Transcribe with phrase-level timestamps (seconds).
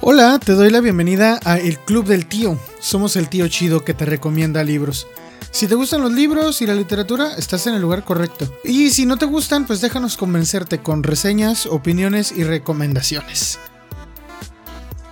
[0.00, 2.58] Hola, te doy la bienvenida a El Club del Tío.
[2.80, 5.06] Somos el tío chido que te recomienda libros.
[5.50, 8.50] Si te gustan los libros y la literatura, estás en el lugar correcto.
[8.64, 13.58] Y si no te gustan, pues déjanos convencerte con reseñas, opiniones y recomendaciones.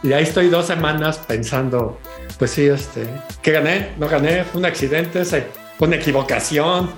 [0.03, 2.01] Y ahí estoy dos semanas pensando,
[2.39, 3.07] pues sí, este,
[3.43, 3.93] ¿qué gané?
[3.99, 4.45] ¿No gané?
[4.45, 5.27] ¿Fue un accidente?
[5.27, 6.91] ¿Fue una equivocación?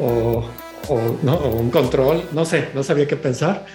[0.00, 0.44] ¿O,
[1.22, 2.24] no, un control?
[2.32, 3.66] No sé, no sabía qué pensar.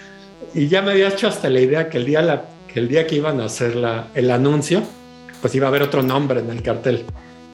[0.53, 3.07] Y ya me había hecho hasta la idea que el día la que el día
[3.07, 4.83] que iban a hacer la, el anuncio,
[5.41, 7.05] pues iba a haber otro nombre en el cartel.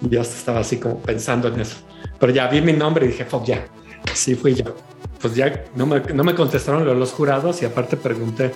[0.02, 1.78] Y yo estaba así como pensando en eso.
[2.20, 3.66] Pero ya vi mi nombre y dije, fuck, ya,
[4.14, 4.76] sí fui yo.
[5.22, 8.52] Pues ya no me, no me contestaron los jurados y aparte pregunté,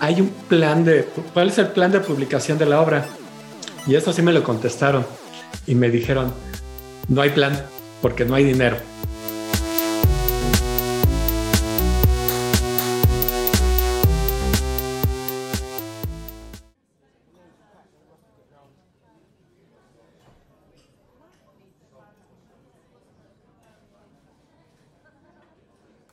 [0.00, 3.06] ¿hay un plan de, cuál es el plan de publicación de la obra?
[3.86, 5.04] Y eso sí me lo contestaron
[5.66, 6.32] y me dijeron,
[7.08, 7.60] no hay plan
[8.04, 8.76] porque no hay dinero.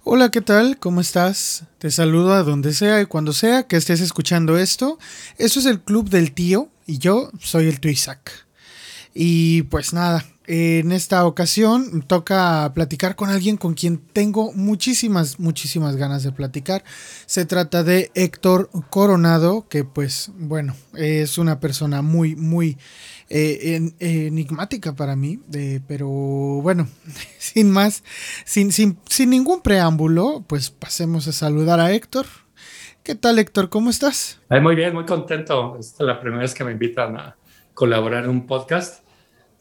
[0.05, 0.77] Hola, ¿qué tal?
[0.77, 1.65] ¿Cómo estás?
[1.77, 4.97] Te saludo a donde sea y cuando sea que estés escuchando esto.
[5.37, 8.31] Esto es el Club del Tío y yo soy el tío Isaac.
[9.13, 15.95] Y pues nada, en esta ocasión toca platicar con alguien con quien tengo muchísimas, muchísimas
[15.95, 16.83] ganas de platicar.
[17.25, 22.77] Se trata de Héctor Coronado, que pues bueno, es una persona muy, muy
[23.29, 25.39] eh, enigmática para mí,
[25.87, 26.87] pero bueno,
[27.37, 28.03] sin más,
[28.43, 32.25] sin, sin, sin ningún preámbulo, pues pasemos a saludar a Héctor.
[33.03, 33.69] ¿Qué tal Héctor?
[33.69, 34.39] ¿Cómo estás?
[34.49, 35.77] Muy bien, muy contento.
[35.79, 37.35] Esta es la primera vez que me invitan a
[37.73, 39.03] colaborar en un podcast.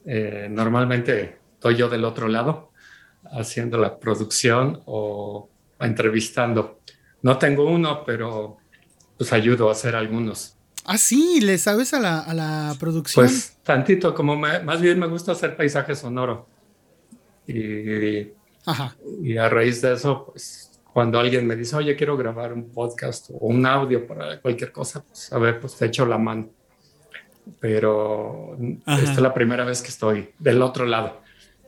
[0.05, 2.70] Eh, normalmente estoy yo del otro lado
[3.33, 5.48] haciendo la producción o
[5.79, 6.81] entrevistando.
[7.23, 8.59] No tengo uno, pero
[9.17, 10.57] pues ayudo a hacer algunos.
[10.86, 13.27] Ah, sí, le sabes a la, a la producción.
[13.27, 16.48] Pues tantito, como más bien me gusta hacer paisaje sonoro.
[17.47, 18.33] Y,
[19.23, 23.30] y a raíz de eso, pues cuando alguien me dice, oye, quiero grabar un podcast
[23.30, 26.51] o un audio para cualquier cosa, pues a ver, pues te echo la mano.
[27.58, 28.56] Pero
[28.86, 31.20] esta es la primera vez que estoy del otro lado,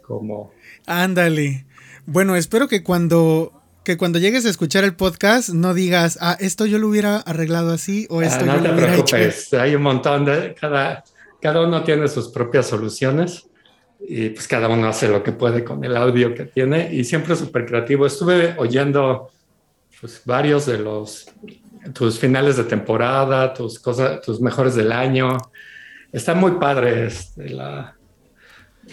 [0.03, 0.53] como...
[0.87, 1.67] Ándale.
[2.07, 6.67] Bueno, espero que cuando que cuando llegues a escuchar el podcast no digas, ah, esto
[6.67, 9.75] yo lo hubiera arreglado así o ah, esto no yo te lo hubiera preocupes, hay
[9.75, 11.03] un montón de, cada,
[11.41, 13.45] cada uno tiene sus propias soluciones
[14.01, 17.37] y pues cada uno hace lo que puede con el audio que tiene y siempre
[17.37, 18.07] súper creativo.
[18.07, 19.31] Estuve oyendo
[20.01, 21.27] pues, varios de los,
[21.93, 25.39] tus finales de temporada, tus cosas, tus mejores del año.
[26.13, 27.97] Está muy padre este, la,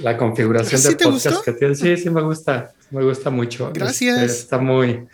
[0.02, 1.76] la configuración de podcast que tiene.
[1.76, 3.72] Sí, sí me gusta me gusta mucho.
[3.74, 4.22] Gracias.
[4.22, 5.08] Este, está muy,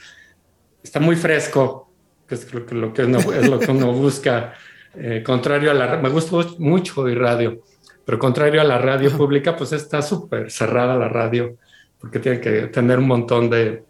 [0.83, 1.91] está muy fresco,
[2.27, 4.53] que es lo que, lo que uno, es lo que uno busca.
[4.97, 7.61] Eh, contrario a la, me gusta mucho el radio,
[8.05, 11.57] pero contrario a la radio pública, pues está súper cerrada la radio,
[11.99, 13.83] porque tiene que tener un montón de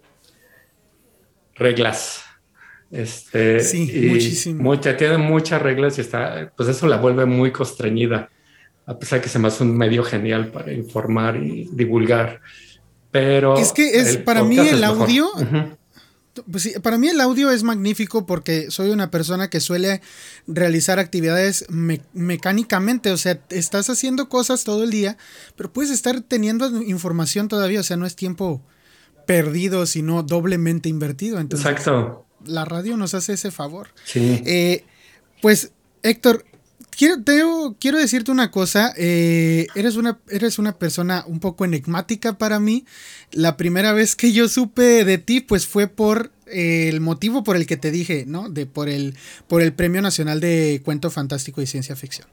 [1.54, 2.25] reglas.
[2.96, 4.80] Este, sí, muchísimo.
[4.80, 8.30] tiene muchas reglas y está, pues eso la vuelve muy constreñida,
[8.86, 12.40] a pesar de que se me hace un medio genial para informar y divulgar.
[13.12, 15.30] Pero es que es para mí el audio.
[16.52, 20.02] Pues para mí el audio es magnífico porque soy una persona que suele
[20.48, 21.66] realizar actividades
[22.14, 25.18] mecánicamente, o sea, estás haciendo cosas todo el día,
[25.56, 28.62] pero puedes estar teniendo información todavía, o sea, no es tiempo
[29.26, 31.40] perdido, sino doblemente invertido.
[31.40, 32.25] Entonces, Exacto.
[32.46, 33.90] La radio nos hace ese favor.
[34.06, 34.42] Sí.
[34.46, 34.84] Eh,
[35.42, 35.72] pues,
[36.04, 36.46] Héctor,
[36.96, 42.60] Quiero, quiero decirte una cosa, eh, eres, una, eres una persona un poco enigmática para
[42.62, 42.86] mí.
[43.32, 47.58] La primera vez que yo supe de ti, pues fue por eh, el motivo por
[47.58, 48.50] el que te dije, ¿no?
[48.50, 49.16] De, por, el,
[49.48, 52.30] por el Premio Nacional de Cuento Fantástico y Ciencia Ficción.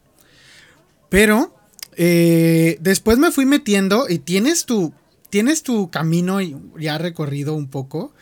[1.09, 1.57] Pero
[1.97, 4.93] eh, después me fui metiendo y tienes tu,
[5.29, 6.39] tienes tu camino
[6.79, 8.15] ya recorrido un poco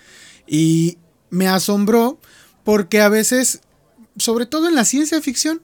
[0.46, 0.96] y
[1.30, 2.20] me asombró
[2.64, 3.60] porque a veces,
[4.16, 5.62] sobre todo en la ciencia ficción,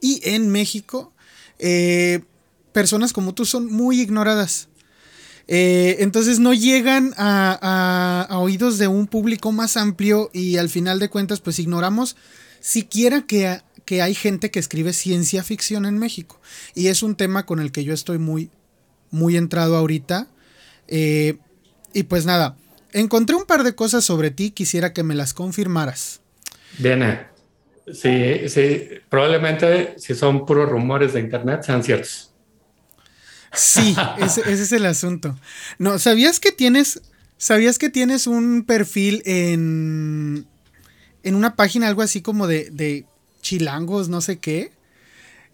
[0.00, 1.12] y en México,
[1.58, 2.20] eh,
[2.72, 4.68] personas como tú son muy ignoradas.
[5.46, 11.10] Eh, entonces no llegan a, oídos de un público más amplio y al final de
[11.10, 12.16] cuentas pues ignoramos
[12.60, 16.40] siquiera que, que, hay gente que escribe ciencia ficción en México.
[16.74, 18.50] Y es un tema con el que yo estoy muy,
[19.10, 20.28] muy entrado ahorita.
[20.86, 21.38] Eh,
[21.92, 22.56] y pues nada,
[22.92, 26.20] encontré un par de cosas sobre ti, quisiera que me las confirmaras.
[26.78, 27.26] Viene.
[27.92, 32.30] Sí, sí, probablemente si son puros rumores de internet sean ciertos.
[33.52, 35.38] Sí, ese, es el asunto.
[35.78, 37.02] No, ¿sabías que tienes,
[37.36, 40.46] sabías que tienes un perfil en,
[41.22, 43.06] en una página, algo así como de, de
[43.40, 44.70] chilangos, no sé qué?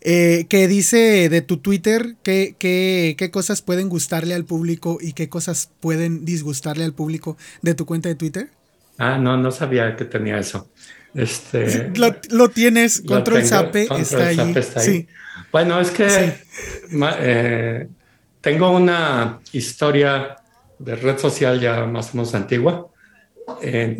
[0.08, 5.28] Eh, que dice de tu Twitter qué, qué, cosas pueden gustarle al público y qué
[5.28, 8.50] cosas pueden disgustarle al público de tu cuenta de Twitter.
[8.98, 10.70] Ah, no, no sabía que tenía eso.
[11.12, 11.92] Este,
[12.30, 15.08] lo, tienes, control zape, está, ahí.
[15.50, 16.34] Bueno, es que
[17.20, 17.88] eh,
[18.40, 20.36] tengo una historia
[20.78, 22.86] de red social ya más o menos antigua,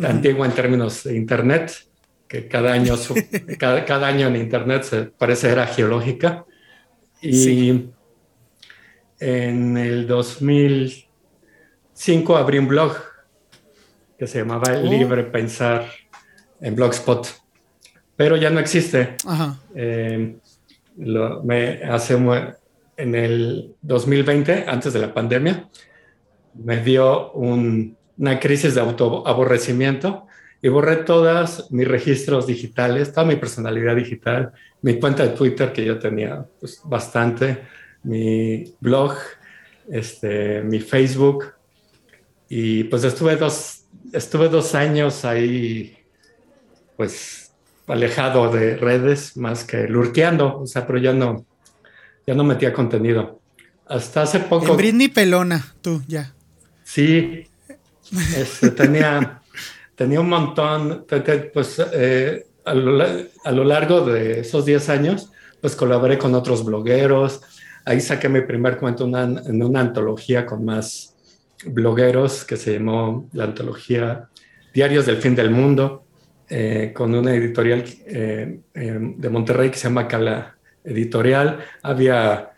[0.07, 1.73] antigua en términos de Internet
[2.27, 2.95] que cada año,
[3.59, 6.45] cada, año en Internet se parece era geológica.
[7.21, 7.89] Y
[9.19, 12.95] en el 2005 abrí un blog
[14.17, 14.83] que se llamaba oh.
[14.83, 15.89] Libre Pensar
[16.61, 17.27] en Blogspot,
[18.15, 19.15] pero ya no existe.
[19.75, 20.35] Eh,
[21.43, 22.17] me hace
[22.97, 25.69] en el 2020, antes de la pandemia,
[26.55, 30.26] me dio una crisis de autoaborrecimiento
[30.61, 34.51] y borré todas mis registros digitales, toda mi personalidad digital,
[34.81, 37.63] mi cuenta de Twitter que yo tenía pues, bastante,
[38.03, 39.15] mi blog,
[39.89, 41.53] este, mi Facebook.
[42.49, 45.97] Y pues estuve dos, estuve dos años ahí,
[46.95, 47.51] pues
[47.87, 51.45] alejado de redes más que lurqueando, o sea, pero ya no,
[52.25, 53.39] ya no metía contenido.
[53.85, 54.71] Hasta hace poco.
[54.71, 56.33] En Britney Pelona, tú, ya.
[56.83, 57.45] Sí,
[58.35, 59.41] este, tenía
[59.97, 61.05] tenía un montón,
[61.53, 67.41] pues eh, a, lo, largo de esos 10 años, pues colaboré con otros blogueros,
[67.83, 71.15] ahí saqué mi primer cuento en una antología con más
[71.65, 74.29] blogueros que se llamó la antología
[74.71, 76.05] Diarios del Fin del Mundo,
[76.47, 81.57] eh, con una editorial eh, de Monterrey que se llama Cala Editorial.
[81.81, 82.51] Había,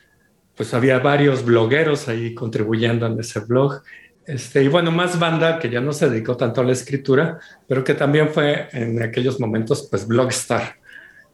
[0.55, 3.81] pues había varios blogueros ahí contribuyendo en ese blog
[4.29, 7.83] este, y bueno, más banda que ya no se dedicó tanto a la escritura, pero
[7.83, 10.75] que también fue en aquellos momentos, pues, blogstar.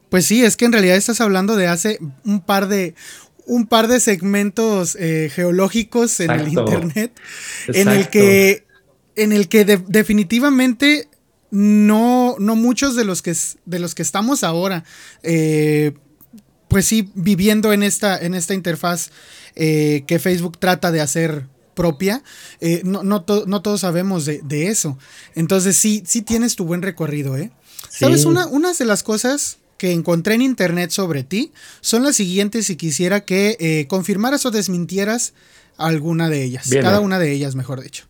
[0.07, 2.95] Pues sí, es que en realidad estás hablando de hace un par de,
[3.45, 7.12] un par de segmentos eh, geológicos en el internet,
[7.68, 8.63] en el que,
[9.18, 11.09] en el que definitivamente
[11.51, 13.33] no, no muchos de los que,
[13.65, 14.86] de los que estamos ahora,
[15.21, 15.92] eh,
[16.69, 19.12] pues sí, viviendo en esta, en esta interfaz
[19.56, 22.24] eh, que Facebook trata de hacer propia,
[22.62, 24.98] eh, no, no, todos sabemos de, eso.
[25.36, 27.51] Entonces sí, sí tienes tu buen recorrido, ¿eh?
[27.89, 28.25] ¿Sabes?
[28.25, 31.51] Una, de las cosas que encontré en internet sobre ti
[31.81, 35.33] son las siguientes y quisiera que eh, confirmaras o desmintieras
[35.77, 38.06] alguna de ellas, cada una de ellas, mejor dicho.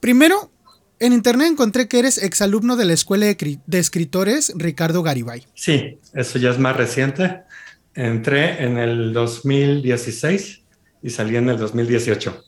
[0.00, 0.50] Primero,
[0.98, 5.46] en internet encontré que eres exalumno de la Escuela de, de Escritores Ricardo Garibay.
[5.54, 7.42] Sí, eso ya es más reciente.
[7.94, 10.62] Entré en el 2016
[11.02, 12.44] y salí en el 2018.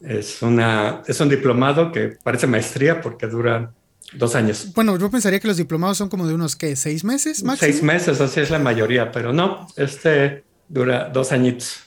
[0.00, 3.72] Es, una, es un diplomado que parece maestría porque dura
[4.12, 4.72] dos años.
[4.74, 6.76] Bueno, yo pensaría que los diplomados son como de unos, ¿qué?
[6.76, 7.72] ¿Seis meses máximo?
[7.72, 11.80] Seis meses, así es la mayoría, pero no, este dura dos añitos.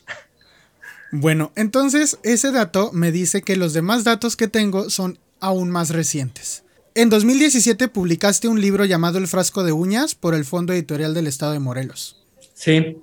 [1.11, 5.89] Bueno, entonces ese dato me dice que los demás datos que tengo son aún más
[5.89, 6.63] recientes.
[6.95, 11.27] En 2017 publicaste un libro llamado El frasco de uñas por el Fondo Editorial del
[11.27, 12.25] Estado de Morelos.
[12.53, 12.97] Sí,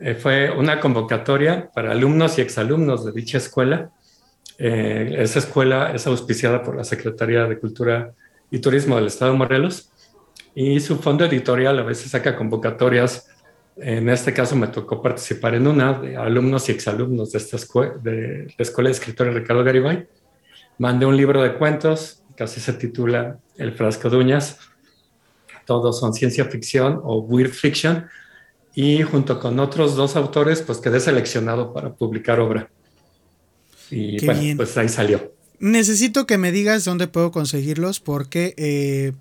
[0.00, 3.90] eh, fue una convocatoria para alumnos y exalumnos de dicha escuela
[4.58, 8.12] eh, esa escuela es auspiciada por la Secretaría de Cultura
[8.50, 9.92] y Turismo del Estado de Morelos
[10.54, 13.28] y su fondo editorial a veces saca convocatorias.
[13.76, 17.94] En este caso me tocó participar en una de alumnos y exalumnos de, esta escuela,
[18.02, 20.08] de la Escuela de Escritores Ricardo Garibay.
[20.78, 24.58] Mandé un libro de cuentos, casi se titula El frasco de uñas.
[25.64, 28.08] Todos son ciencia ficción o weird fiction.
[28.74, 32.68] Y junto con otros dos autores, pues quedé seleccionado para publicar obra.
[33.90, 35.32] Y bueno, pues ahí salió.
[35.60, 39.12] Necesito que me digas dónde puedo conseguirlos porque, eh,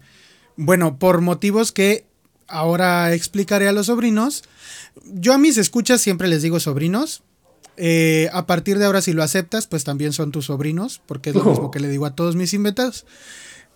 [0.56, 2.06] bueno, por motivos que
[2.48, 4.44] ahora explicaré a los sobrinos.
[5.06, 7.24] Yo a mis escuchas siempre les digo sobrinos.
[7.78, 11.36] Eh, a partir de ahora, si lo aceptas, pues también son tus sobrinos, porque es
[11.36, 13.06] lo mismo que le digo a todos mis inventados.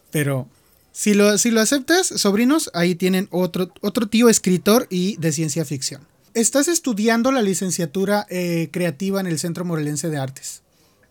[0.10, 0.48] Pero
[0.92, 5.66] si lo, si lo aceptas, sobrinos, ahí tienen otro, otro tío escritor y de ciencia
[5.66, 6.02] ficción.
[6.34, 10.64] Estás estudiando la licenciatura eh, creativa en el Centro Morelense de Artes.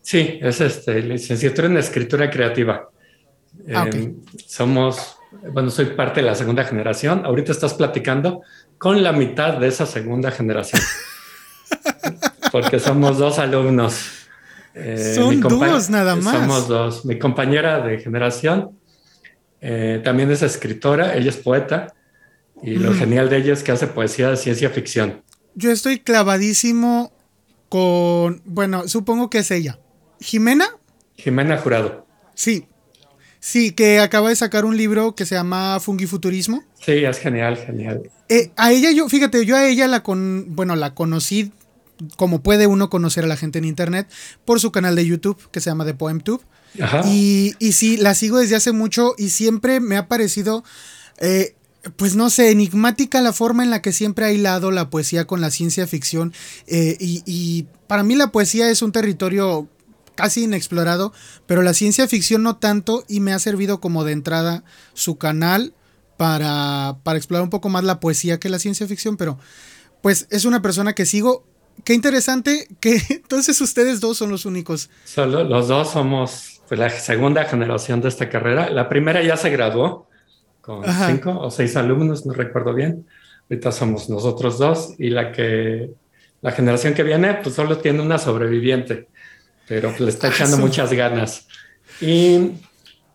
[0.02, 2.90] Sí, es este, licenciatura en escritura creativa.
[3.74, 4.16] Ah, em,
[4.46, 5.16] somos,
[5.52, 7.24] bueno, soy parte de la segunda generación.
[7.24, 8.42] Ahorita estás platicando
[8.78, 10.80] con la mitad de esa segunda generación.
[12.52, 14.06] Porque somos dos alumnos.
[14.74, 16.34] Eh, Son dos nada más.
[16.34, 17.04] Somos dos.
[17.04, 18.78] Mi compañera de generación
[19.60, 21.94] eh, también es escritora, ella es poeta.
[22.62, 25.22] Y lo genial de ella es que hace poesía de ciencia ficción.
[25.54, 27.10] Yo estoy clavadísimo
[27.70, 29.78] con, bueno, supongo que es ella.
[30.20, 30.68] ¿Jimena?
[31.16, 32.06] Jimena Jurado.
[32.34, 32.66] Sí.
[33.40, 36.62] Sí, que acaba de sacar un libro que se llama Fungifuturismo.
[36.84, 38.02] Sí, es genial, genial.
[38.28, 41.52] Eh, a ella yo, fíjate, yo a ella la con, bueno, la conocí
[42.16, 44.08] como puede uno conocer a la gente en internet
[44.44, 46.42] por su canal de YouTube que se llama The PoemTube.
[46.80, 47.02] Ajá.
[47.06, 50.64] Y, y sí, la sigo desde hace mucho y siempre me ha parecido
[51.18, 51.54] eh,
[51.96, 55.40] pues no sé, enigmática la forma en la que siempre ha hilado la poesía con
[55.40, 56.32] la ciencia ficción.
[56.66, 59.68] Eh, y, para mí la poesía es un territorio
[60.20, 61.14] casi inexplorado,
[61.46, 65.72] pero la ciencia ficción no tanto y me ha servido como de entrada su canal
[66.18, 69.38] para, para explorar un poco más la poesía que la ciencia ficción, pero
[70.02, 71.46] pues es una persona que sigo.
[71.84, 74.90] Qué interesante que entonces ustedes dos son los únicos.
[75.04, 78.68] Solo los dos somos pues, la segunda generación de esta carrera.
[78.68, 80.06] La primera ya se graduó
[80.60, 83.06] con cinco o seis alumnos, no recuerdo bien.
[83.48, 85.90] Ahorita somos nosotros dos y la que
[86.42, 89.08] la generación que viene pues solo tiene una sobreviviente,
[89.70, 91.46] pero le está ah, echando muchas ganas.
[92.00, 92.54] Y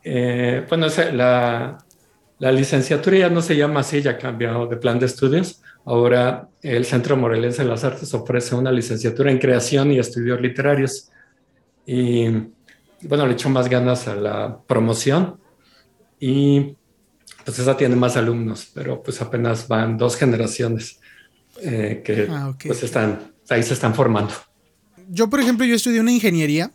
[0.06, 1.78] eh, bueno, la,
[2.40, 5.62] la licenciatura ya no se llama así, ya ha cambiado de plan de estudios.
[5.84, 11.12] Ahora el Centro Morelense de las Artes ofrece una licenciatura en creación y estudios literarios.
[11.86, 12.30] Y
[13.02, 15.38] bueno, le echó más ganas a la promoción.
[16.22, 16.78] Y
[17.44, 21.02] pues esa tiene más alumnos, pero pues apenas van dos generaciones
[21.62, 24.34] eh, que ah, pues están, ahí se están formando.
[25.10, 26.72] Yo, por ejemplo, yo estudié una ingeniería,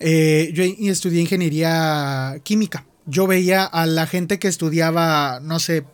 [0.00, 2.86] eh, yo estudié ingeniería química.
[3.06, 5.84] Yo veía a la gente que estudiaba, no sé,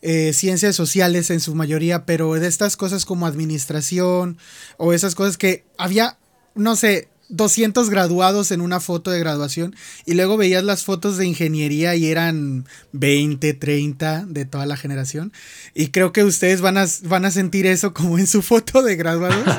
[0.00, 4.38] eh, ciencias sociales en su mayoría, pero de estas cosas como administración
[4.76, 6.18] o esas cosas que había,
[6.54, 9.74] no sé, 200 graduados en una foto de graduación
[10.04, 15.32] y luego veías las fotos de ingeniería y eran 20, 30 de toda la generación.
[15.74, 18.96] Y creo que ustedes van a, van a sentir eso como en su foto de
[18.96, 19.44] graduados.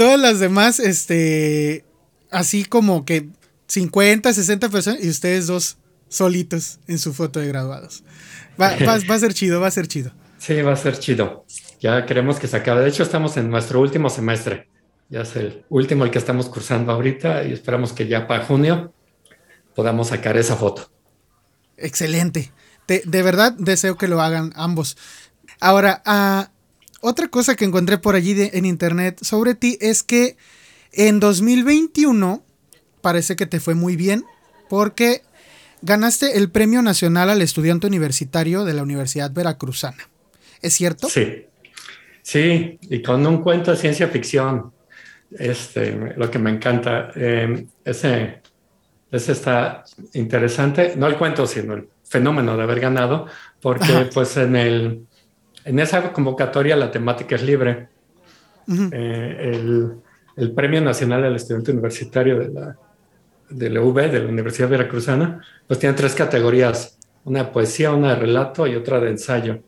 [0.00, 1.84] Todas las demás, este,
[2.30, 3.28] así como que
[3.66, 5.76] 50, 60 personas y ustedes dos
[6.08, 8.02] solitos en su foto de graduados.
[8.58, 10.10] Va, va, va a ser chido, va a ser chido.
[10.38, 11.44] Sí, va a ser chido.
[11.80, 12.80] Ya queremos que se acabe.
[12.80, 14.68] De hecho, estamos en nuestro último semestre.
[15.10, 18.94] Ya es el último el que estamos cursando ahorita y esperamos que ya para junio
[19.74, 20.90] podamos sacar esa foto.
[21.76, 22.54] Excelente.
[22.88, 24.96] De, verdad deseo que lo hagan ambos.
[25.60, 26.52] Ahora, ah,
[27.00, 30.36] otra cosa que encontré por allí en internet sobre ti es que
[30.92, 32.42] en 2021
[33.00, 34.24] parece que te fue muy bien
[34.68, 35.22] porque
[35.82, 40.08] ganaste el Premio Nacional al Estudiante Universitario de la Universidad Veracruzana.
[40.62, 41.08] ¿Es cierto?
[41.08, 41.46] Sí.
[42.22, 44.72] Sí, y con un cuento de ciencia ficción
[45.38, 47.10] este, lo que me encanta.
[47.14, 48.40] Eh, ese,
[49.10, 53.26] ese está interesante, no el cuento, sino el fenómeno de haber ganado,
[53.60, 55.06] porque pues en, el,
[55.70, 57.88] en esa convocatoria la temática es libre.
[58.92, 59.92] Eh, el,
[60.36, 62.76] el, Premio Nacional del Estudiante Universitario de la,
[63.48, 68.10] de la UB, de la Universidad Veracruzana, pues tiene tres categorías, una de poesía, una
[68.10, 69.60] de relato y otra de ensayo.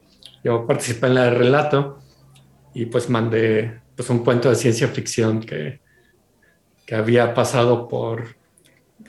[0.42, 2.00] Yo participé en la de relato
[2.74, 5.80] y pues mandé pues un cuento de ciencia ficción que,
[6.84, 8.24] que había pasado por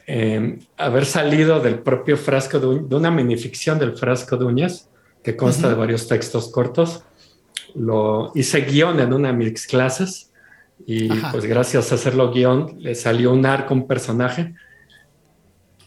[0.05, 4.89] em, haber salido del propio frasco de, una minificción del frasco de uñas
[5.23, 7.03] que consta de varios textos cortos.
[7.75, 10.31] Lo hice guion en una de mis clases
[10.85, 14.53] y pues gracias a hacerlo guion le salió un arco, un personaje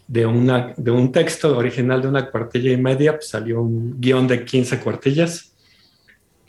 [0.07, 4.27] de, una, de un texto original de una cuartilla y media, pues salió un guion
[4.27, 5.53] de 15 cuartillas.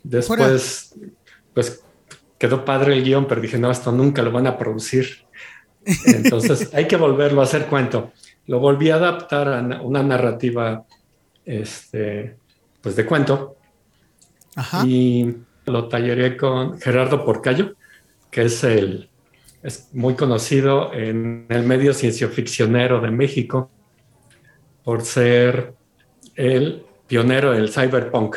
[0.02, 0.94] Después,
[1.52, 1.82] pues
[2.38, 5.26] quedó padre el guion, pero dije, no, esto nunca lo van a producir.
[6.06, 8.12] Entonces hay que volverlo a hacer cuento.
[8.46, 10.86] Lo volví a adaptar a una narrativa
[11.44, 12.36] este,
[12.88, 13.56] pues de cuento.
[14.84, 15.34] Y
[15.66, 17.74] lo talleré con Gerardo Porcayo,
[18.30, 19.10] que es el
[19.62, 23.70] es muy conocido en el medio ciencioficcionero de México
[24.84, 25.74] por ser
[26.36, 28.36] el pionero del cyberpunk.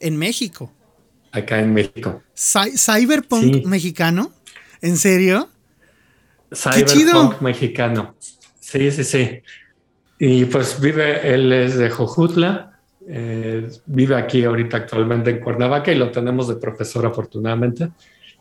[0.00, 0.72] En México
[1.34, 2.22] acá en México.
[2.34, 4.32] ¿Cyberpunk mexicano?
[4.80, 5.48] ¿En serio?
[6.52, 8.14] Cyberpunk mexicano.
[8.60, 9.42] Sí, sí, sí.
[10.18, 12.73] Y pues vive, él es de Jojutla,
[13.06, 17.90] eh, vive aquí ahorita actualmente en Cuernavaca y lo tenemos de profesor afortunadamente.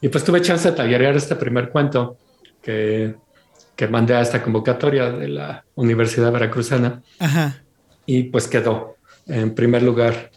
[0.02, 2.18] Y pues tuve chance de tallerear este primer cuento
[2.62, 3.16] que,
[3.76, 7.02] que mandé a esta convocatoria de la Universidad Veracruzana.
[7.20, 7.64] Ajá.
[8.06, 10.32] Y pues quedó en primer lugar.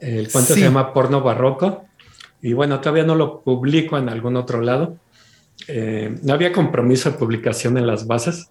[0.00, 1.84] El cuento se llama Porno Barroco
[2.44, 4.98] y bueno, todavía no lo publico en algún otro lado.
[5.66, 8.50] Eh, no había compromiso de publicación en las bases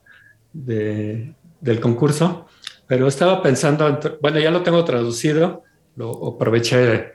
[0.51, 2.47] del concurso,
[2.93, 5.63] pero estaba pensando, bueno, ya lo tengo traducido,
[5.95, 7.13] lo aproveché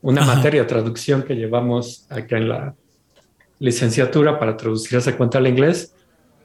[0.00, 2.76] una materia de traducción que llevamos acá en la
[3.58, 5.92] licenciatura para traducir ese cuento al inglés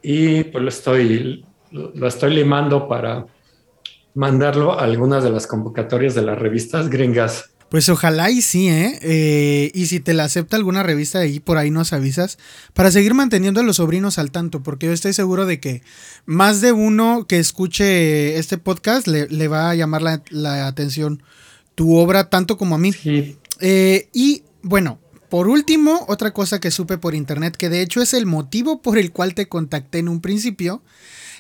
[0.02, 3.28] y pues lo estoy, lo estoy limando para
[4.16, 7.53] mandarlo a algunas de las convocatorias de las revistas gringas.
[7.74, 9.00] Pues ojalá y sí, ¿eh?
[9.02, 9.72] ¿eh?
[9.74, 12.38] Y si te la acepta alguna revista de ahí, por ahí nos avisas,
[12.76, 15.82] para seguir manteniendo a los sobrinos al tanto, porque yo estoy seguro de que
[16.28, 21.24] más de uno que escuche este podcast le, va a llamar la, atención
[21.74, 22.94] tu obra, tanto como a mí.
[23.60, 25.00] Eh, y bueno,
[25.30, 29.00] por último, otra cosa que supe por internet, que de hecho es el motivo por
[29.00, 30.84] el cual te contacté en un principio,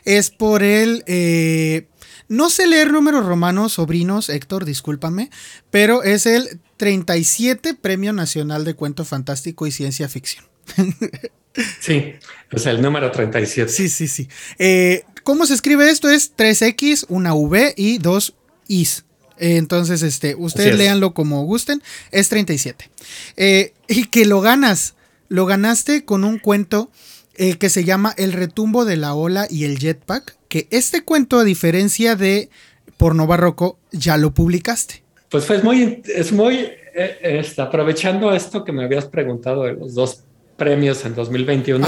[0.03, 1.03] es por el...
[1.05, 1.85] Eh,
[2.27, 5.29] no sé leer números romanos, sobrinos, Héctor, discúlpame,
[5.71, 10.45] pero es el 37 Premio Nacional de Cuento Fantástico y Ciencia Ficción.
[11.79, 12.15] Sí,
[12.51, 13.71] o sea, el número 37.
[13.71, 14.27] Sí, sí, sí.
[14.57, 16.09] Eh, ¿Cómo se escribe esto?
[16.09, 18.35] Es 3X, una V y dos
[18.67, 19.05] Is.
[19.37, 21.83] entonces, este, ustedes léanlo como gusten.
[22.11, 22.89] Es 37.
[23.37, 24.95] Eh, y que lo ganas.
[25.29, 26.91] Lo ganaste con un cuento
[27.35, 31.39] eh, que se llama El retumbo de la ola y el jetpack, que este cuento,
[31.39, 32.49] a diferencia de
[32.97, 35.03] Porno Barroco, ya lo publicaste.
[35.29, 36.57] Pues fue muy, es muy,
[36.93, 40.23] eh, este, aprovechando esto que me habías preguntado de los dos
[40.57, 41.87] premios en 2021,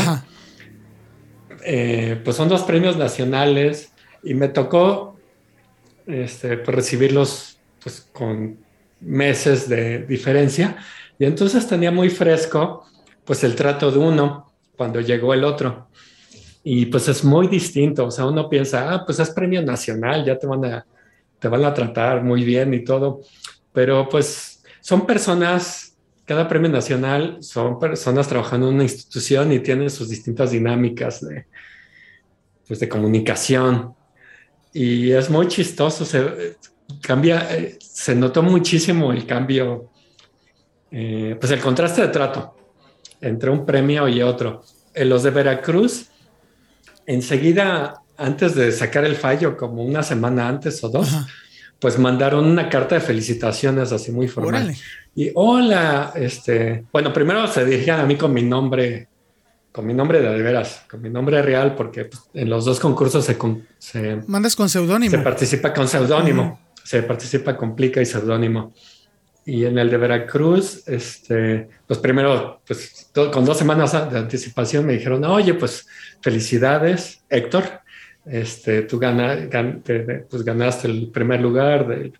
[1.63, 3.91] eh, pues son dos premios nacionales
[4.23, 5.15] y me tocó
[6.07, 8.57] este, pues recibirlos pues, con
[8.99, 10.77] meses de diferencia.
[11.19, 12.85] Y entonces tenía muy fresco
[13.23, 15.87] pues el trato de uno cuando llegó el otro.
[16.63, 20.37] Y pues es muy distinto, o sea, uno piensa, ah, pues es premio nacional, ya
[20.37, 20.85] te van a,
[21.37, 23.21] te van a tratar muy bien y todo,
[23.71, 29.91] pero pues son personas, cada premio nacional son personas trabajando en una institución y tienen
[29.91, 31.45] sus distintas dinámicas de,
[32.67, 33.93] pues de comunicación.
[34.73, 36.57] Y es muy chistoso, se
[37.01, 39.91] cambia, eh, se notó muchísimo el cambio,
[40.89, 42.54] eh, pues el contraste de trato
[43.25, 44.63] entre un premio y otro.
[44.93, 46.09] En los de Veracruz,
[47.05, 51.09] enseguida, antes de sacar el fallo, como una semana antes o dos,
[51.79, 54.73] pues mandaron una carta de felicitaciones así muy formal.
[55.15, 59.07] Y hola, este, bueno, primero se dirigían a mí con mi nombre,
[59.71, 63.25] con mi nombre de, veras, con mi nombre real, porque pues, en los dos concursos
[63.25, 63.37] se,
[63.79, 65.11] se mandas con seudónimo.
[65.11, 68.73] Se participa con seudónimo, se participa con plica y seudónimo.
[69.47, 74.93] Y en el de Veracruz, este, pues primero, pues con dos semanas de anticipación me
[74.93, 75.87] dijeron, oye, pues
[76.19, 77.63] felicidades, Héctor,
[78.25, 82.11] este, tú pues ganaste el primer lugar de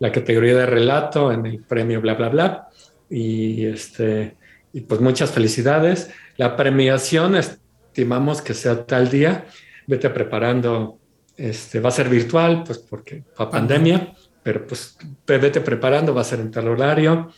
[0.00, 2.68] la categoría de relato en el premio bla, bla, bla.
[3.08, 4.36] Y, este,
[4.72, 6.10] y pues muchas felicidades.
[6.36, 9.46] La premiación estimamos que sea tal día.
[9.86, 10.98] Vete preparando,
[11.36, 14.12] este, va a ser virtual, pues porque fue pandemia
[14.48, 17.30] pero pues vete preparando, va a ser en tal horario.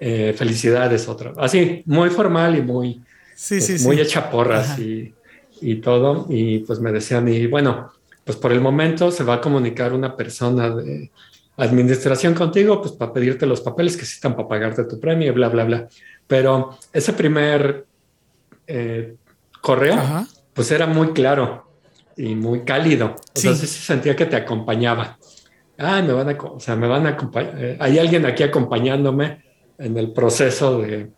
[0.00, 1.32] Eh, felicidades, otra.
[1.36, 3.00] Así, muy formal y muy,
[3.36, 5.14] sí, sí, muy hecha porras y,
[5.60, 6.26] y, todo.
[6.28, 7.92] Y pues me decían, y bueno,
[8.24, 11.12] pues por el momento se va a comunicar una persona de
[11.58, 15.48] administración contigo, pues para pedirte los papeles que están para pagarte tu premio y bla,
[15.48, 15.88] bla, bla.
[16.26, 17.86] Pero ese primer
[18.66, 19.14] eh,
[19.60, 21.70] correo, pues era muy claro
[22.16, 23.14] y muy cálido.
[23.32, 25.18] Entonces sí sentía que te acompañaba
[25.82, 29.42] ay, me van a, o sea, me van a acompañar, eh, hay alguien aquí acompañándome
[29.78, 31.10] en el proceso de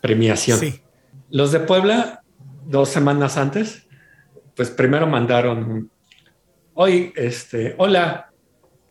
[0.00, 0.58] premiación.
[0.58, 0.80] Sí.
[1.30, 2.22] Los de Puebla,
[2.66, 3.86] dos semanas antes,
[4.56, 5.90] pues primero mandaron,
[6.74, 8.30] hoy, este, hola,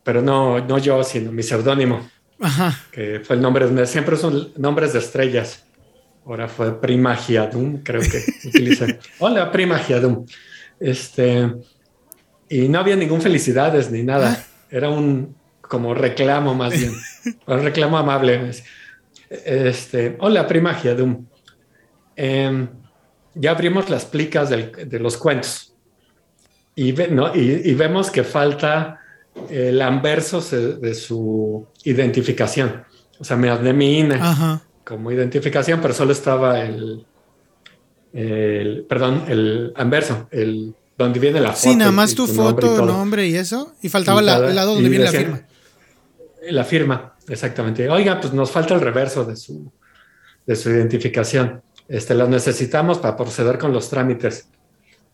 [0.04, 2.10] pero no, no yo, sino mi seudónimo,
[2.92, 5.66] que fue el nombre, de, siempre son nombres de estrellas.
[6.26, 9.00] Ahora fue Prima Giadum, creo que utilicé.
[9.20, 10.26] Hola, Prima Giadum.
[10.80, 11.52] Este,
[12.50, 14.46] y no había ningún felicidades ni nada.
[14.74, 16.94] Era un como reclamo más bien,
[17.48, 18.52] un reclamo amable.
[19.30, 21.28] Este, hola, prima Giadum.
[22.16, 22.68] Em,
[23.36, 25.76] ya abrimos las plicas de los cuentos
[26.76, 29.00] y, y, vemos que falta
[29.48, 32.84] el anverso de su identificación.
[33.20, 34.20] O sea, me de mi INE
[34.84, 37.06] como identificación, pero solo estaba el,
[38.12, 41.70] el, perdón, el anverso, el donde viene la foto.
[41.70, 43.74] Sí, nada más tu, foto, nombre y eso.
[43.82, 44.26] Y faltaba el
[44.56, 45.42] lado donde viene la firma.
[46.50, 47.90] La firma, exactamente.
[47.90, 49.72] Oiga, pues nos falta el reverso de su,
[50.46, 51.62] de su identificación.
[51.88, 54.48] Este, lo necesitamos para proceder con los trámites.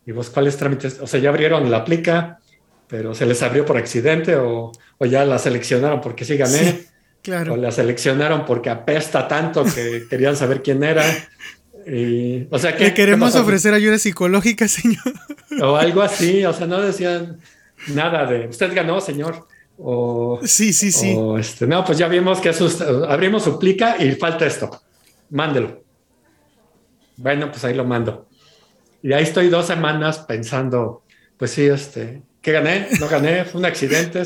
[0.06, 1.00] ¿Y vos cuáles trámites?
[1.02, 2.40] O sea, ya abrieron la plica,
[2.88, 6.86] pero se les abrió por accidente o, o ya la seleccionaron porque sí gané.
[7.22, 7.54] claro.
[7.54, 11.04] O la seleccionaron porque apesta tanto que querían saber quién era
[12.50, 15.14] o sea, que Le queremos ofrecer ayuda psicológica, señor.
[15.62, 17.40] O algo así, o sea, no decían
[17.88, 19.48] nada de usted ganó, señor.
[19.78, 21.18] O, sí, sí, sí.
[21.40, 22.52] este, no, pues ya vimos que
[23.08, 24.70] abrimos su plica y falta esto.
[25.30, 25.84] Mándelo.
[27.18, 28.28] bueno, pues ahí lo mando.
[29.02, 31.04] Y ahí estoy dos semanas pensando,
[31.38, 32.88] pues sí, este, ¿qué gané?
[33.00, 34.24] No gané, fue un accidente,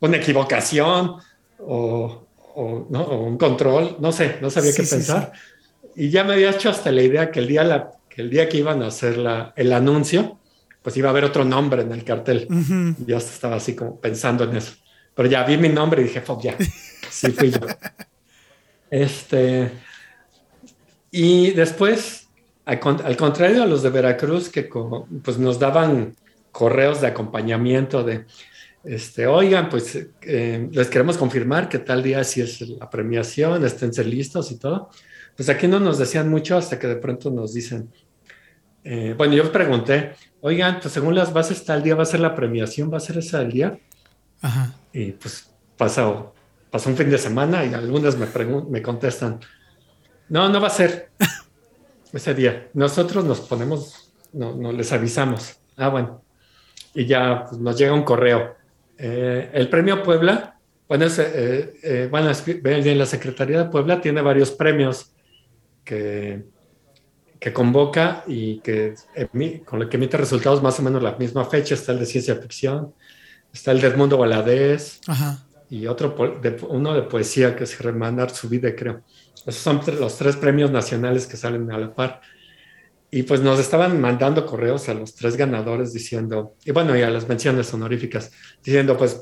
[0.00, 1.16] una equivocación
[1.58, 2.26] o,
[2.90, 3.06] ¿no?
[3.06, 5.32] un control, no sé, no sabía qué pensar.
[6.00, 8.48] Y ya me había hecho hasta la idea que el día, la, que, el día
[8.48, 10.38] que iban a hacer la, el anuncio,
[10.80, 12.48] pues iba a haber otro nombre en el cartel.
[13.06, 14.72] Ya estaba así como pensando en eso.
[15.14, 16.56] Pero ya vi mi nombre y dije, fuck, ya,
[17.10, 17.60] sí fui yo.
[18.90, 19.72] Este,
[21.10, 22.28] y después,
[22.64, 24.70] al, contrario a los de Veracruz, que
[25.22, 26.16] pues nos daban
[26.50, 28.24] correos de acompañamiento de,
[28.84, 33.90] este, oigan, pues eh, les queremos confirmar que tal día sí es la premiación, estén
[34.08, 34.88] listos y todo.
[35.40, 37.90] Pues aquí no nos decían mucho hasta que de pronto nos dicen,
[38.84, 42.34] eh, bueno, yo pregunté, oigan, pues según las bases tal día va a ser la
[42.34, 43.78] premiación, va a ser ese el día.
[44.42, 44.74] Ajá.
[44.92, 46.34] Y pues pasó,
[46.70, 48.26] pasó un fin de semana y algunas me,
[48.68, 49.40] me contestan,
[50.28, 51.08] no, no va a ser
[52.12, 52.68] ese día.
[52.74, 55.56] Nosotros nos ponemos, no, no les avisamos.
[55.74, 56.22] Ah, bueno.
[56.92, 58.56] Y ya pues, nos llega un correo.
[58.98, 62.30] Eh, el premio Puebla, bueno, es, eh, eh, bueno,
[62.62, 65.14] en la Secretaría de Puebla tiene varios premios
[65.90, 66.44] que,
[67.40, 68.94] que convoca y que
[69.64, 71.74] con lo que emite resultados más o menos la misma fecha.
[71.74, 72.94] Está el de ciencia ficción,
[73.52, 75.00] está el de Edmundo Valadez
[75.68, 76.14] y otro,
[76.68, 79.02] uno de poesía que es Germán Arzubide, creo.
[79.34, 82.20] Esos son los tres premios nacionales que salen a la par.
[83.10, 87.10] Y pues nos estaban mandando correos a los tres ganadores diciendo, y bueno, y a
[87.10, 88.30] las menciones honoríficas,
[88.62, 89.18] diciendo, pues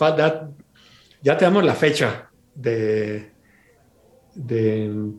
[1.22, 3.30] ya, te damos la fecha de,
[4.34, 5.14] de,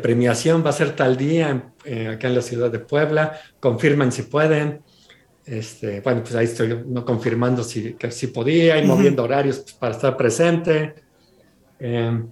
[0.00, 4.22] premiación, va a ser tal día eh, acá en la ciudad de Puebla, confirman si
[4.22, 4.80] pueden.
[5.44, 9.72] Este, bueno, pues ahí estoy no confirmando si, que si podía y moviendo horarios pues,
[9.74, 10.94] para estar presente.
[11.80, 12.22] Eh,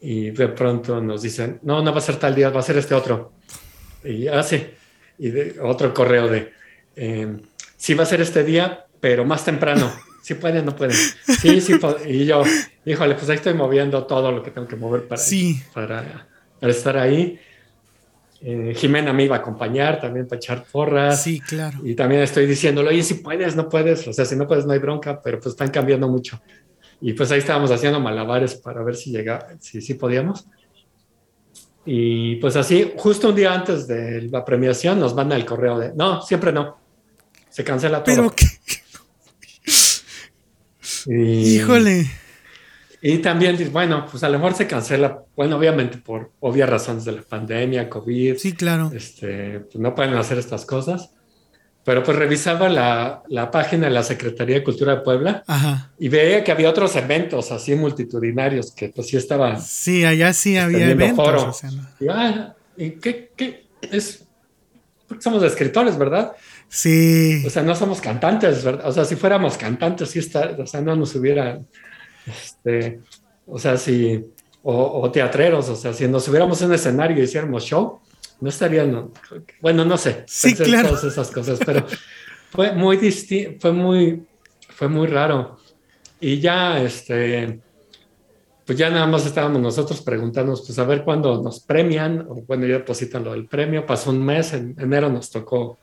[0.00, 2.78] y de pronto nos dicen, no, no va a ser tal día, va a ser
[2.78, 3.32] este otro.
[4.04, 4.78] Y así, ah,
[5.18, 6.52] y de, otro correo de,
[6.96, 7.36] eh,
[7.76, 9.90] sí va a ser este día, pero más temprano.
[10.22, 10.94] Si ¿Sí pueden, no pueden.
[10.94, 11.74] Sí, sí,
[12.06, 12.42] y yo,
[12.84, 15.22] híjole, pues ahí estoy moviendo todo lo que tengo que mover para,
[15.72, 16.28] para,
[16.60, 17.38] para, estar ahí.
[18.40, 21.22] Eh, Jimena me iba a acompañar también para echar porras.
[21.22, 21.78] Sí, claro.
[21.84, 24.06] Y también estoy diciéndolo, oye, si puedes, no puedes.
[24.06, 26.40] O sea, si no puedes, no hay bronca, pero pues están cambiando mucho.
[27.00, 30.46] Y pues ahí estábamos haciendo malabares para ver si llegaba, si, si podíamos.
[31.84, 35.94] Y pues así, justo un día antes de la premiación nos manda el correo de,
[35.94, 36.76] no, siempre no,
[37.48, 38.14] se cancela todo.
[38.14, 38.46] Pero qué...
[41.10, 42.10] Híjole.
[43.00, 47.12] Y también, bueno, pues a lo mejor se cancela, bueno, obviamente por obvias razones de
[47.12, 48.36] la pandemia, COVID.
[48.36, 48.90] Sí, claro.
[48.92, 51.10] Este, pues no pueden hacer estas cosas.
[51.84, 55.42] Pero pues revisaba la, la, página de la Secretaría de Cultura de Puebla
[55.98, 59.62] y veía que había otros eventos así multitudinarios que pues sí estaban.
[59.62, 61.62] Sí, allá sí había eventos.
[61.98, 64.22] y, ah, ¿y qué, qué, es?
[65.06, 66.32] Porque somos escritores, ¿verdad?
[66.68, 67.42] Sí.
[67.46, 68.86] O sea, no somos cantantes, ¿verdad?
[68.86, 71.66] O sea, si fuéramos cantantes, sí está, o sea, no nos hubieran,
[72.28, 73.00] este,
[73.46, 74.24] o sea, si,
[74.62, 78.00] o, o teatreros, o sea, si nos hubiéramos en un escenario y hiciéramos show,
[78.40, 79.10] no estarían,
[79.60, 80.90] bueno, no sé, sí, claro.
[80.90, 81.84] todas esas cosas, pero
[82.50, 84.22] fue muy distinto, fue muy,
[84.68, 85.58] fue muy raro.
[86.20, 87.60] Y ya, este,
[88.64, 92.66] pues ya nada más estábamos nosotros preguntándonos, pues a ver cuándo nos premian, o bueno,
[92.66, 95.78] ya depositan lo del premio, pasó un mes, en enero nos tocó,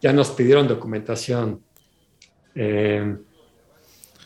[0.00, 1.62] ya nos pidieron documentación,
[2.54, 3.16] eh,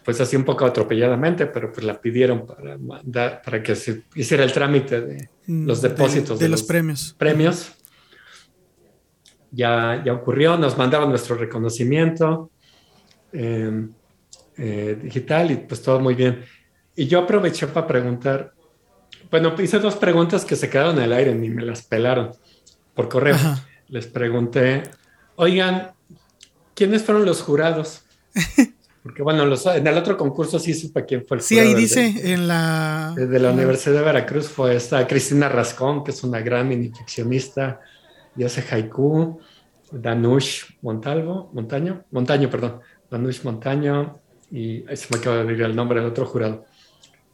[0.04, 4.52] pues así un poco atropelladamente, pero pues la pidieron para, para que se hiciera el
[4.52, 7.14] trámite de mm, los depósitos de, los, premios.
[7.16, 7.72] Premios.
[9.50, 12.50] Ya, ya ocurrió, nos mandaron nuestro reconocimiento
[13.32, 13.92] em,
[14.56, 16.44] eh, digital y pues todo muy bien.
[16.96, 18.52] Y yo aproveché para preguntar,
[19.30, 22.32] bueno, hice dos preguntas que se quedaron en el aire, ni me las pelaron
[22.94, 23.36] por correo.
[23.88, 24.82] Les pregunté,
[25.36, 25.92] oigan,
[26.74, 28.02] ¿quiénes fueron los jurados?
[29.02, 32.46] Porque bueno, en el otro concurso sí supe quién fue el Sí, ahí dice en
[32.46, 33.14] la...
[33.16, 37.80] De la Universidad de Veracruz fue esta Cristina Rascón, que es una gran minificcionista
[38.36, 39.40] y hace haiku.
[39.90, 42.80] Danush Montalvo, Montaño, Montaño, perdón.
[43.10, 46.64] Danush Montaño y ahí se me acaba de decir el nombre del otro jurado.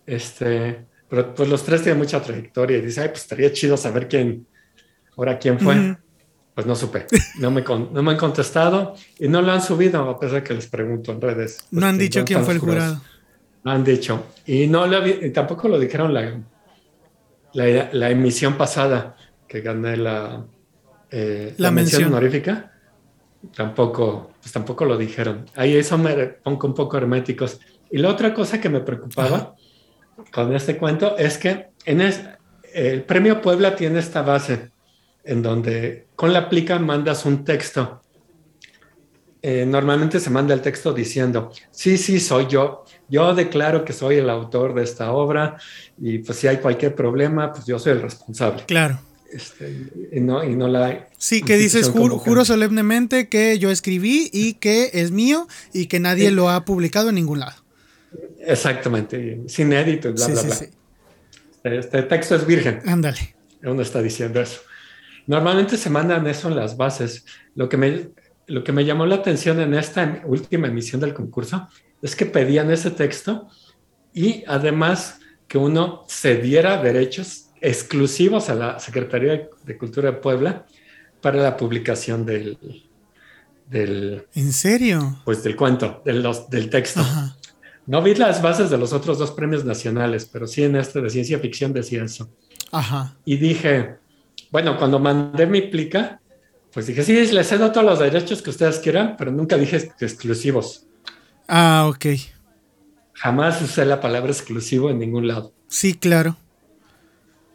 [0.07, 4.09] Este, pero pues los tres tienen mucha trayectoria y dice, ay, pues estaría chido saber
[4.09, 4.47] quién,
[5.17, 5.97] ahora quién fue.
[6.59, 7.07] Pues no supe,
[7.39, 10.55] no me, no me han contestado y no lo han subido a pesar de que
[10.55, 11.69] les pregunto en redes.
[11.71, 13.01] no han dicho quién fue el jurado.
[13.63, 14.25] No han dicho.
[14.45, 14.85] Y no
[15.33, 16.43] tampoco lo dijeron la,
[17.93, 19.17] la, emisión pasada
[19.47, 20.47] que gané la,
[21.13, 22.73] eh, la, mención, honorífica.
[23.55, 25.47] Tampoco, pues tampoco lo dijeron.
[25.55, 27.61] Ahí eso me pongo un poco herméticos.
[27.89, 29.55] Y la otra cosa que me preocupaba
[30.33, 32.01] con este cuento es que en
[32.75, 34.77] el premio Puebla tiene esta base
[35.29, 38.01] en donde con la plica mandas un texto.
[39.43, 44.17] Eh, normalmente se manda el texto diciendo, sí, sí, soy yo, yo declaro que soy
[44.17, 45.59] el autor de esta obra
[45.99, 48.65] y pues si hay cualquier problema, pues yo soy el responsable.
[48.67, 48.99] Claro.
[49.31, 51.07] Este, y, no, y no la...
[51.19, 56.01] Sí, que dices, juro, juro, solemnemente que yo escribí y que es mío y que
[56.01, 57.63] nadie lo ha publicado en ningún lado.
[58.41, 61.75] Exactamente, sin edito, bla, bla, bla.
[61.79, 62.81] Este texto es virgen.
[62.87, 63.37] Ándale.
[63.63, 64.61] Uno está diciendo eso.
[65.29, 67.27] Normalmente se mandan eso en las bases.
[67.55, 68.09] Lo que me,
[68.47, 71.69] lo que me llamó la atención en esta última emisión del concurso
[72.01, 73.47] es que pedían ese texto
[74.15, 80.67] y además que uno cediera derechos exclusivos a la Secretaría de Cultura de Puebla
[81.21, 82.57] para la publicación del...
[83.69, 85.21] del ¿En serio?
[85.27, 87.03] Pues del cuento, del, del texto.
[87.87, 91.11] No vi las bases de los otros dos premios nacionales, pero sí en este de
[91.11, 92.31] ciencia ficción decía eso.
[92.73, 93.17] Ajá.
[93.27, 93.97] Y dije,
[94.51, 96.21] bueno, cuando mandé mi plica,
[96.73, 100.87] pues dije, sí, les cedo todos los derechos que ustedes quieran, pero nunca dije exclusivos.
[101.47, 102.07] Ah, ok.
[103.15, 105.53] Jamás usé la palabra exclusivo en ningún lado.
[105.69, 106.37] Sí, claro.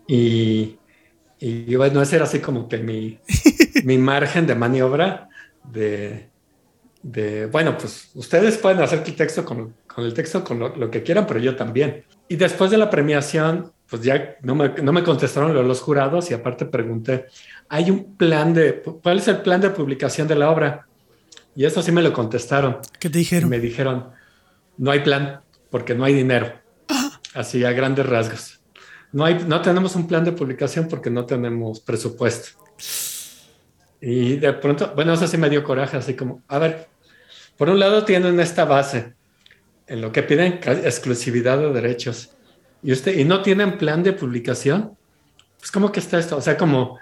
[0.07, 0.77] Y,
[1.39, 3.19] y bueno, ese era así como que mi,
[3.83, 5.29] mi margen de maniobra
[5.63, 6.29] de,
[7.01, 11.03] de, bueno, pues ustedes pueden hacer el texto con, con el texto con lo, que
[11.03, 12.05] quieran, pero yo también.
[12.27, 16.33] Y después de la premiación, pues ya no me, no me contestaron los jurados y
[16.33, 17.25] aparte pregunté,
[17.69, 20.87] ¿hay un plan de, cuál es el plan de publicación de la obra?
[21.55, 22.79] Y eso sí me lo contestaron.
[22.99, 23.49] ¿Qué te dijeron?
[23.49, 24.09] me dijeron,
[24.77, 26.51] no hay plan porque no hay dinero.
[26.89, 27.19] Ah.
[27.35, 28.61] Así a grandes rasgos.
[29.11, 32.59] No, hay, no tenemos un plan de publicación porque no tenemos presupuesto.
[34.01, 36.89] Y de pronto, bueno, eso sí me dio coraje, así como, a ver,
[37.57, 39.13] por un lado tienen esta base
[39.87, 42.35] en lo que piden exclusividad de derechos
[42.83, 44.97] y usted y no tienen plan de publicación,
[45.59, 46.99] pues cómo que está esto, o sea, como,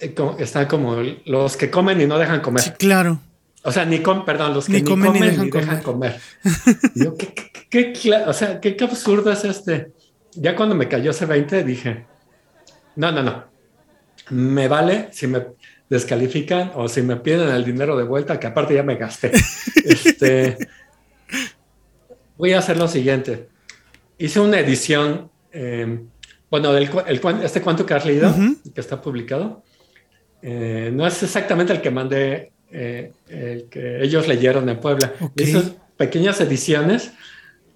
[0.00, 0.96] eh, está como
[1.26, 2.62] los que comen y no dejan comer.
[2.62, 3.20] Sí, claro.
[3.64, 6.18] O sea, ni comen, perdón, los que ni, comen, ni, dejan, comer.
[8.26, 9.92] o sea, ¿qué, qué absurdo es este
[10.34, 12.06] ya cuando me cayó ese 20 dije,
[12.96, 13.44] no, no, no,
[14.30, 15.46] me vale si me
[15.88, 19.32] descalifican o si me piden el dinero de vuelta, que aparte ya me gasté.
[19.84, 20.56] este,
[22.36, 23.48] voy a hacer lo siguiente.
[24.24, 26.00] Hice una edición, eh,
[26.50, 26.88] bueno, del,
[27.42, 28.32] este cuento que has leído,
[28.74, 29.62] que está publicado,
[30.40, 35.12] eh, no es exactamente el que mandé, eh, el que ellos leyeron en Puebla.
[35.36, 37.12] Hice pequeñas ediciones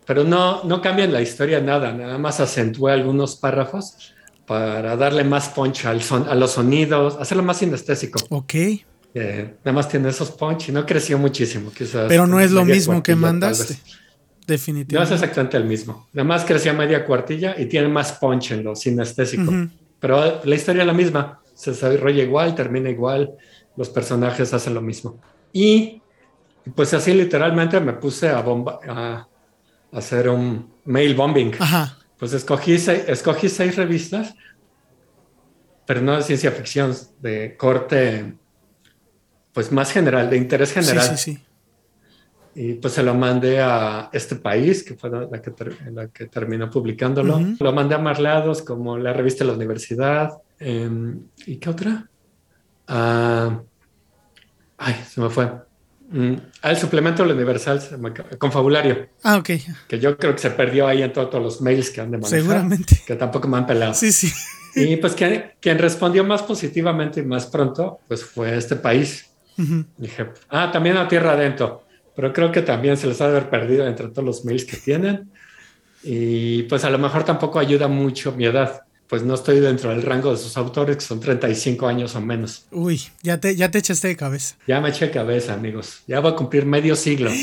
[0.07, 4.15] pero no, no cambian la historia nada, nada más acentué algunos párrafos
[4.47, 8.21] para darle más punch al son, a los sonidos, hacerlo más sinestésico.
[8.31, 8.55] Ok.
[9.15, 11.73] nada más tiene esos punch y no creció muchísimo.
[11.73, 13.77] Quizás pero no es lo mismo que mandaste.
[14.47, 14.95] Definitivamente.
[14.95, 16.09] No es exactamente el mismo.
[16.13, 19.53] Nada más creció media cuartilla y tiene más punch en lo sinestésico.
[19.99, 21.41] Pero la historia es la misma.
[21.55, 23.35] Se desarrolla igual, termina igual.
[23.77, 25.19] Los personajes hacen lo mismo.
[25.53, 26.01] Y
[26.75, 29.27] pues así literalmente me puse a, bomba, a
[29.93, 31.53] hacer un mail bombing.
[32.19, 34.35] Pues escogí seis, escogí seis revistas,
[35.87, 38.35] pero no de ciencia ficción, de corte,
[39.53, 41.03] pues más general, de interés general.
[41.03, 41.46] Sí, sí, sí.
[42.59, 45.53] Y pues se lo mandé a este país, que fue la que,
[45.93, 47.39] la que terminó publicándolo.
[47.61, 50.31] Lo mandé a más lados, como la revista de la universidad.
[50.59, 52.09] Em, ¿Y qué otra?
[52.89, 53.61] Ah,
[54.79, 55.53] ay, se me fue.
[56.09, 57.79] Mm, al suplemento del Universal
[58.39, 59.11] Confabulario.
[59.23, 59.51] Ah, ok.
[59.87, 62.41] Que yo creo que se perdió ahí en todos los mails que han de manejar.
[62.41, 63.03] Seguramente.
[63.07, 63.93] Que tampoco me han pelado.
[63.93, 64.33] Sí, sí.
[64.75, 69.27] Y pues quien respondió más positivamente y más pronto, pues fue este país.
[69.97, 71.86] Dije, ah, también a Tierra Adentro.
[72.17, 74.77] Pero creo que también se les ha de haber perdido entre todos los mails que
[74.79, 75.31] tienen.
[76.03, 80.03] Y pues a lo mejor tampoco ayuda mucho mi edad pues no estoy dentro del
[80.03, 82.67] rango de sus autores, que son 35 años o menos.
[82.71, 84.57] Uy, ya te, ya te echaste de cabeza.
[84.67, 86.03] Ya me eché de cabeza, amigos.
[86.07, 87.31] Ya va a cumplir medio siglo.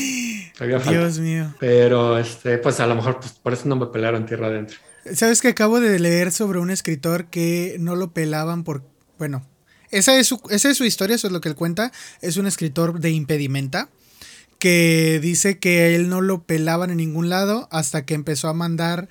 [0.89, 1.53] Dios mío.
[1.59, 4.77] Pero, este, pues a lo mejor pues, por eso no me pelaron tierra adentro.
[5.13, 8.83] Sabes que acabo de leer sobre un escritor que no lo pelaban por,
[9.17, 9.45] bueno,
[9.89, 11.91] esa es su, esa es su historia, eso es lo que él cuenta.
[12.21, 13.89] Es un escritor de impedimenta
[14.63, 19.09] que dice que él no lo pelaban en ningún lado hasta que empezó a mandar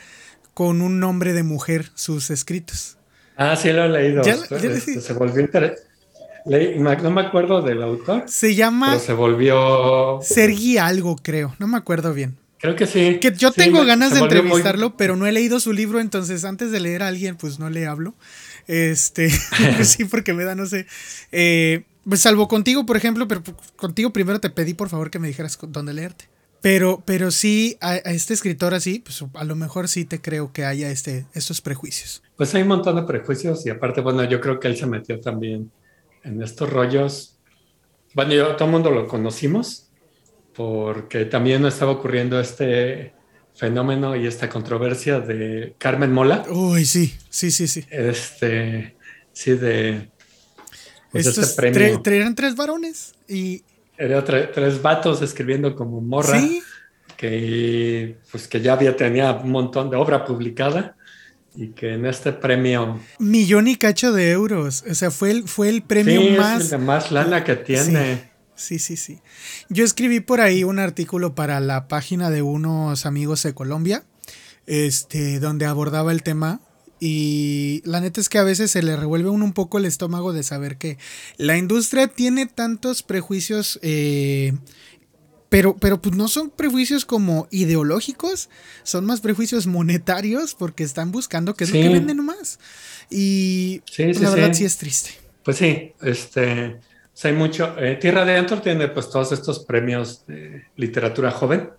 [0.55, 2.97] con un nombre de mujer sus escritos.
[3.37, 4.23] Ah, sí, lo he leído.
[4.23, 5.47] Este, se volvió
[6.47, 8.25] no me acuerdo del autor.
[8.29, 8.93] Se llama.
[8.93, 10.21] Pero se volvió.
[10.23, 11.55] Sergi algo, creo.
[11.59, 12.39] No me acuerdo bien.
[12.59, 13.19] Creo que sí.
[13.21, 16.81] Que yo tengo ganas de entrevistarlo, pero no he leído su libro, entonces antes de
[16.81, 18.15] leer a alguien, pues no le hablo.
[18.69, 19.29] Este,
[19.85, 20.87] sí, porque me da, no sé.
[21.31, 23.43] Eh, pues salvo contigo, por ejemplo, pero
[23.77, 26.29] contigo primero te pedí por favor que me dijeras dónde leerte.
[26.63, 30.65] Pero, pero sí, a, este escritor así, pues a lo mejor sí te creo que
[30.65, 32.23] haya este, estos prejuicios.
[32.37, 35.21] Pues hay un montón de prejuicios y aparte, bueno, yo creo que él se metió
[35.21, 35.73] también
[36.23, 37.37] en estos rollos.
[38.15, 39.91] Bueno, yo, todo el mundo lo conocimos
[40.55, 43.13] porque también estaba ocurriendo este
[43.55, 46.45] fenómeno y esta controversia de Carmen Mola.
[46.49, 47.85] Uy, sí, sí, sí, sí.
[47.91, 48.97] Este,
[49.33, 50.12] sí, de...
[51.13, 53.63] Pues Estos este eran tres varones y...
[53.99, 56.41] Eran tres vatos escribiendo como morra.
[56.41, 56.63] ¿Sí?
[57.17, 60.97] Que, pues, que ya había, tenía un montón de obra publicada
[61.55, 62.99] y que en este premio...
[63.19, 64.83] Millón y cacho de euros.
[64.91, 66.63] O sea, fue el, fue el premio más...
[66.63, 68.33] Es el de más lana que tiene.
[68.55, 69.21] Sí, sí, sí.
[69.69, 74.05] Yo escribí por ahí un artículo para la página de unos amigos de Colombia,
[74.67, 76.61] este, donde abordaba el tema.
[77.05, 80.33] Y la neta es que a veces se le revuelve uno un poco el estómago
[80.33, 80.99] de saber que
[81.37, 84.53] la industria tiene tantos prejuicios, eh,
[85.49, 88.51] pero, pero pues no son prejuicios como ideológicos,
[88.85, 92.61] son más prejuicios monetarios porque están buscando qué es lo que venden más.
[93.11, 95.11] Y pues, la verdad sí es triste.
[95.43, 96.79] Pues sí, este
[97.25, 97.77] hay mucho.
[97.81, 101.71] Eh, Tierra de Antor tiene pues todos estos premios de literatura joven,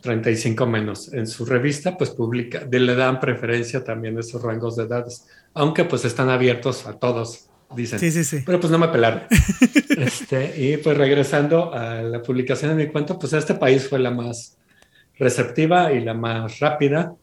[0.00, 1.12] 35 menos.
[1.12, 5.84] En su revista pues publica, le dan preferencia también a esos rangos de edades, aunque
[5.84, 7.98] pues están abiertos a todos, dicen.
[7.98, 8.42] Sí, sí, sí.
[8.44, 9.22] Pero pues no me pelaron.
[9.98, 14.10] este, y pues regresando a la publicación de mi cuento, pues este país fue la
[14.10, 14.56] más
[15.18, 17.14] receptiva y la más rápida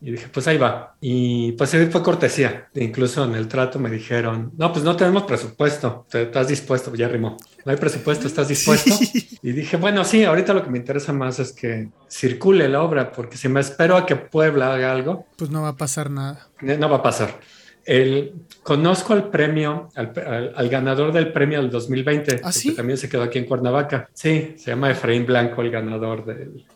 [0.00, 0.94] y dije, pues ahí va.
[1.00, 2.68] Y pues fue cortesía.
[2.74, 6.06] Incluso en el trato me dijeron, no, pues no tenemos presupuesto.
[6.12, 6.94] ¿Estás dispuesto?
[6.94, 7.36] Ya rimó.
[7.64, 8.90] No hay presupuesto, ¿estás dispuesto?
[9.42, 13.12] Y dije, bueno, sí, ahorita lo que me interesa más es que circule la obra,
[13.12, 16.48] porque si me espero a que Puebla haga algo, pues no va a pasar nada.
[16.60, 17.38] No va a pasar.
[17.84, 23.22] El, conozco al premio, al, ganador del premio del 2020, ¿Ah, que también se quedó
[23.22, 24.08] aquí en Cuernavaca.
[24.12, 26.66] Sí, se llama Efraín Blanco, el ganador del,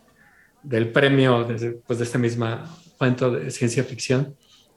[0.62, 4.36] del premio de, pues, de esta misma cuento de ciencia ficción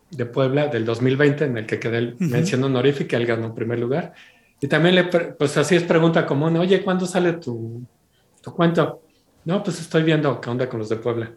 [0.09, 3.79] de Puebla del 2020, en el que quedé el mención honorífica, él ganó en primer
[3.79, 4.13] lugar.
[4.61, 7.85] Y también le, pues así es pregunta común, oye, ¿cuándo sale tu,
[8.41, 9.01] tu cuento?
[9.43, 11.33] No, pues estoy viendo qué onda con los de Puebla.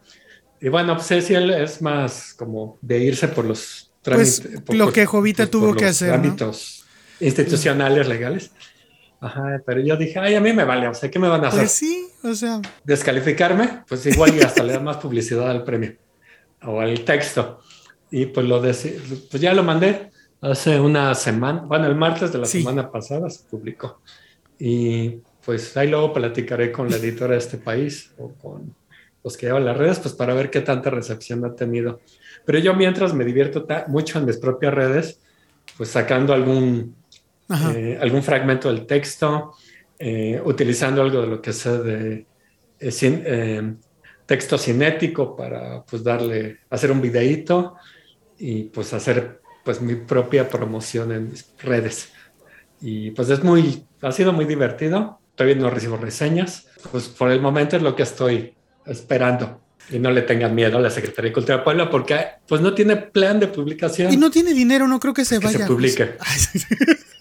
[0.60, 4.78] Y bueno, pues sí, él es más como de irse por los pues, trámites.
[4.78, 6.10] lo que Jovita pues, tuvo que hacer.
[6.10, 6.84] Trámites
[7.18, 8.52] institucionales, legales.
[9.20, 11.48] Ajá, pero yo dije, ay, a mí me vale, o sea, ¿qué me van a
[11.48, 11.62] hacer?
[11.62, 12.60] Pues sí, o sea.
[12.84, 16.05] Descalificarme, pues igual y hasta le da más publicidad al premio
[16.62, 17.60] o el texto.
[18.10, 22.46] Y pues lo pues ya lo mandé hace una semana, bueno, el martes de la
[22.46, 24.00] semana pasada se publicó.
[24.58, 28.74] Y pues ahí luego platicaré con la editora de este país o con
[29.22, 32.00] los que llevan las redes, pues para ver qué tanta recepción ha tenido.
[32.44, 35.20] Pero yo mientras me divierto mucho en mis propias redes,
[35.76, 36.94] pues sacando algún,
[37.74, 39.54] eh, algún fragmento del texto,
[39.98, 42.26] eh, utilizando algo de lo que sé de
[42.78, 43.74] eh,
[44.26, 47.76] texto cinético para pues darle, hacer un videíto
[48.38, 52.10] y pues hacer pues mi propia promoción en mis redes.
[52.80, 55.20] Y pues es muy, ha sido muy divertido.
[55.34, 56.66] Todavía no recibo reseñas.
[56.92, 59.60] Pues por el momento es lo que estoy esperando.
[59.90, 62.74] Y no le tengan miedo a la Secretaría de Cultura de Puebla porque pues no
[62.74, 64.12] tiene plan de publicación.
[64.12, 65.58] Y no tiene dinero, no creo que se vaya.
[65.58, 66.14] Se publique.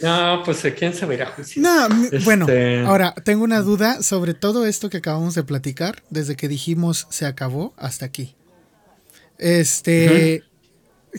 [0.00, 1.62] No, pues ¿quién se a juicio?
[1.62, 1.88] No,
[2.24, 6.48] bueno, este, ahora tengo una duda sobre todo esto que acabamos de platicar, desde que
[6.48, 8.34] dijimos se acabó hasta aquí.
[9.38, 10.42] Este,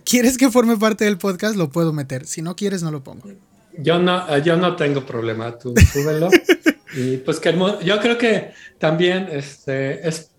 [0.04, 1.56] ¿quieres que forme parte del podcast?
[1.56, 2.26] Lo puedo meter.
[2.28, 3.30] Si no quieres, no lo pongo.
[3.78, 6.30] Yo no, eh, yo no tengo problema, tú súbelo.
[6.96, 10.32] y pues que yo creo que también este, es,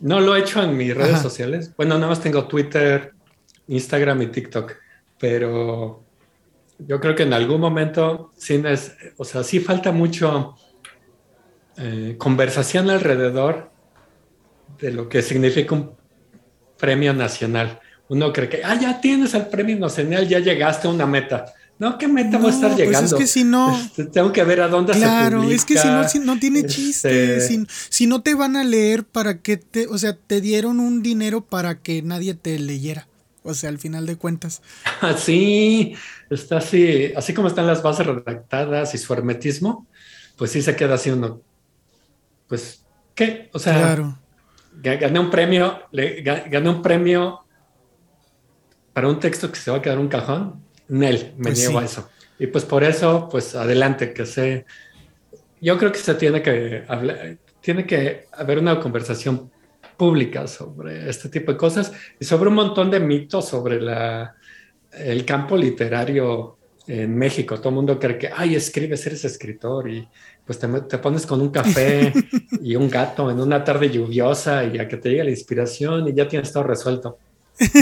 [0.00, 1.70] no lo he hecho en mis redes sociales.
[1.76, 3.12] Bueno, nada más tengo Twitter,
[3.68, 4.72] Instagram y TikTok,
[5.18, 6.01] pero
[6.78, 10.56] yo creo que en algún momento, sí, es, o sea, sí falta mucho
[11.76, 13.70] eh, conversación alrededor
[14.80, 15.92] de lo que significa un
[16.78, 17.80] premio nacional.
[18.08, 21.46] Uno cree que, ah, ya tienes el premio nacional, ya llegaste a una meta.
[21.78, 23.10] No, ¿qué meta va a estar llegando?
[23.10, 23.76] Pues es que si no.
[23.76, 25.56] Este, tengo que ver a dónde claro, se publica.
[25.56, 27.40] es que si no, si no tiene este chiste.
[27.40, 29.88] Si, si, no te van a leer para que te.
[29.88, 33.08] O sea, te dieron un dinero para que nadie te leyera.
[33.42, 34.62] O sea, al final de cuentas.
[35.18, 35.94] Sí,
[36.34, 39.86] está así, así como están las bases redactadas y su hermetismo,
[40.36, 41.42] pues sí se queda así uno.
[42.48, 43.50] Pues, ¿qué?
[43.52, 44.18] O sea, claro.
[44.82, 47.44] gané un premio, le, gané un premio
[48.92, 50.62] para un texto que se va a quedar un cajón.
[50.88, 52.08] Nel, me pues niego a eso.
[52.38, 54.66] Y pues por eso, pues adelante, que sé.
[55.60, 59.50] Yo creo que se tiene que hablar, tiene que haber una conversación
[59.96, 64.34] pública sobre este tipo de cosas y sobre un montón de mitos sobre la,
[64.92, 67.58] el campo literario en México.
[67.58, 70.06] Todo el mundo cree que, ay, escribes, eres escritor y
[70.44, 72.12] pues te, te, pones con un café
[72.62, 76.14] y un gato en una tarde lluviosa y a que te llegue la inspiración y
[76.14, 77.18] ya tienes todo resuelto.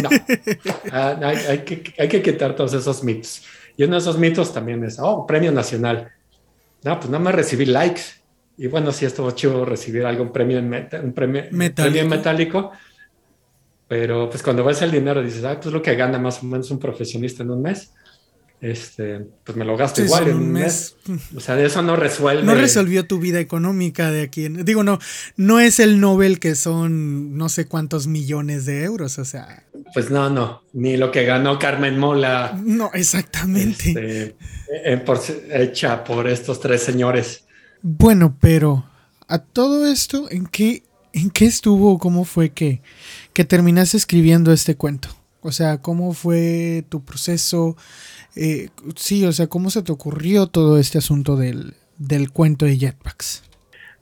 [0.02, 0.10] No,
[0.92, 3.42] ah, hay, hay, que, hay que quitar todos esos mitos.
[3.76, 6.10] Y uno de esos mitos también es, oh, premio nacional.
[6.82, 8.02] No, pues nada más recibir likes.
[8.58, 12.08] Y bueno, sí estuvo chido recibir algún premio en un premio metálico.
[12.08, 12.72] metálico.
[13.90, 16.70] Pero pues cuando ves el dinero dices, ah, pues lo que gana más o menos
[16.70, 17.92] un profesionista en un mes
[18.60, 20.96] este, pues me lo gasto igual en un mes.
[21.34, 22.42] O sea, de eso no resuelve.
[22.42, 24.48] No resolvió tu vida económica de aquí.
[24.48, 24.98] Digo, no,
[25.36, 29.64] no es el Nobel que son no sé cuántos millones de euros, o sea.
[29.94, 32.60] Pues no, no, ni lo que ganó Carmen Mola.
[32.62, 33.90] No, exactamente.
[33.90, 34.36] Este,
[34.84, 35.18] eh, por,
[35.50, 37.44] hecha por estos tres señores.
[37.80, 38.84] Bueno, pero
[39.26, 40.82] a todo esto, ¿en qué,
[41.14, 41.98] en qué estuvo?
[41.98, 42.82] ¿Cómo fue que,
[43.32, 45.08] que terminaste escribiendo este cuento?
[45.42, 47.76] O sea, ¿cómo fue tu proceso?
[48.36, 51.74] Eh, sí, o sea, ¿cómo se te ocurrió todo este asunto del,
[52.32, 53.42] cuento de Jetpacks?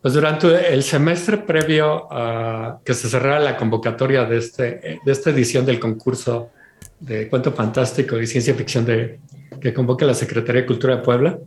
[0.03, 5.31] Pues durante el semestre previo a que se cerrara la convocatoria de, este, de esta
[5.31, 6.51] edición del concurso
[7.01, 9.21] de cuento fantástico y ciencia ficción de,
[9.61, 11.39] que convoca la Secretaría de Cultura de Puebla,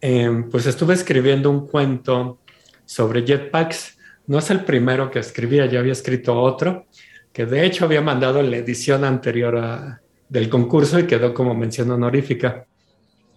[0.00, 2.38] em, pues estuve escribiendo un cuento
[2.84, 3.98] sobre jetpacks.
[4.26, 6.86] No es el primero que escribía, ya había escrito otro,
[7.32, 11.90] que de hecho había mandado la edición anterior a, del concurso y quedó como mención
[11.90, 12.66] honorífica.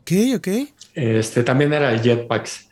[0.02, 0.48] Ok, ok.
[0.94, 2.70] Este, también era el Jetpacks.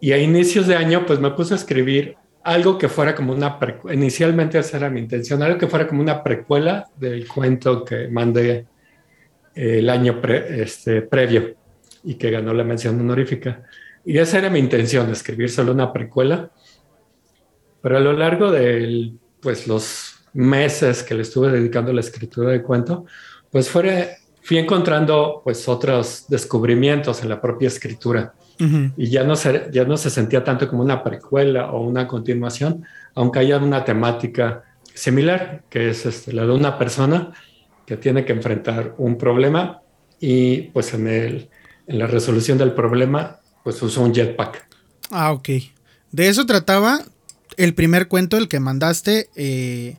[0.00, 3.58] Y a inicios de año, pues me puse a escribir algo que fuera como una,
[3.92, 8.66] inicialmente esa era mi intención, algo que fuera como una precuela del cuento que mandé
[9.54, 11.56] el año este, previo
[12.04, 13.64] y que ganó la mención honorífica.
[14.04, 16.50] Y esa era mi intención, escribir solo una precuela.
[17.86, 22.50] Pero a lo largo de pues, los meses que le estuve dedicando a la escritura
[22.50, 23.06] del cuento,
[23.48, 28.34] pues fui encontrando pues otros descubrimientos en la propia escritura.
[28.96, 32.84] Y ya no, se, ya no se sentía tanto como una precuela o una continuación,
[33.14, 37.34] aunque haya una temática similar, que es este, la de una persona
[37.86, 39.80] que tiene que enfrentar un problema
[40.18, 41.50] y pues en, el,
[41.86, 44.66] en la resolución del problema pues usó un jetpack.
[45.12, 45.50] Ah, ok.
[46.10, 47.04] De eso trataba
[47.56, 49.28] el primer cuento, el que mandaste.
[49.36, 49.96] Eh,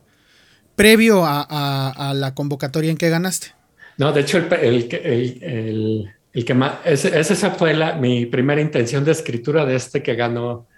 [0.78, 3.48] previo a, la convocatoria en que ganaste.
[3.96, 4.88] No, de hecho, el,
[6.32, 10.68] el, que más, esa fue la, mi primera intención de escritura de este que ganó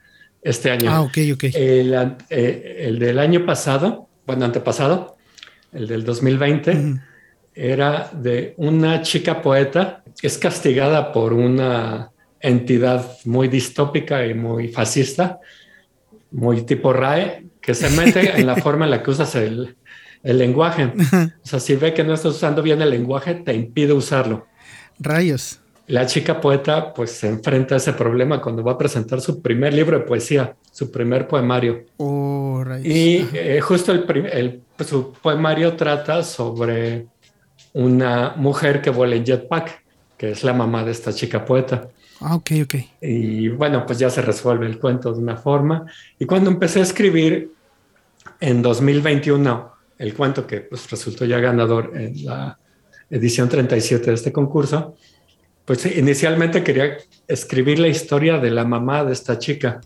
[0.41, 0.91] este año.
[0.91, 1.45] Ah, ok, ok.
[1.55, 5.19] El, eh, del año pasado, bueno, antepasado,
[5.73, 6.99] el del 2020,
[7.55, 12.11] era de una chica poeta que es castigada por una
[12.41, 15.41] entidad muy distópica y muy fascista,
[16.31, 19.77] muy tipo RAE, que se mete en la forma en la que usas el,
[20.23, 20.93] el lenguaje.
[21.43, 24.47] O sea, si ve que no estás usando bien el lenguaje, te impide usarlo.
[24.99, 25.61] Rayos.
[25.87, 29.75] La chica poeta pues se enfrenta a ese problema cuando va a presentar su primer
[29.75, 31.87] libro de poesía, su primer poemario.
[31.97, 32.87] Oh, rayos.
[32.87, 37.07] Y eh, justo el, el su poemario trata sobre
[37.73, 39.83] una mujer que vuela en jetpack,
[40.17, 41.89] que es la mamá de esta chica poeta.
[42.21, 42.75] Ah, ok, ok.
[43.01, 45.87] Y bueno, pues ya se resuelve el cuento de una forma.
[46.19, 47.53] Y cuando empecé a escribir
[48.41, 52.59] en 2021 el cuento que pues, resultó ya ganador en la
[53.09, 54.97] edición 37 de este concurso,
[55.65, 56.97] pues inicialmente quería
[57.27, 59.81] escribir la historia de la mamá de esta chica,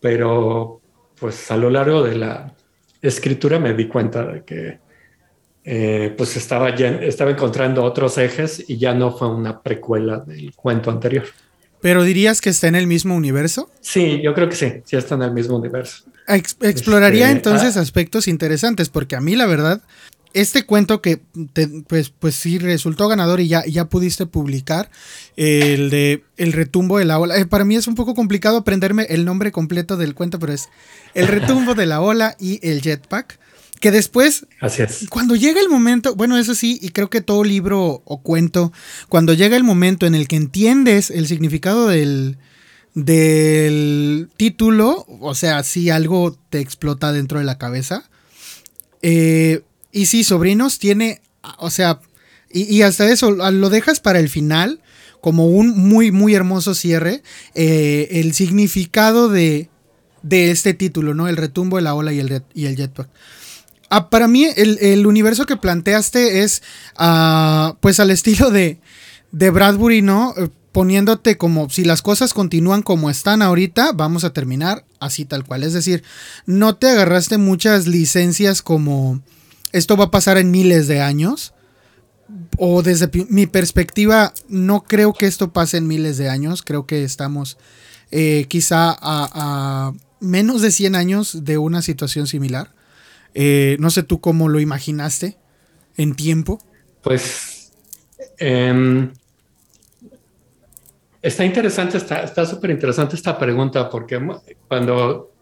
[0.00, 0.80] pero
[1.18, 2.54] pues a lo largo de la
[3.00, 4.85] escritura me di cuenta de que
[5.68, 10.54] eh, pues estaba, ya, estaba encontrando otros ejes y ya no fue una precuela del
[10.54, 11.24] cuento anterior.
[11.80, 13.68] ¿Pero dirías que está en el mismo universo?
[13.80, 16.04] Sí, yo creo que sí, sí está en el mismo universo.
[16.28, 17.80] exploraría este, entonces ah.
[17.80, 19.82] aspectos interesantes, porque a mí la verdad,
[20.34, 21.20] este cuento que
[21.88, 24.88] pues, pues sí resultó ganador y ya, ya pudiste publicar,
[25.34, 29.06] el de El retumbo de la ola, eh, para mí es un poco complicado aprenderme
[29.08, 30.68] el nombre completo del cuento, pero es
[31.14, 33.40] El retumbo de la ola y el jetpack.
[33.80, 35.06] Que después, Así es.
[35.10, 38.72] cuando llega el momento, bueno, eso sí, y creo que todo libro o cuento,
[39.08, 42.38] cuando llega el momento en el que entiendes el significado del,
[42.94, 48.08] del título, o sea, si algo te explota dentro de la cabeza.
[49.02, 49.62] Eh,
[49.92, 51.20] y sí, Sobrinos tiene,
[51.58, 52.00] o sea,
[52.50, 54.80] y, hasta eso, lo dejas para el final,
[55.20, 57.22] como un muy, muy hermoso cierre,
[57.54, 59.68] eh, el significado de,
[60.22, 61.28] de este título, ¿no?
[61.28, 63.08] El retumbo de la ola y el, y el jetpack.
[63.88, 66.62] Ah, para mí, el, universo que planteaste es,
[66.96, 68.80] ah, pues, al estilo de,
[69.32, 70.34] de Bradbury, ¿no?
[70.36, 75.44] Eh, poniéndote como si las cosas continúan como están ahorita, vamos a terminar así tal
[75.44, 75.62] cual.
[75.62, 76.02] Es decir,
[76.44, 79.22] no te agarraste muchas licencias como
[79.72, 81.54] esto va a pasar en miles de años,
[82.58, 86.62] o desde mi perspectiva, no creo que esto pase en miles de años.
[86.62, 87.58] Creo que estamos
[88.10, 92.72] eh, quizá a, menos de 100 años de una situación similar.
[93.38, 95.36] Eh, no sé tú cómo lo imaginaste
[95.96, 96.58] en tiempo.
[97.02, 97.70] Pues
[98.38, 99.12] em,
[101.20, 104.18] está interesante, está súper interesante esta pregunta porque
[104.68, 105.32] cuando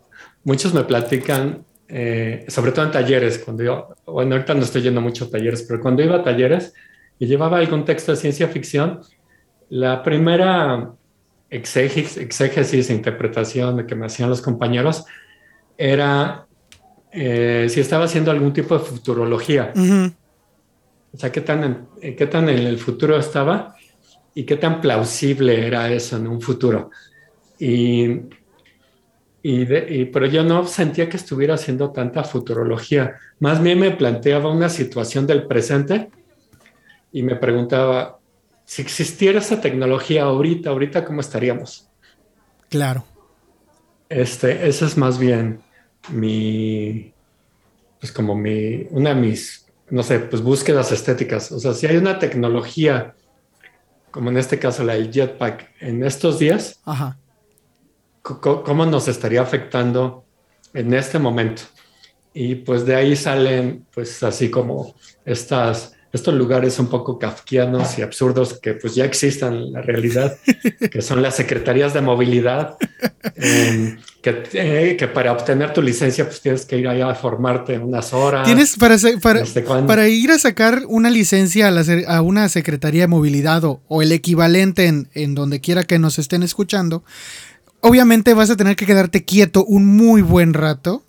[0.42, 5.00] muchos me platican eh, sobre todo en talleres, cuando yo, bueno, ahorita no estoy yendo
[5.00, 6.74] mucho a talleres, pero cuando iba a talleres
[7.18, 9.00] y llevaba algún texto de ciencia ficción,
[9.68, 10.92] la primera
[11.50, 15.04] exégesis, exégesis interpretación que me hacían los compañeros
[15.76, 16.43] era
[17.14, 19.72] eh, si estaba haciendo algún tipo de futurología.
[21.12, 23.76] O sea, qué tan, qué tan en el futuro estaba
[24.34, 26.90] y qué tan plausible era eso en un futuro.
[27.58, 28.20] Y
[29.46, 33.16] y, pero yo no sentía que estuviera haciendo tanta futurología.
[33.40, 36.08] Más bien me planteaba una situación del presente
[37.12, 38.20] y me preguntaba,
[38.64, 41.90] si existiera esa tecnología ahorita, ahorita, ¿cómo estaríamos?
[42.70, 43.04] Claro.
[44.08, 45.60] Este, esa es más bien
[46.10, 47.12] mi,
[48.00, 51.52] pues como mi, una de mis, no sé, pues búsquedas estéticas.
[51.52, 53.14] O sea, si hay una tecnología,
[54.10, 57.18] como en este caso la del jetpack, en estos días, Ajá
[58.24, 60.24] cómo nos estaría afectando
[60.72, 61.62] en este momento.
[62.32, 64.94] Y pues de ahí salen pues así como
[65.24, 70.38] estas, estos lugares un poco kafkianos y absurdos que pues ya existen en la realidad,
[70.90, 72.76] que son las secretarías de movilidad,
[73.34, 77.78] em, que, eh, que, para obtener tu licencia pues tienes que ir allá a formarte
[77.78, 78.46] unas horas.
[78.46, 79.42] Tienes para, para,
[79.86, 84.12] para ir a sacar una licencia a, a una secretaría de movilidad o, o el
[84.12, 87.02] equivalente en, en donde quiera que nos estén escuchando,
[87.80, 91.04] obviamente vas a tener que quedarte quieto un muy buen rato.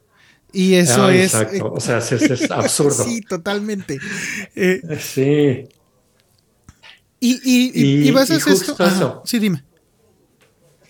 [0.55, 1.33] Y eso es.
[1.33, 1.73] Exacto.
[1.73, 3.03] O sea, es, absurdo.
[3.03, 3.99] sí, totalmente.
[4.55, 5.67] Eh, sí.
[7.19, 9.21] Y, vas a hacer esto.
[9.25, 9.63] Sí, dime.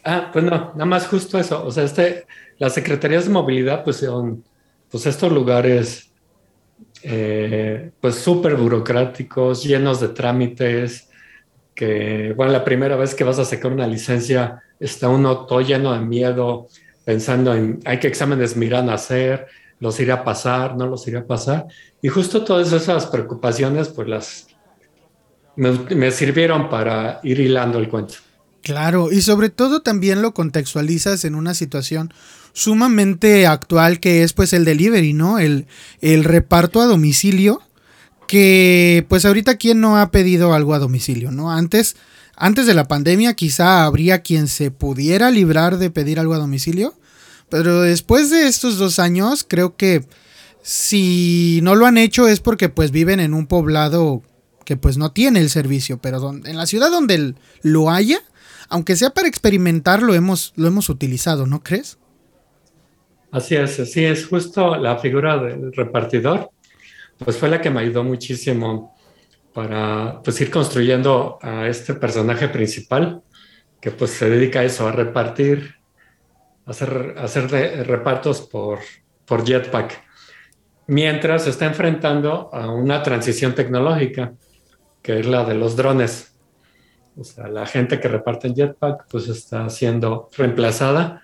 [0.03, 1.65] Ah, pues no, nada más justo eso.
[1.65, 2.27] O sea, este,
[2.59, 4.43] las secretarías de movilidad, pues son
[4.91, 6.11] pues estos lugares,
[7.01, 11.09] eh, pues súper burocráticos, llenos de trámites,
[11.73, 15.93] que, bueno, la primera vez que vas a sacar una licencia, está uno todo lleno
[15.93, 16.67] de miedo,
[17.05, 19.47] pensando en, hay que exámenes miran a hacer,
[19.79, 21.67] los iré a pasar, no los iré a pasar.
[22.01, 24.47] Y justo todas esas preocupaciones, pues las,
[25.55, 28.15] me, sirvieron para ir hilando el cuento.
[28.61, 32.11] Claro, y sobre todo también lo contextualizas en una situación
[32.53, 35.37] sumamente actual que es pues el delivery, ¿no?
[35.37, 35.67] El,
[36.01, 37.61] el reparto a domicilio,
[38.27, 41.51] que pues ahorita quién no ha pedido algo a domicilio, ¿no?
[41.51, 41.95] Antes
[42.35, 46.93] antes de la pandemia quizá habría quien se pudiera librar de pedir algo a domicilio,
[47.49, 50.05] pero después de estos dos años creo que
[50.61, 54.23] si no lo han hecho es porque pues viven en un poblado
[54.65, 58.19] que pues no tiene el servicio, pero en la ciudad donde lo haya,
[58.67, 61.99] aunque sea para experimentar, lo hemos, lo hemos utilizado, ¿no crees?
[63.31, 66.49] Así es, así es, justo la figura del repartidor,
[67.19, 68.94] pues fue la que me ayudó muchísimo
[69.55, 73.23] para pues ir construyendo a este personaje principal
[73.79, 75.75] que pues se dedica a eso, a repartir,
[76.65, 77.49] a hacer, hacer
[77.87, 78.79] repartos por,
[79.23, 80.03] por jetpack,
[80.87, 84.33] mientras se está enfrentando a una transición tecnológica,
[85.01, 86.33] que es la de los drones.
[87.17, 91.21] O sea, la gente que reparte en jetpack pues está siendo reemplazada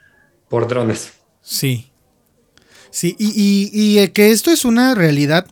[0.48, 1.20] por drones.
[1.42, 1.92] Sí.
[2.92, 5.48] Sí, y, y, y que esto es una realidad,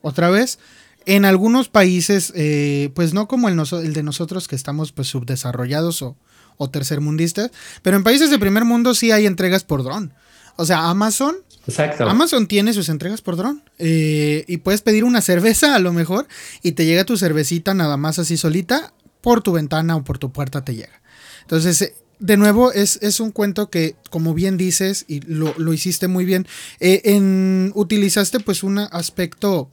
[0.00, 0.60] otra vez,
[1.06, 6.16] en algunos países, eh, pues no como el, de nosotros que estamos pues subdesarrollados o,
[6.56, 7.50] o tercermundistas,
[7.82, 10.12] pero en países de primer mundo sí hay entregas por dron.
[10.56, 11.36] O sea, Amazon
[11.66, 12.08] Exacto.
[12.08, 13.62] Amazon tiene sus entregas por dron.
[13.78, 16.26] Eh, y puedes pedir una cerveza a lo mejor
[16.62, 20.32] y te llega tu cervecita nada más así solita por tu ventana o por tu
[20.32, 21.00] puerta te llega.
[21.42, 25.72] Entonces, eh, de nuevo, es, es un cuento que, como bien dices, y lo, lo
[25.72, 26.46] hiciste muy bien,
[26.80, 29.70] en, utilizaste pues un aspecto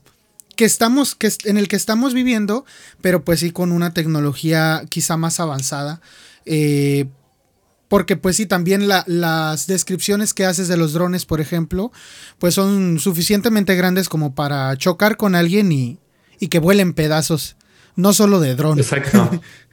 [0.56, 2.64] que estamos, que, en el que estamos viviendo,
[3.00, 6.00] pero pues sí con una tecnología quizá más avanzada.
[6.44, 7.06] Eh,
[7.88, 11.92] porque pues sí, también las descripciones que haces de los drones, por ejemplo,
[12.38, 15.98] pues son suficientemente grandes como para chocar con alguien y,
[16.40, 17.56] y que vuelen pedazos,
[17.94, 18.78] no solo de dron.
[18.78, 19.30] Exacto.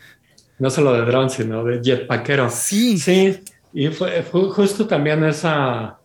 [0.60, 2.50] no solo de dron, sino de jetpackero.
[2.50, 3.00] Sí.
[3.00, 3.40] Sí,
[3.74, 5.98] y fue, justo también esa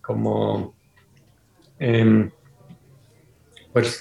[0.00, 0.74] como...
[1.78, 2.30] Em,
[3.76, 4.00] pues,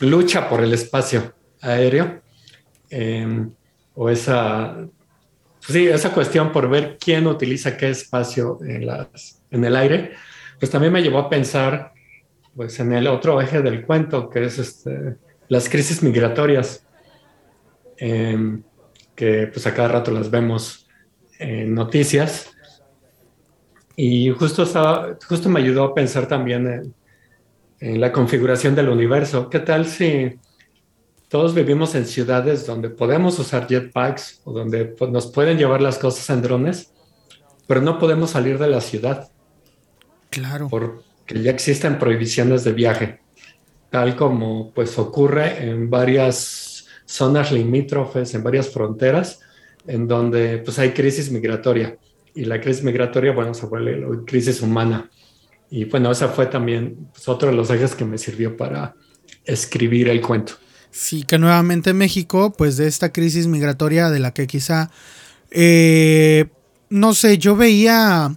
[0.00, 2.20] lucha por el espacio aéreo
[2.90, 3.48] em,
[3.94, 4.88] o esa,
[5.60, 10.14] sí, esa cuestión por ver quién utiliza qué espacio en, las, en el aire,
[10.58, 11.92] pues también me llevó a pensar
[12.56, 15.14] pues en el otro eje del cuento, que es este,
[15.46, 16.84] las crisis migratorias,
[17.98, 18.64] em,
[19.14, 20.88] que pues a cada rato las vemos
[21.38, 22.50] en noticias.
[23.94, 26.97] Y justo, estaba, justo me ayudó a pensar también en,
[27.80, 29.48] en la configuración del universo.
[29.50, 30.38] ¿Qué tal si
[31.28, 36.28] todos vivimos en ciudades donde podemos usar jetpacks o donde nos pueden llevar las cosas
[36.30, 36.92] en drones,
[37.66, 39.30] pero no podemos salir de la ciudad?
[40.30, 40.68] Claro.
[40.68, 43.20] Porque ya existen prohibiciones de viaje,
[43.90, 49.40] tal como pues ocurre en varias zonas limítrofes, en varias fronteras,
[49.86, 51.96] en donde pues hay crisis migratoria.
[52.34, 55.10] Y la crisis migratoria, bueno, se vuelve crisis humana.
[55.70, 58.94] Y bueno, esa fue también pues, otro de los ejes que me sirvió para
[59.44, 60.54] escribir el cuento.
[60.90, 64.90] Sí, que nuevamente México, pues de esta crisis migratoria de la que quizá,
[65.50, 66.46] eh,
[66.88, 68.36] no sé, yo veía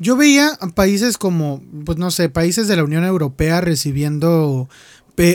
[0.00, 4.66] yo veía países como, pues no sé, países de la Unión Europea recibiendo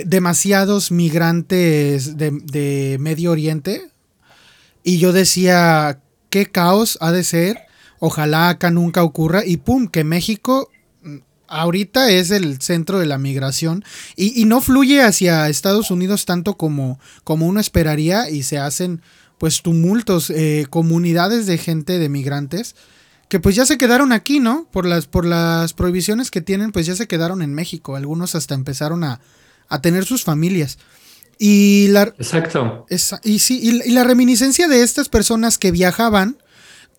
[0.05, 3.91] demasiados migrantes de, Medio Oriente.
[4.83, 7.59] Y yo decía, qué caos ha de ser.
[7.99, 9.45] Ojalá acá nunca ocurra.
[9.45, 10.69] Y pum, que México
[11.47, 13.83] ahorita es el centro de la migración.
[14.15, 18.29] Y, no fluye hacia Estados Unidos tanto como, como uno esperaría.
[18.29, 19.01] Y se hacen
[19.37, 22.75] pues tumultos, eh, comunidades de gente de migrantes
[23.29, 24.67] que pues ya se quedaron aquí, ¿no?
[24.71, 27.95] Por las, por las prohibiciones que tienen, pues ya se quedaron en México.
[27.95, 29.19] Algunos hasta empezaron a,
[29.81, 30.77] tener sus familias.
[31.37, 32.85] Y la, Exacto.
[33.23, 36.37] y sí, y, la reminiscencia de estas personas que viajaban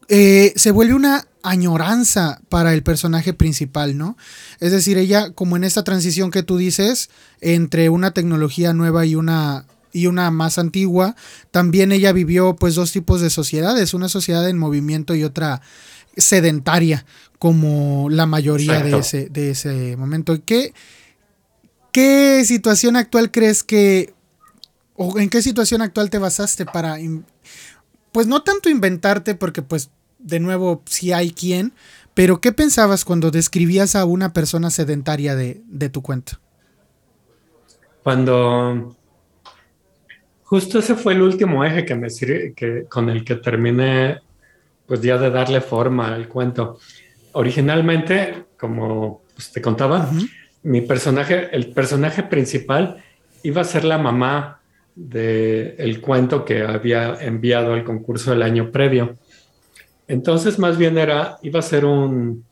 [0.09, 4.17] eh, se vuelve una añoranza para el personaje principal, ¿no?
[4.59, 7.09] Es decir, ella, como en esta transición que tú dices,
[7.41, 11.17] entre una tecnología nueva y una y una más antigua,
[11.51, 15.63] también ella vivió pues dos tipos de sociedades, una sociedad en movimiento y otra
[16.17, 17.07] sedentaria
[17.39, 20.39] como la mayoría de ese, de ese momento.
[20.45, 20.75] ¿Qué,
[21.93, 24.13] ¿Qué situación actual crees que,
[24.97, 26.99] o en qué situación actual te basaste para,
[28.13, 29.89] pues no tanto inventarte, porque pues
[30.27, 31.73] de nuevo si hay quien,
[32.15, 36.33] pero ¿qué pensabas cuando describías a una persona sedentaria de, tu cuento?
[38.03, 38.97] Cuando
[40.43, 42.09] justo ese fue el último eje que me
[42.55, 44.21] que, con el que terminé
[44.87, 46.79] pues ya de darle forma al cuento.
[47.33, 50.09] Originalmente, como pues, te contaba,
[50.63, 53.03] mi personaje, el personaje principal
[53.43, 54.61] iba a ser la mamá
[54.95, 59.17] del cuento que había enviado al concurso el año previo.
[60.09, 62.45] Entonces, más bien era, iba a ser un,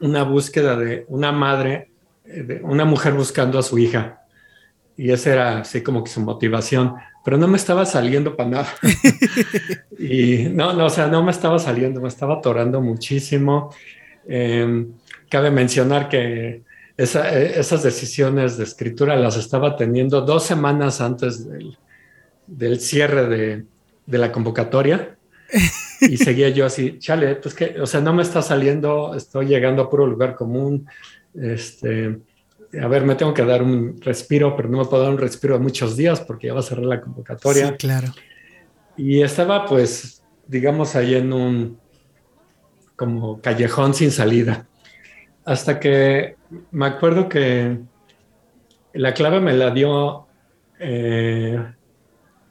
[0.00, 1.90] una búsqueda de una madre,
[2.24, 4.22] eh, de una mujer buscando a su hija.
[4.96, 6.94] Y esa era así como que su motivación
[7.28, 8.68] pero no me estaba saliendo para nada.
[9.98, 13.68] y no, no, o sea, no me estaba saliendo, me estaba atorando muchísimo.
[14.26, 14.94] Em,
[15.28, 16.62] cabe mencionar que
[16.96, 21.46] esas decisiones de escritura las estaba teniendo dos semanas antes
[22.46, 23.64] del, cierre de,
[24.06, 25.17] de, la convocatoria.
[26.00, 29.82] Y seguía yo así, chale, pues que, o sea, no me está saliendo, estoy llegando
[29.82, 30.86] a puro lugar común.
[31.34, 32.18] Este,
[32.80, 35.54] a ver, me tengo que dar un respiro, pero no me puedo dar un respiro
[35.54, 37.68] de muchos días porque ya va a cerrar la convocatoria.
[37.68, 38.08] Sí, claro.
[38.96, 41.78] Y estaba pues, digamos, ahí en un
[42.96, 44.66] como callejón sin salida.
[45.44, 46.36] Hasta que
[46.72, 47.78] me acuerdo que
[48.92, 50.26] la clave me la dio
[50.80, 51.64] eh,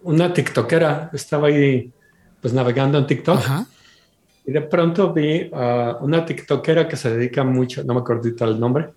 [0.03, 1.11] una TikTokera.
[1.13, 1.91] Estaba ahí
[2.47, 3.41] pues navegando en TikTok.
[4.45, 8.57] Y de pronto vi a una TikTokera que se dedica mucho, no me acuerdo el
[8.57, 8.91] nombre,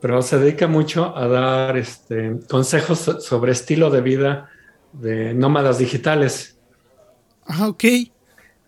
[0.00, 4.50] pero se dedica mucho a dar este, consejos sobre estilo de vida
[4.92, 6.58] de nómadas digitales.
[7.46, 7.84] Ah, ok.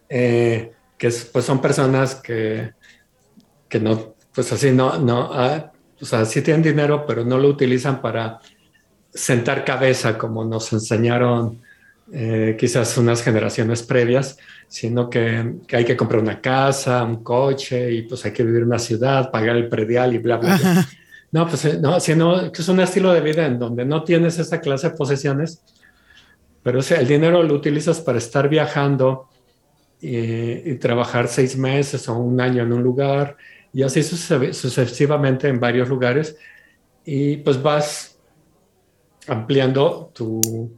[0.08, 2.74] Eh, que pues son personas que,
[3.68, 7.48] que no, pues así no, no, ah, o sea, sí tienen dinero, pero no lo
[7.48, 8.38] utilizan para
[9.12, 11.60] sentar cabeza como nos enseñaron
[12.12, 17.92] eh, quizás unas generaciones previas, sino que, que, hay que comprar una casa, un coche
[17.92, 20.88] y pues hay que vivir en una ciudad, pagar el predial y bla, bla, bla.
[21.30, 24.38] No, pues eh, no, sino que es un estilo de vida en donde no tienes
[24.38, 25.62] esa clase de posesiones,
[26.62, 29.28] pero o sea, el dinero lo utilizas para estar viajando
[30.00, 33.36] y, trabajar seis meses o un año en un lugar
[33.72, 36.36] y así sucesivamente en varios lugares
[37.04, 38.18] y pues vas
[39.26, 40.70] ampliando tu,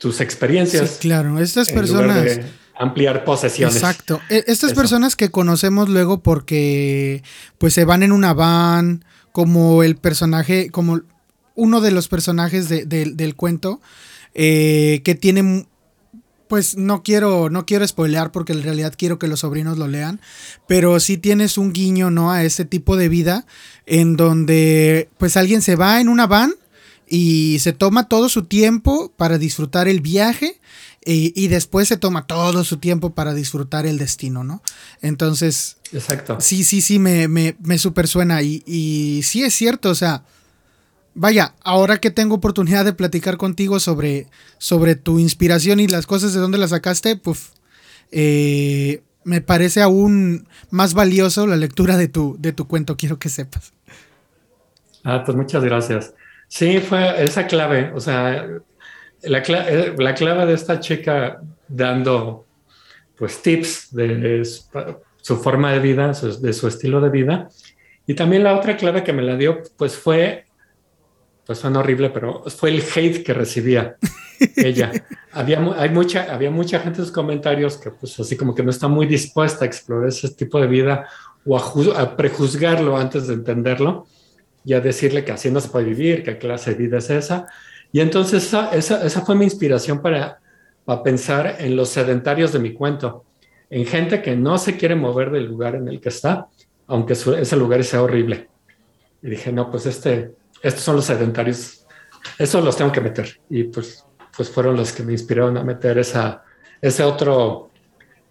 [0.00, 0.90] tus experiencias.
[0.90, 2.40] Sí, claro, estas personas...
[2.74, 3.76] ampliar posesiones.
[3.76, 4.20] Exacto.
[4.30, 7.22] E, estas personas que conocemos luego porque
[7.58, 11.02] pues se van en una van como el personaje, como
[11.54, 13.82] uno de los personajes del cuento,
[14.34, 15.66] eh, que tiene,
[16.48, 20.18] pues no quiero, no quiero spoilear porque en realidad quiero que los sobrinos lo lean,
[20.66, 22.32] pero sí tienes un guiño, ¿no?
[22.32, 23.44] A ese tipo de vida
[23.84, 26.54] en donde, pues alguien se va en una van
[27.10, 30.60] y se toma todo su tiempo para disfrutar el viaje
[31.04, 34.62] y, después se toma todo su tiempo para disfrutar el destino, ¿no?
[35.02, 36.40] Entonces, Exacto.
[36.40, 40.22] Sí, sí, sí, me, me, me super suena y, y sí es cierto, o sea,
[41.14, 46.32] vaya, ahora que tengo oportunidad de platicar contigo sobre, sobre tu inspiración y las cosas
[46.32, 47.54] de dónde las sacaste, pues
[48.12, 53.30] eh, me parece aún más valioso la lectura de tu, de tu cuento, quiero que
[53.30, 53.72] sepas.
[55.02, 56.14] Ah, pues muchas gracias.
[56.50, 58.44] Sí, fue esa clave, o sea,
[59.22, 62.44] la, eh, la clave de esta chica dando
[63.16, 64.42] pues tips de
[65.20, 67.48] su forma de vida, de su estilo de vida.
[68.04, 70.46] Y también la otra clave que me la dio, pues fue,
[71.46, 73.94] pues suena horrible, pero fue el hate que recibía
[74.56, 74.90] ella.
[75.30, 78.70] había, hay mucha, había mucha gente en sus comentarios que pues así como que no
[78.70, 81.06] está muy dispuesta a explorar ese tipo de vida
[81.46, 84.08] o a, a prejuzgarlo antes de entenderlo
[84.64, 87.46] y a decirle que así no se puede vivir, qué clase de vida es esa.
[87.92, 90.40] Y entonces esa, esa, esa fue mi inspiración para,
[90.84, 93.24] para, pensar en los sedentarios de mi cuento,
[93.68, 96.48] en gente que no se quiere mover del lugar en el que está,
[96.86, 98.48] aunque ese lugar sea horrible.
[99.22, 100.32] Y dije, no, pues este,
[100.62, 101.86] estos son los sedentarios,
[102.38, 103.40] estos los tengo que meter.
[103.48, 104.04] Y pues,
[104.36, 106.44] pues fueron los que me inspiraron a meter esa,
[106.80, 107.70] ese otro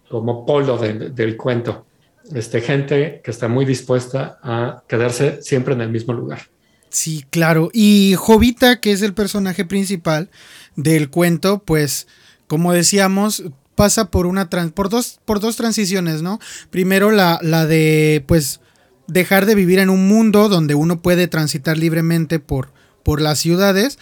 [0.08, 1.86] como polo de, del cuento
[2.34, 6.40] este, gente que está muy dispuesta a quedarse siempre en el mismo lugar.
[6.88, 7.70] Sí, claro.
[7.72, 10.30] Y Jovita, que es el personaje principal
[10.76, 12.08] del cuento, pues,
[12.46, 13.44] como decíamos,
[13.76, 16.40] pasa por una por dos, por dos transiciones, ¿no?
[16.70, 18.60] Primero la, la de, pues,
[19.06, 22.72] dejar de vivir en un mundo donde uno puede transitar libremente por,
[23.02, 23.98] por las ciudades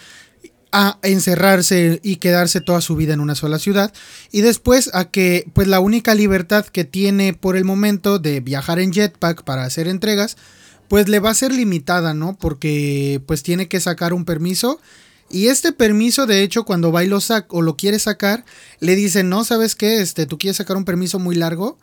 [0.72, 3.92] a encerrarse y quedarse toda su vida en una sola ciudad
[4.30, 8.78] y después a que pues la única libertad que tiene por el momento de viajar
[8.78, 10.36] en jetpack para hacer entregas
[10.88, 12.36] pues le va a ser limitada, ¿no?
[12.38, 14.80] Porque pues tiene que sacar un permiso
[15.30, 18.44] y este permiso de hecho cuando va y lo saca o lo quiere sacar
[18.80, 20.00] le dicen, "No, ¿sabes qué?
[20.00, 21.78] Este tú quieres sacar un permiso muy largo."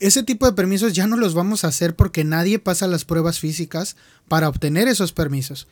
[0.00, 3.40] Ese tipo de permisos ya no los vamos a hacer porque nadie pasa las pruebas
[3.40, 3.96] físicas
[4.28, 5.66] para obtener esos permisos.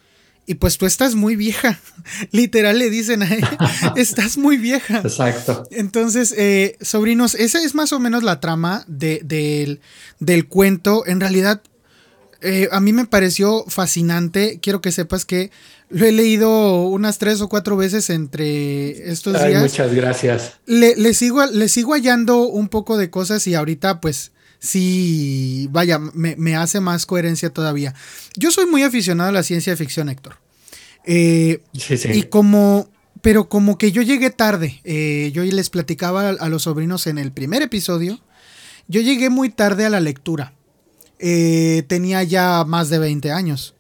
[0.46, 1.78] Y pues tú estás muy vieja.
[2.30, 3.58] Literal le dicen a ella,
[3.96, 4.98] estás muy vieja.
[4.98, 5.66] Exacto.
[5.70, 9.80] Entonces, eh, sobrinos, esa es más o menos la trama de,
[10.20, 11.04] del, cuento.
[11.06, 11.62] En realidad,
[12.42, 14.60] eh, a mí me pareció fascinante.
[14.62, 15.50] Quiero que sepas que
[15.88, 19.62] lo he leído unas tres o cuatro veces entre estos Ay, días.
[19.62, 20.52] Muchas gracias.
[20.66, 25.98] Le, le, sigo, le sigo hallando un poco de cosas y ahorita pues sí, vaya,
[25.98, 27.94] me, hace más coherencia todavía.
[28.36, 30.38] Yo soy muy aficionado a la ciencia ficción, Héctor.
[31.04, 32.08] Eh, sí, sí.
[32.12, 32.90] Y como,
[33.22, 37.32] pero como que yo llegué tarde, eh, yo les platicaba a, los sobrinos en el
[37.32, 38.20] primer episodio,
[38.88, 40.52] yo llegué muy tarde a la lectura.
[41.18, 43.74] Eh, tenía ya más de 20 años.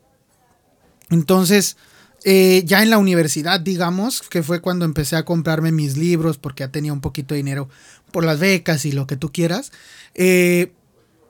[1.10, 1.76] Entonces,
[2.24, 6.72] ya en la universidad, digamos, que fue cuando empecé a comprarme mis libros porque ya
[6.72, 7.68] tenía un poquito de dinero
[8.12, 9.72] por las becas y lo que tú quieras.
[10.14, 10.72] Eh,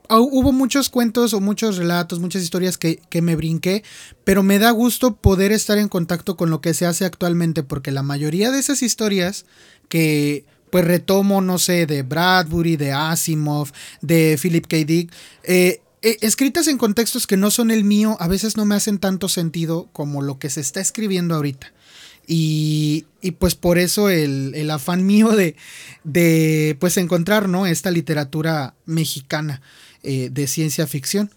[0.08, 3.82] hubo muchos cuentos o muchos relatos, muchas historias que, me brinqué,
[4.24, 7.90] pero me da gusto poder estar en contacto con lo que se hace actualmente, porque
[7.90, 9.46] la mayoría de esas historias
[9.88, 13.70] que pues retomo, no sé, de Bradbury, de Asimov,
[14.02, 14.76] de Philip K.
[14.78, 15.12] Dick,
[15.44, 18.98] eh, eh, escritas en contextos que no son el mío, a veces no me hacen
[18.98, 21.72] tanto sentido como lo que se está escribiendo ahorita.
[22.26, 23.06] Y,
[23.38, 25.56] pues por eso el, afán mío de,
[26.04, 27.66] de, pues encontrar ¿no?
[27.66, 29.62] esta literatura mexicana
[30.02, 31.30] eh, de ciencia ficción.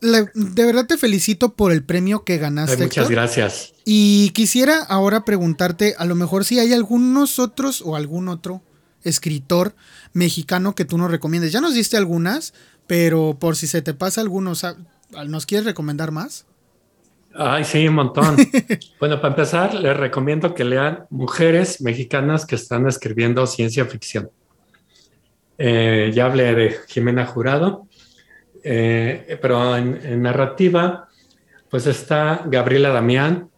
[0.00, 2.84] de verdad te felicito por el premio que ganaste.
[2.84, 3.72] muchas gracias.
[3.84, 8.62] Y quisiera ahora preguntarte, a lo mejor si hay algunos otros o algún otro
[9.04, 9.74] escritor
[10.12, 11.52] mexicano que tú nos recomiendes.
[11.52, 12.54] Ya nos diste algunas,
[12.86, 14.64] pero por si se te pasa algunos,
[15.26, 16.44] ¿nos quieres recomendar más?
[17.34, 18.36] Ay, sí, un montón.
[19.00, 24.30] bueno, para empezar, les recomiendo que lean mujeres mexicanas que están escribiendo ciencia ficción.
[25.58, 27.86] Eh, ya hablé de Jimena Jurado,
[28.62, 31.08] eh, pero en, narrativa,
[31.70, 33.48] pues está Gabriela Damián,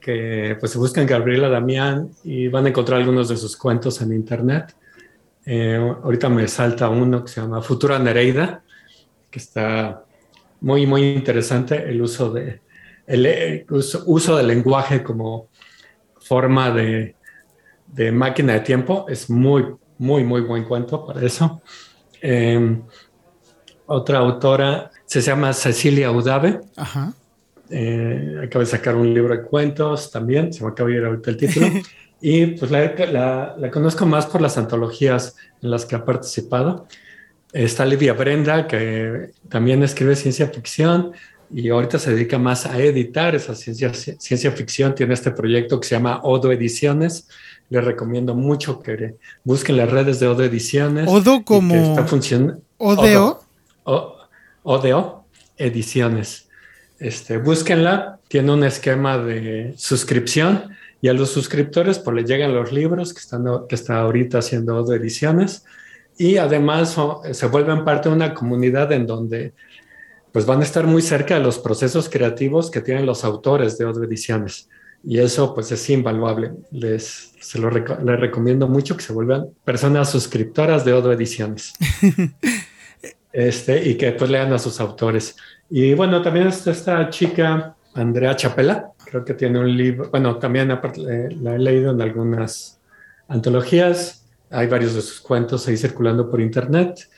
[0.00, 4.76] que pues buscan Gabriela Damián y van a encontrar algunos de sus cuentos en internet.
[5.44, 8.62] Eh, ahorita me salta uno que se llama Futura Nereida,
[9.30, 10.05] que está
[10.60, 12.60] muy, muy interesante el uso, de,
[13.06, 15.48] el, uso, del lenguaje como
[16.20, 17.14] forma de,
[17.86, 19.06] de, máquina de tiempo.
[19.08, 19.66] Es muy,
[19.98, 21.62] muy, muy buen cuento para eso.
[22.20, 22.82] Em,
[23.86, 26.60] otra autora se llama Cecilia Udave.
[26.76, 27.12] Ajá.
[27.68, 31.30] Eh, acaba de sacar un libro de cuentos también, se me acaba de ir ahorita
[31.30, 31.66] el título.
[32.20, 36.86] y pues la, la, conozco más por las antologías en las que ha participado.
[37.56, 41.12] Está Livia Brenda, que también escribe ciencia ficción.
[41.50, 44.94] y ahorita se dedica más a editar esa ciencia, ciencia ficción.
[44.94, 47.28] Tiene este proyecto que se llama Odo Ediciones.
[47.70, 51.08] Les recomiendo mucho que busquen las redes de Odo Ediciones.
[51.08, 51.74] Odo como...
[51.74, 52.58] Está.
[52.76, 53.40] Odeo.
[54.62, 55.24] Odeo
[55.56, 56.48] Ediciones.
[56.98, 58.18] Este, búsquenla.
[58.28, 63.20] Tiene un esquema de suscripción y a los suscriptores pues les llegan los libros que,
[63.20, 65.64] están, que está ahorita haciendo Odo Ediciones
[66.18, 66.96] y además
[67.32, 69.52] se vuelven parte de una comunidad en donde
[70.32, 73.86] pues van a estar muy cerca de los procesos creativos que tienen los autores de
[73.86, 74.68] Odo Ediciones.
[75.02, 76.52] Y eso pues es invaluable.
[76.72, 81.72] Les, se lo les recomiendo mucho que se vuelvan personas suscriptoras de Odo Ediciones.
[83.32, 85.36] este, y que pues lean a sus autores.
[85.70, 90.70] Y bueno, también está esta chica, Andrea Chapela, creo que tiene un libro, bueno, también
[90.70, 92.78] eh, la he leído en algunas
[93.28, 94.25] antologías,
[94.56, 97.08] hay varios de sus cuentos ahí circulando por internet,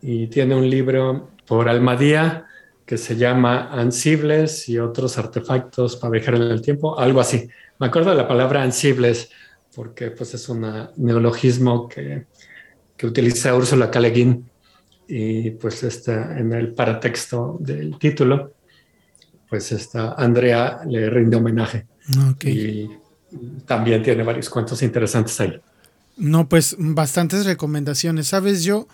[0.00, 2.46] y tiene un libro por Almadía
[2.86, 7.48] que se llama Ansibles y otros artefactos para viajar en el tiempo, algo así.
[7.78, 9.30] Me acuerdo de la palabra Ansibles
[9.74, 12.26] porque pues es un neologismo que,
[12.96, 14.00] que utiliza Úrsula K.
[15.08, 18.52] y pues está en el paratexto del título,
[19.50, 21.86] pues está Andrea le rinde homenaje.
[22.44, 22.88] Y
[23.66, 25.60] también tiene varios cuentos interesantes ahí.
[26.16, 28.28] No, pues bastantes recomendaciones.
[28.28, 28.88] Sabes, yo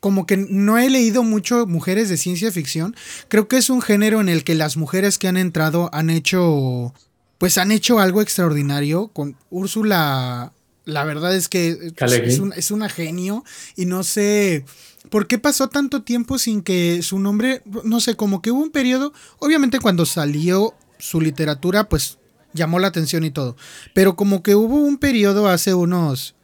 [0.00, 2.94] como que no he leído mucho mujeres de ciencia ficción.
[3.28, 6.94] Creo que es un género en el que las mujeres que han entrado han hecho,
[7.38, 9.08] pues han hecho algo extraordinario.
[9.08, 10.52] Con Úrsula,
[10.84, 13.44] la verdad es que es, es una genio
[13.76, 14.64] y no sé
[15.10, 18.70] por qué pasó tanto tiempo sin que su nombre, no sé, como que hubo un
[18.70, 22.18] periodo, obviamente cuando salió su literatura, pues
[22.52, 23.56] llamó la atención y todo,
[23.94, 26.34] pero como que hubo un periodo hace unos,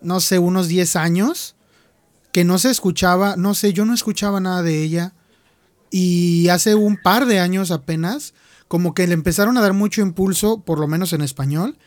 [0.00, 1.56] no sé, unos 10 años
[2.32, 5.14] que no se escuchaba, no sé, yo no escuchaba nada de ella.
[5.90, 8.34] Y hace un par de años apenas,
[8.68, 11.78] como que le empezaron a dar mucho impulso, por lo menos en español.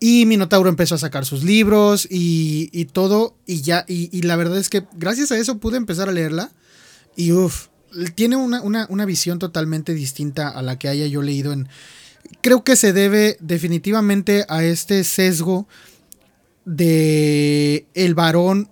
[0.00, 3.36] Y Minotauro empezó a sacar sus libros y, todo.
[3.46, 6.50] Y ya, y, la verdad es que gracias a eso pude empezar a leerla.
[7.16, 7.66] Y uff,
[8.14, 11.68] tiene una, una, visión totalmente distinta a la que haya yo leído en...
[12.40, 15.68] Creo que se debe definitivamente a este sesgo
[16.64, 18.70] de el varón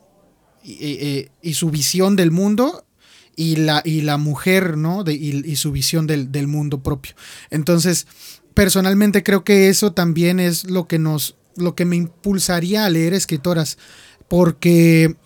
[0.62, 2.84] y, su visión del mundo
[3.36, 5.04] y la, y la mujer, ¿no?
[5.08, 7.14] Y, su visión del, mundo propio.
[7.50, 8.06] Entonces,
[8.54, 13.14] personalmente creo que eso también es lo que nos, lo que me impulsaría a leer
[13.14, 13.78] escritoras,
[14.28, 15.16] porque,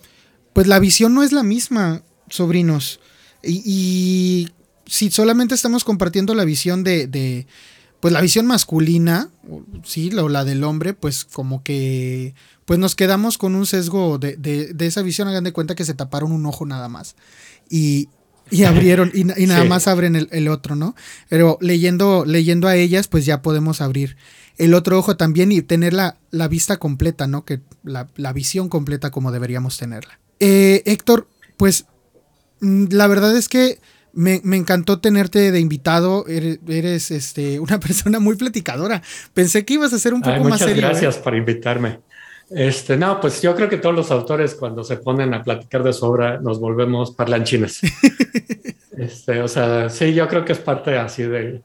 [0.53, 2.99] pues la visión no es la misma, sobrinos.
[3.43, 4.49] Y,
[4.85, 7.45] si solamente estamos compartiendo la visión de, de
[7.99, 9.29] pues la visión masculina,
[9.83, 12.35] sí, o la del hombre, pues como que
[12.67, 15.29] pues nos quedamos con un sesgo de, esa visión.
[15.29, 17.15] Hagan de cuenta que se taparon un ojo nada más.
[17.69, 18.09] Y,
[18.67, 20.93] abrieron, y, nada más abren el, otro, ¿no?
[21.29, 24.17] Pero leyendo, leyendo a ellas, pues ya podemos abrir
[24.57, 26.17] el otro ojo también y tener la,
[26.49, 27.45] vista completa, ¿no?
[27.45, 30.19] Que la, visión completa como deberíamos tenerla.
[30.41, 31.85] Eh, Héctor, pues
[32.59, 33.79] mm, la verdad es que
[34.11, 36.25] me, encantó tenerte de invitado.
[36.27, 39.01] Eres, este, una persona muy platicadora.
[39.33, 40.75] Pensé que ibas a ser un poco más serio.
[40.75, 40.99] Muchas ¿eh?
[41.01, 41.99] gracias por invitarme.
[42.49, 45.91] Este, no, pues yo creo que todos los autores cuando se ponen a platicar de
[45.91, 47.81] su obra nos volvemos parlanchines.
[48.97, 51.63] este, o sea, sí, yo creo que es parte así del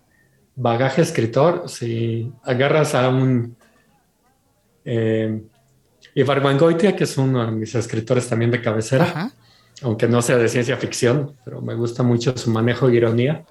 [0.57, 1.69] bagaje escritor.
[1.69, 3.57] Si agarras a un
[4.85, 5.41] eh,
[6.15, 9.33] Ivar Goitia, que es uno de mis escritores también de cabecera,
[9.83, 13.45] aunque no sea de ciencia ficción, pero me gusta mucho su manejo de ironía,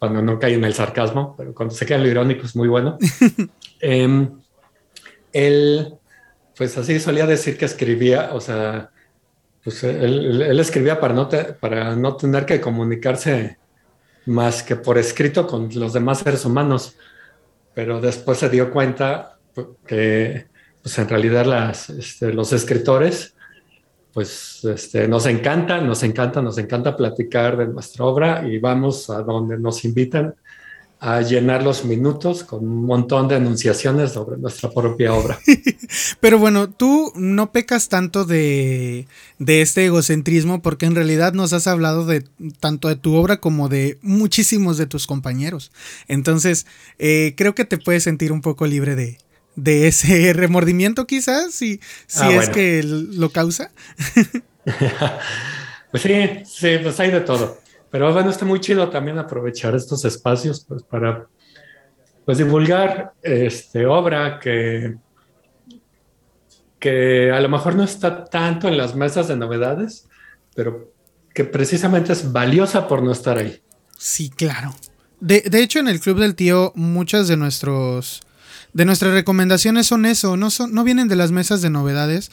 [0.00, 2.68] cuando no cae en el sarcasmo, pero cuando se queda en lo irónico es muy
[2.68, 2.98] bueno.
[3.80, 4.28] eh,
[5.32, 5.94] él
[6.56, 8.90] pues así solía decir que escribía, o sea,
[9.62, 11.28] pues él, escribía para no,
[11.60, 13.58] para no tener que comunicarse
[14.26, 16.96] más que por escrito con los demás seres humanos,
[17.74, 19.38] pero después se dio cuenta
[19.86, 20.46] que
[20.82, 23.34] pues en realidad este, los escritores,
[24.12, 29.22] pues este, nos encanta, nos encanta, nos encanta platicar de nuestra obra y vamos a
[29.22, 30.34] donde nos invitan
[31.06, 35.38] a llenar los minutos con un montón de enunciaciones sobre nuestra propia obra.
[36.20, 39.06] Pero bueno, tú no pecas tanto de,
[39.38, 42.24] de, este egocentrismo porque en realidad nos has hablado de
[42.58, 45.72] tanto de tu obra como de muchísimos de tus compañeros.
[46.08, 46.64] Entonces,
[46.98, 49.18] eh, creo que te puedes sentir un poco libre de,
[49.56, 53.72] de ese remordimiento quizás, si, si ah, es que lo causa.
[55.90, 56.14] pues sí,
[56.46, 57.62] sí, pues hay de todo.
[57.94, 61.28] Pero bueno, está muy chido también aprovechar estos espacios pues, para
[62.24, 64.96] pues, divulgar este, obra que,
[66.80, 70.08] que a lo mejor no está tanto en las mesas de novedades,
[70.56, 70.92] pero
[71.32, 73.62] que precisamente es valiosa por no estar ahí.
[73.96, 74.74] Sí, claro.
[75.20, 78.22] De, de, hecho, en el Club del Tío, muchas de nuestros.
[78.72, 82.32] De nuestras recomendaciones son eso, no, son, no vienen de las mesas de novedades.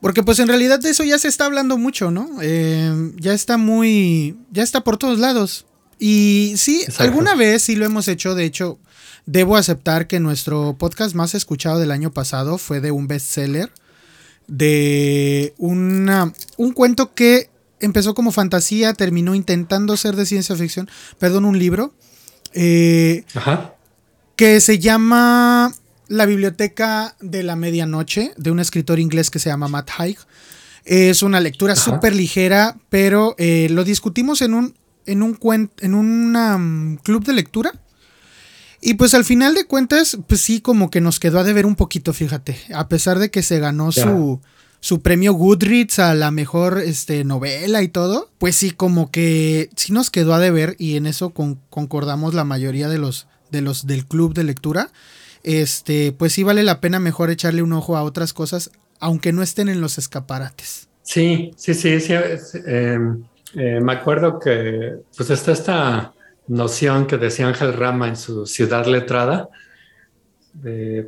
[0.00, 2.28] Porque pues en realidad de eso ya se está hablando mucho, ¿no?
[2.42, 4.36] Eh, ya está muy...
[4.50, 5.66] ya está por todos lados.
[5.98, 8.78] Y sí, alguna vez sí lo hemos hecho, de hecho,
[9.24, 13.72] debo aceptar que nuestro podcast más escuchado del año pasado fue de un bestseller,
[14.46, 20.88] de una, un cuento que empezó como fantasía, terminó intentando ser de ciencia ficción,
[21.18, 21.94] perdón, un libro,
[22.52, 23.24] eh,
[24.36, 25.72] que se llama
[26.08, 30.18] La Biblioteca de la Medianoche, de un escritor inglés que se llama Matt Haig.
[30.84, 34.74] Es una lectura súper ligera, pero eh, lo discutimos en un
[35.06, 37.72] en un, en un club de lectura.
[38.80, 41.76] Y pues al final de cuentas, pues sí, como que nos quedó a deber un
[41.76, 42.58] poquito, fíjate.
[42.74, 44.40] A pesar de que se ganó su,
[44.80, 49.92] su, premio Goodreads a la mejor este, novela y todo, pues sí, como que sí
[49.92, 54.06] nos quedó a deber y en eso concordamos la mayoría de los, de los del
[54.06, 54.90] club de lectura.
[55.46, 59.42] Este, pues sí vale la pena mejor echarle un ojo a otras cosas, aunque no
[59.42, 60.88] estén en los escaparates.
[61.02, 62.14] Sí, sí, sí, sí.
[62.66, 63.22] Em,
[63.54, 66.12] eh, me acuerdo que pues está esta
[66.48, 69.48] noción que decía Ángel Rama en su Ciudad Letrada,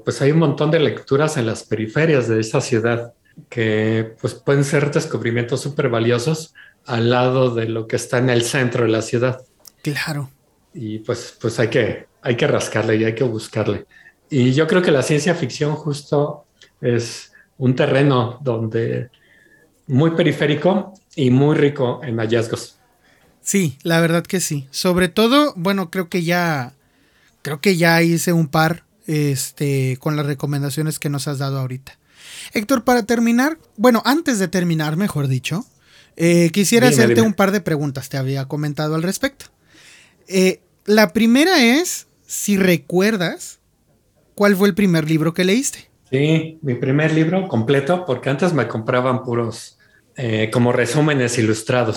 [0.04, 3.14] pues hay un montón de lecturas en las periferias de esta ciudad
[3.48, 6.54] que pues pueden ser descubrimientos súper valiosos
[6.86, 9.42] al lado de lo que está en el centro de la ciudad.
[9.82, 10.30] Claro.
[10.74, 13.86] Y pues, pues hay, que, hay que rascarle y hay que buscarle.
[14.30, 16.44] Y yo creo que la ciencia ficción justo
[16.80, 19.10] es un terreno donde
[19.86, 22.76] muy periférico y muy rico en hallazgos.
[23.42, 24.68] Sí, la verdad que sí.
[24.70, 26.74] Sobre todo, bueno, creo que ya
[27.42, 31.98] creo que ya hice un par este con las recomendaciones que nos has dado ahorita.
[32.52, 35.64] Héctor, para terminar, bueno, antes de terminar, mejor dicho,
[36.16, 39.46] eh, quisiera hacerte un par de preguntas, te había comentado al respecto.
[40.26, 43.57] Eh, la primera es si recuerdas
[44.38, 45.90] cuál fue el primer libro que leíste.
[46.12, 49.78] Sí, mi primer libro completo, porque antes me compraban puros
[50.16, 51.96] eh, como resúmenes ilustrados.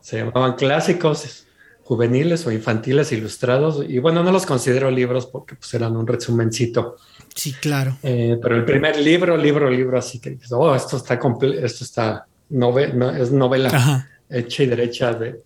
[0.00, 1.44] Se llamaban clásicos
[1.82, 3.84] juveniles o infantiles ilustrados.
[3.86, 6.96] Y bueno, no los considero libros porque pues, eran un resumencito.
[7.34, 7.98] Sí, claro.
[8.02, 11.20] Eh, pero el primer libro, libro, libro, así que dices, oh, esto está
[11.60, 15.42] esto está es novela hecha y derecha de,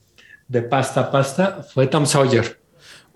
[0.47, 2.61] de pasta a pasta, fue Tom Sawyer.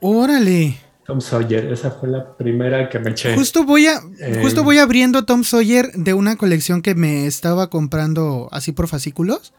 [0.00, 0.83] Órale.
[1.06, 3.34] Tom Sawyer, esa fue la primera que me eché.
[3.34, 4.00] Justo voy a,
[4.40, 9.52] justo voy abriendo Tom Sawyer de una colección que me estaba comprando así por fascículos.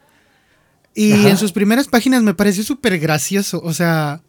[0.96, 3.62] Y en sus primeras páginas me pareció súper gracioso.
[3.64, 4.22] O sea.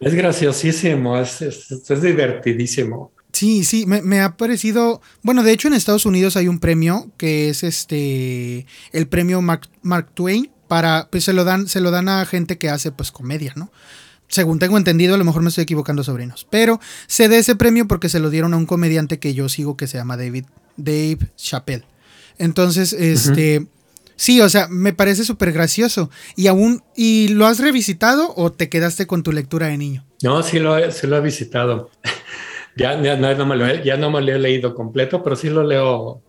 [0.00, 3.12] Es graciosísimo, es, es, divertidísimo.
[3.32, 5.02] Sí, sí, me, ha parecido.
[5.22, 8.64] Bueno, de hecho, en Estados Unidos hay un premio que es este.
[8.92, 10.50] El premio Mark, Mark Twain.
[10.68, 11.08] Para.
[11.10, 13.70] Pues se lo dan, se lo dan a gente que hace pues comedia, ¿no?
[14.34, 16.46] Según tengo entendido, a lo mejor me estoy equivocando, sobrinos.
[16.50, 19.76] Pero se dé ese premio porque se lo dieron a un comediante que yo sigo
[19.76, 21.84] que se llama David, Dave Chappelle.
[22.38, 23.66] Entonces, este.
[24.16, 26.08] Sí, o sea, me parece súper gracioso.
[26.36, 30.04] ¿Y aún, y lo has revisitado o te quedaste con tu lectura de niño?
[30.22, 31.90] No, sí lo, he, lo he visitado.
[32.76, 35.50] ya, ya, no me lo he, ya no me lo he leído completo, pero sí
[35.50, 36.22] lo leo,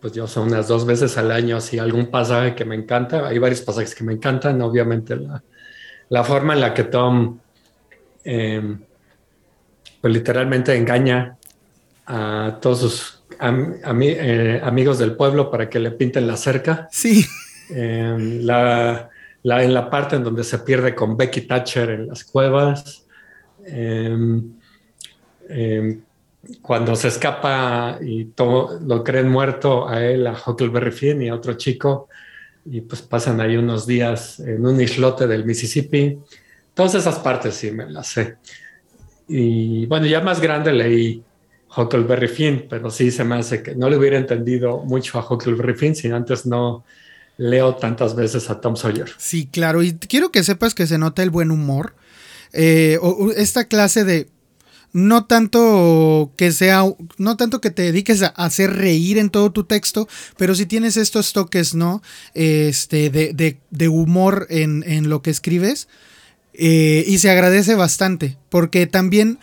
[0.00, 3.26] pues yo son unas dos veces al año, así algún pasaje que me encanta.
[3.26, 5.42] Hay varios pasajes que me encantan, obviamente la,
[6.10, 7.38] la forma en la que Tom,
[8.24, 8.80] em,
[10.00, 11.38] pues literalmente engaña
[12.06, 16.88] a todos sus eh, amigos del pueblo para que le pinten la cerca.
[16.90, 17.24] Sí.
[17.70, 19.08] Em, la,
[19.44, 23.06] en la parte en donde se pierde con Becky Thatcher en las cuevas.
[23.64, 24.52] Em,
[26.60, 31.34] cuando se escapa y todo, lo creen muerto a él, a Huckleberry Finn y a
[31.34, 32.08] otro chico,
[32.64, 36.18] y pues pasan ahí unos días en un islote del Mississippi.
[36.74, 38.36] Todas esas partes sí me las sé.
[39.28, 41.22] Y bueno, ya más grande leí
[41.76, 45.74] Huckleberry Finn, pero sí se me hace que no le hubiera entendido mucho a Huckleberry
[45.74, 46.84] Finn si antes no
[47.36, 49.10] leo tantas veces a Tom Sawyer.
[49.16, 51.94] Sí, claro, y quiero que sepas que se nota el buen humor.
[52.52, 52.98] Eh,
[53.36, 54.28] esta clase de
[54.92, 56.84] no tanto que sea,
[57.18, 60.96] no tanto que te dediques a hacer reír en todo tu texto, pero si tienes
[60.96, 62.02] estos toques, ¿no?
[62.34, 65.88] Este, de, humor en, lo que escribes.
[66.52, 69.38] Eh, y se agradece bastante, porque también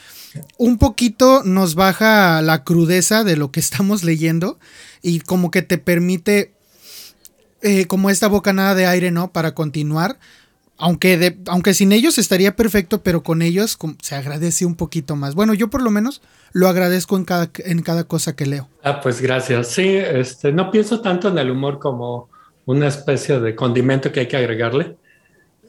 [0.57, 4.59] un poquito nos baja la crudeza de lo que estamos leyendo
[5.01, 6.51] y como que te permite
[7.61, 9.31] eh, como esta bocanada de aire, ¿no?
[9.31, 10.19] Para continuar
[10.78, 15.36] aunque, aunque sin ellos estaría perfecto, pero con ellos se agradece un poquito más.
[15.36, 16.21] Bueno, yo por lo menos
[16.53, 18.69] lo agradezco en cada, en cada cosa que leo.
[18.84, 19.67] Ah, pues gracias.
[19.69, 22.30] Sí, este, no pienso tanto en el humor como
[22.65, 24.97] una especie de condimento que hay que agregarle.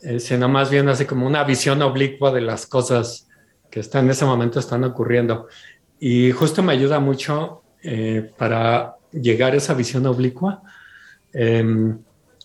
[0.02, 3.26] eh, sino más bien así como una visión oblicua de las cosas
[3.70, 5.48] que están en ese momento están ocurriendo.
[6.00, 10.62] Y justo me ayuda mucho eh, para llegar a esa visión oblicua
[11.32, 11.98] em,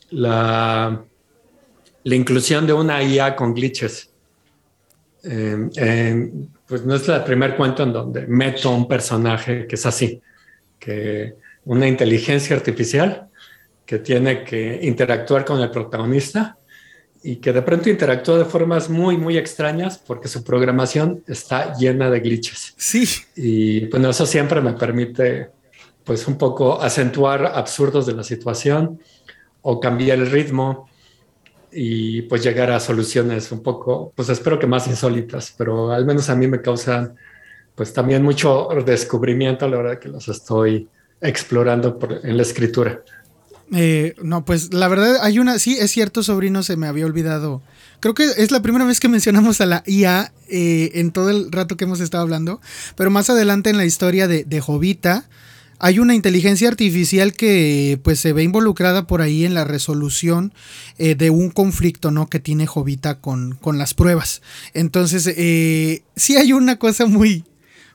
[0.09, 1.03] la,
[2.03, 4.09] la inclusión de una IA con glitches.
[5.23, 9.85] Em, em, pues no es el primer cuento en donde meto un personaje que es
[9.85, 10.21] así,
[10.79, 11.35] que
[11.65, 13.29] una inteligencia artificial
[13.85, 16.57] que tiene que interactuar con el protagonista
[17.21, 22.09] y que de pronto interactúa de formas muy, muy extrañas porque su programación está llena
[22.09, 22.73] de glitches.
[22.77, 23.07] Sí.
[23.35, 25.49] Y bueno, eso siempre me permite
[26.03, 28.99] pues un poco acentuar absurdos de la situación
[29.61, 30.89] o cambiar el ritmo
[31.73, 36.29] y pues llegar a soluciones un poco, pues espero que más insólitas, pero al menos
[36.29, 37.15] a mí me causan
[37.75, 40.87] pues también mucho descubrimiento a la hora que los estoy
[41.21, 43.01] explorando en la escritura.
[43.75, 47.61] Eh, no, pues la verdad hay una, sí, es cierto, sobrino, se me había olvidado.
[47.99, 51.51] Creo que es la primera vez que mencionamos a la IA eh, en todo el
[51.51, 52.61] rato que hemos estado hablando,
[52.95, 55.25] pero más adelante en la historia de, de Jovita
[55.83, 60.53] hay una inteligencia artificial que pues se ve involucrada por ahí en la resolución
[60.97, 62.29] eh, de un conflicto, ¿no?
[62.29, 64.41] Que tiene Jovita con, con las pruebas.
[64.73, 65.23] Entonces,
[66.15, 67.43] sí hay una cosa muy,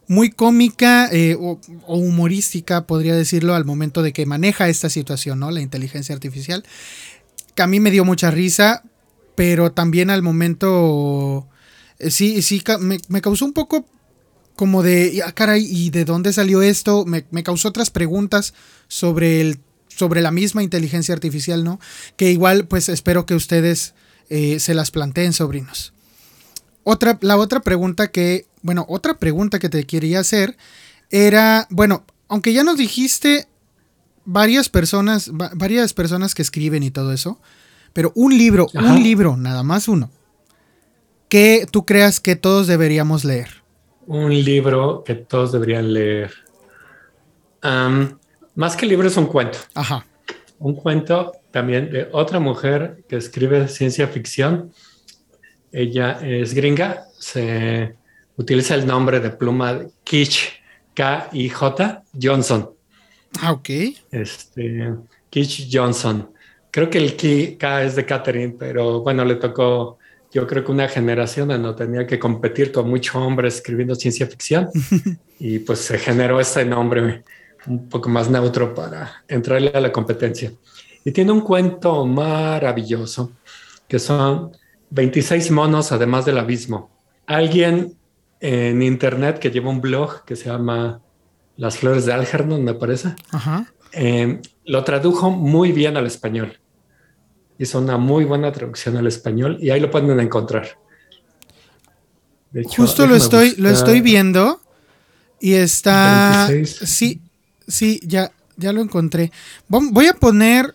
[0.09, 5.51] muy cómica eh, o, humorística, podría decirlo, al momento de que maneja esta situación, ¿no?
[5.51, 6.65] La inteligencia artificial.
[7.55, 8.83] Que a mí me dio mucha risa,
[9.35, 11.47] pero también al momento.
[11.99, 13.87] Eh, sí, sí, me, causó un poco
[14.59, 15.23] como de.
[15.25, 17.05] Ah, caray, ¿y de dónde salió esto?
[17.07, 18.55] Me, causó otras preguntas
[18.89, 19.61] sobre el.
[19.87, 21.79] sobre la misma inteligencia artificial, ¿no?
[22.17, 23.95] Que igual, pues espero que ustedes
[24.31, 25.93] eh, se las planteen, sobrinos.
[26.83, 30.57] Otra, la otra pregunta que bueno, otra pregunta que te quería hacer
[31.11, 33.47] era, bueno, aunque ya nos dijiste
[34.25, 37.41] varias personas, varias personas que escriben y todo eso,
[37.93, 40.11] pero un libro, un libro, nada más uno,
[41.29, 43.63] que tú creas que todos deberíamos leer.
[44.09, 46.33] Un libro que todos deberían leer.
[48.55, 49.59] más que libro es un cuento.
[49.75, 50.07] Ajá.
[50.59, 54.73] Un cuento también de otra mujer que escribe ciencia ficción.
[55.71, 57.95] Ella es gringa, se
[58.37, 60.59] utiliza el nombre de pluma Kish,
[60.95, 62.71] K-I-J, Johnson.
[63.43, 63.69] Ah, ok.
[64.11, 64.95] Este,
[65.71, 66.33] Johnson.
[66.71, 69.99] Creo que el K es de Catherine, pero bueno, le tocó,
[70.31, 74.27] yo creo que una generación en no tenía que competir con muchos hombres escribiendo ciencia
[74.27, 74.69] ficción
[75.39, 77.25] y pues se generó este nombre
[77.67, 80.53] un poco más neutro para entrarle a la competencia.
[81.05, 83.33] Y tiene un cuento maravilloso
[83.87, 84.53] que son
[84.91, 86.91] 26 monos además del abismo.
[87.27, 87.97] Alguien
[88.41, 91.01] en internet que lleva un blog que se llama
[91.57, 93.15] Las Flores de Algernon, me parece.
[93.93, 96.59] Em, lo tradujo muy bien al español.
[97.59, 100.79] Hizo una muy buena traducción al español y ahí lo pueden encontrar.
[102.77, 104.61] Justo lo estoy, lo estoy viendo
[105.41, 106.49] y está.
[106.65, 107.21] Sí,
[107.67, 109.33] sí, ya, ya lo encontré.
[109.69, 110.75] Voy a poner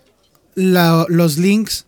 [0.54, 1.86] los links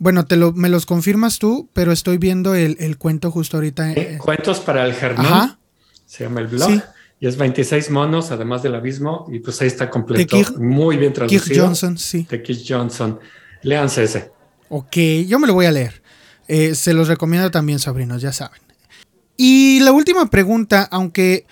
[0.00, 3.92] bueno, te lo, me los confirmas tú, pero estoy viendo el, cuento justo ahorita.
[3.92, 5.58] Eh, Cuentos para el Germán.
[6.06, 6.82] Se llama el blog.
[7.20, 9.26] Y es 26 monos, además del abismo.
[9.30, 10.38] Y pues ahí está completo.
[10.56, 11.44] muy bien traducido.
[11.44, 12.26] Keith Johnson, sí.
[12.30, 13.20] De Johnson.
[13.62, 14.30] Léanse ese.
[14.68, 14.96] Ok,
[15.26, 16.02] yo me lo voy a leer.
[16.48, 18.60] Eh, se los recomiendo también, sobrinos, ya saben.
[19.36, 21.46] Y la última pregunta, aunque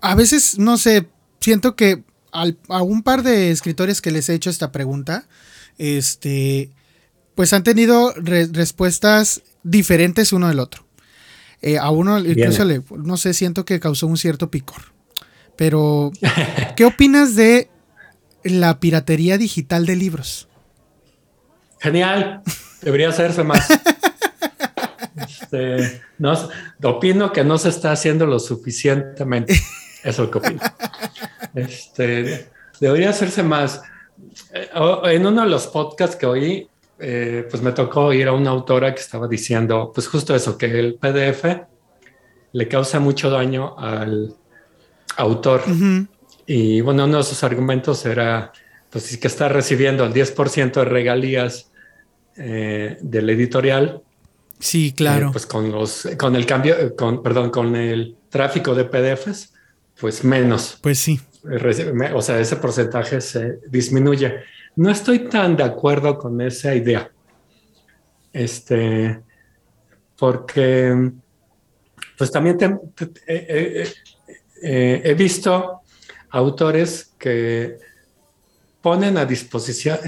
[0.00, 1.08] a veces, no sé,
[1.40, 5.26] siento que a un par de escritores que les he hecho esta pregunta,
[5.78, 6.70] este
[7.34, 10.84] pues han tenido respuestas diferentes uno del otro.
[11.62, 14.82] Eh, a uno incluso le, no sé, siento que causó un cierto picor.
[15.56, 16.12] Pero,
[16.76, 17.70] ¿qué opinas de
[18.44, 20.49] la piratería digital de libros?
[21.80, 22.42] Genial,
[22.82, 23.66] debería hacerse más.
[25.52, 26.32] Este, no,
[26.84, 29.52] opino que no se está haciendo lo suficientemente.
[29.52, 29.64] Eso
[30.04, 30.60] es lo que opino.
[31.54, 32.48] Este,
[32.78, 33.82] debería hacerse más.
[34.54, 34.70] Eh,
[35.04, 38.94] en uno de los podcasts que oí, eh, pues me tocó ir a una autora
[38.94, 41.44] que estaba diciendo, pues justo eso, que el PDF
[42.52, 44.34] le causa mucho daño al
[45.16, 45.62] autor.
[46.46, 48.52] Y bueno, uno de sus argumentos era,
[48.90, 51.69] pues que está recibiendo el 10% de regalías
[52.42, 54.02] eh, del editorial.
[54.58, 55.28] Sí, claro.
[55.28, 59.52] Eh, pues con los, con el cambio, con, perdón, con el tráfico de PDFs,
[60.00, 60.78] pues menos.
[60.80, 61.20] Pues sí.
[62.14, 64.36] O sea, ese porcentaje se disminuye.
[64.76, 67.10] No estoy tan de acuerdo con esa idea.
[68.32, 69.20] Este,
[70.18, 71.12] porque,
[72.16, 72.80] pues también
[73.26, 75.82] he visto
[76.30, 77.76] autores que
[78.80, 79.98] ponen a disposición,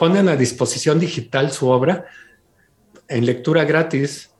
[0.00, 2.06] ponen a disposición digital su obra
[3.06, 4.30] en lectura gratis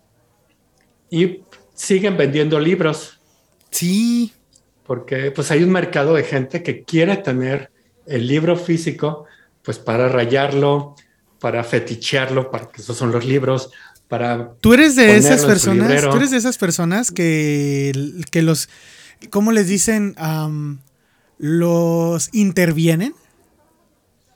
[1.11, 1.43] y
[1.75, 3.21] siguen vendiendo libros.
[3.71, 4.33] Sí.
[4.85, 7.71] Porque pues hay un mercado de gente que quiere tener
[8.07, 9.27] el libro físico
[9.63, 10.97] pues para rayarlo,
[11.39, 13.71] para fetichearlo, para que esos son los libros,
[14.09, 14.55] para...
[14.63, 17.93] Tú eres de esas personas, tú eres de esas personas que,
[18.31, 18.71] que los,
[19.29, 20.17] ¿cómo les dicen?
[21.37, 23.15] los intervienen.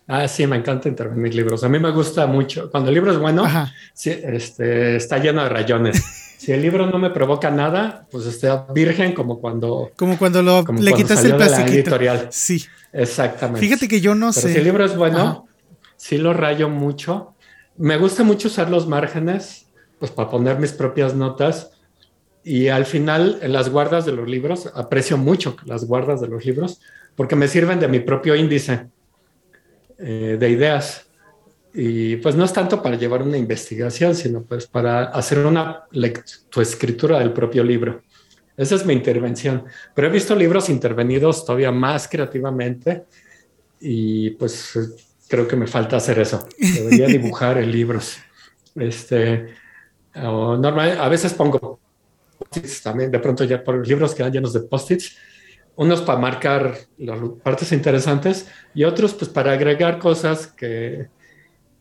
[0.06, 1.64] Ah, sí, me encanta intervenir libros.
[1.64, 2.70] A mí me gusta mucho.
[2.70, 3.44] Cuando el libro es bueno,
[4.04, 6.02] este, está lleno de rayones.
[6.38, 9.92] si el libro no me provoca nada, pues está virgen como cuando...
[9.96, 11.70] Como cuando lo, le quitas el plástico.
[11.70, 12.28] editorial.
[12.30, 12.62] Sí.
[12.92, 13.60] Exactamente.
[13.60, 14.52] Fíjate que yo no sé.
[14.52, 15.48] Si el libro es bueno,
[15.96, 17.34] sí lo rayo mucho.
[17.78, 19.66] Me gusta mucho usar los márgenes,
[19.98, 21.70] pues para poner mis propias notas.
[22.44, 26.44] Y al final, en las guardas de los libros, aprecio mucho las guardas de los
[26.44, 26.80] libros,
[27.16, 28.90] porque me sirven de mi propio índice
[29.98, 31.06] eh, de ideas.
[31.72, 35.84] Y pues no es tanto para llevar una investigación, sino pues para hacer una
[36.48, 38.02] tu escritura del propio libro.
[38.56, 39.64] Esa es mi intervención.
[39.94, 43.04] Pero he visto libros intervenidos todavía más creativamente
[43.80, 44.78] y pues
[45.28, 46.46] creo que me falta hacer eso.
[46.58, 48.18] Debería dibujar en libros.
[48.76, 49.46] Este,
[50.14, 51.80] normal, a veces pongo
[52.82, 55.16] también, de pronto ya por libros quedan llenos de post-its,
[55.76, 61.08] unos para marcar las partes interesantes y otros pues para agregar cosas que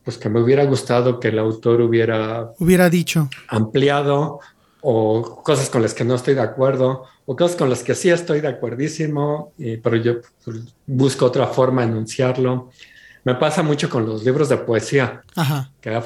[0.04, 3.30] pues que me hubiera gustado que el autor hubiera hubiera dicho.
[3.48, 4.40] ampliado
[4.86, 8.10] o cosas con las que no estoy de acuerdo, o cosas con las que sí
[8.10, 12.70] estoy de acuerdísimo, y, pero yo pues, busco otra forma de enunciarlo.
[13.24, 15.22] Me pasa mucho con los libros de poesía,
[15.80, 16.02] que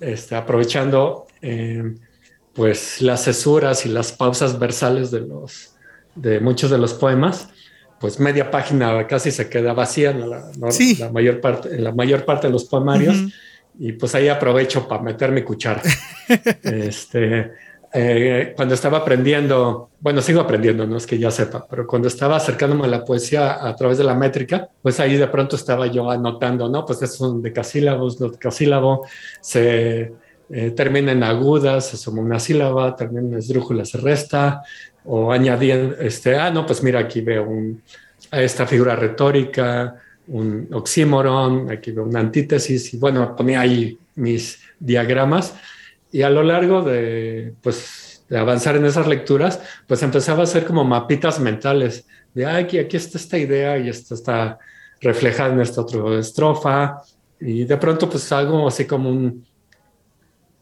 [0.00, 1.94] este, aprovechando eh,
[2.54, 5.74] pues las cesuras y las pausas versales de, los,
[6.20, 7.48] de muchos de los poemas,
[8.00, 10.50] pues media página casi se queda vacía en la,
[11.12, 13.16] mayor, parte, en la mayor parte de los poemarios.
[13.80, 15.82] Y pues ahí aprovecho para meter mi cuchara.
[16.62, 17.52] este,
[17.92, 22.36] eh, cuando estaba aprendiendo, bueno, sigo aprendiendo, no es que ya sepa, pero cuando estaba
[22.36, 26.10] acercándome a la poesía a través de la métrica, pues ahí de pronto estaba yo
[26.10, 26.84] anotando, ¿no?
[26.84, 29.06] Pues es un decasílabos, decasílabo
[29.40, 30.12] se
[30.50, 34.62] eh, termina en agudas, se suma una sílaba, termina en esdrújula, se resta,
[35.10, 37.82] o añadí, este, ah, no, pues mira, aquí veo un,
[38.30, 45.54] esta figura retórica, un oxímoron, aquí veo una antítesis, y bueno, ponía ahí mis diagramas
[46.12, 50.66] y a lo largo de, pues, de avanzar en esas lecturas, pues empezaba a hacer
[50.66, 54.58] como mapitas mentales de aquí, aquí está esta idea y esto está
[55.00, 57.02] reflejada en esta otra estrofa.
[57.40, 59.46] Y de pronto, pues algo así como un,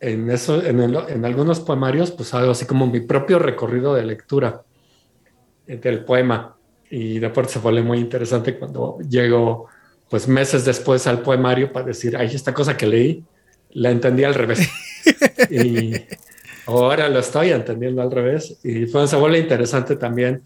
[0.01, 4.63] en eso, en, en algunos poemarios, pues algo así como mi propio recorrido de lectura
[5.67, 6.57] del poema.
[6.91, 9.67] Y de pronto se fue muy interesante cuando llego,
[10.09, 13.25] pues meses después al poemario para decir, ay, esta cosa que leí,
[13.71, 14.69] la entendí al revés.
[15.51, 15.93] y
[16.67, 18.59] ahora lo estoy entendiendo al revés.
[18.63, 20.43] Y pues se vuelve interesante también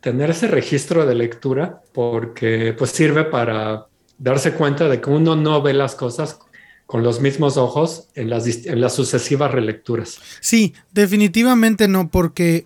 [0.00, 3.86] tener ese registro de lectura porque pues sirve para
[4.16, 6.38] darse cuenta de que uno no ve las cosas
[6.88, 10.18] con los mismos ojos en las, en las sucesivas relecturas.
[10.40, 12.64] Sí, definitivamente no, porque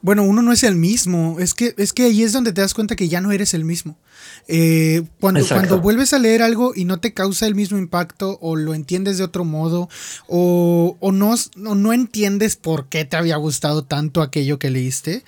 [0.00, 1.40] bueno, uno no es el mismo.
[1.40, 3.64] Es que, es que ahí es donde te das cuenta que ya no eres el
[3.64, 3.98] mismo.
[4.46, 8.54] Eh, cuando, cuando vuelves a leer algo y no te causa el mismo impacto, o
[8.54, 9.88] lo entiendes de otro modo,
[10.28, 15.24] o, no, no, entiendes por qué te había gustado tanto aquello que leíste,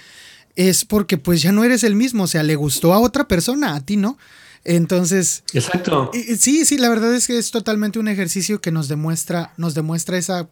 [0.55, 2.23] es porque pues ya no eres el mismo.
[2.23, 4.19] O sea, le gustó a otra persona, a ti no.
[4.67, 5.45] Entonces.
[5.53, 6.11] Exacto.
[6.39, 10.19] Sí, sí, la verdad es que es totalmente un ejercicio que nos demuestra, nos demuestra
[10.19, 10.49] esa.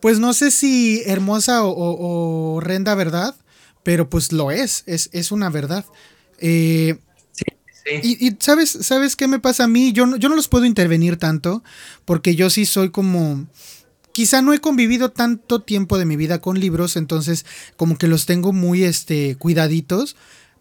[0.00, 3.36] Pues no sé si hermosa o, o horrenda verdad,
[3.84, 5.84] pero pues lo es, es, es una verdad.
[6.38, 6.98] Eh,
[7.30, 7.44] sí,
[8.02, 8.18] sí.
[8.20, 9.92] Y, ¿sabes, ¿sabes qué me pasa a mí?
[9.92, 11.62] Yo no, yo no los puedo intervenir tanto,
[12.04, 13.46] porque yo sí soy como...
[14.12, 18.26] Quizá no he convivido tanto tiempo de mi vida con libros, entonces como que los
[18.26, 20.16] tengo muy este, cuidaditos,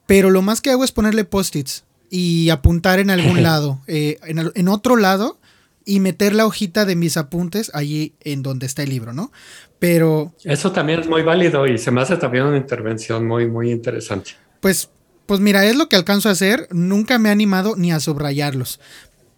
[0.08, 4.52] pero lo más que hago es ponerle post-its y apuntar en algún lado, eh, en,
[4.54, 5.40] en otro lado,
[5.86, 9.32] y meter la hojita de mis apuntes allí en donde está el libro, ¿no?
[9.80, 10.34] Pero...
[10.44, 14.32] Eso también es muy válido y se me hace también una intervención muy, muy interesante.
[14.62, 14.90] Pues,
[15.26, 16.68] pues mira, es lo que alcanzo a hacer.
[16.72, 18.80] Nunca me he animado ni a subrayarlos.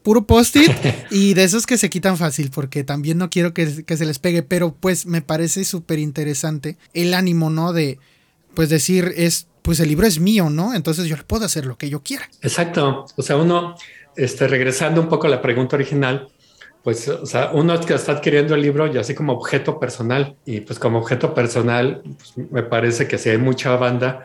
[0.03, 0.71] Puro post-it
[1.09, 4.43] y de esos que se quitan fácil porque también no quiero que, se les pegue,
[4.43, 7.73] pero pues me parece súper interesante el ánimo, ¿no?
[7.73, 7.97] De,
[8.53, 10.75] pues decir, es, pues el libro es mío, ¿no?
[10.75, 12.29] Entonces yo puedo hacer lo que yo quiera.
[12.43, 13.07] Exacto.
[13.15, 13.75] O sea, uno,
[14.15, 16.27] este, regresando un poco a la pregunta original,
[16.83, 20.35] pues, o sea, uno que está adquiriendo el libro y así como objeto personal.
[20.45, 24.23] Y pues como objeto personal, pues, me parece que si hay mucha banda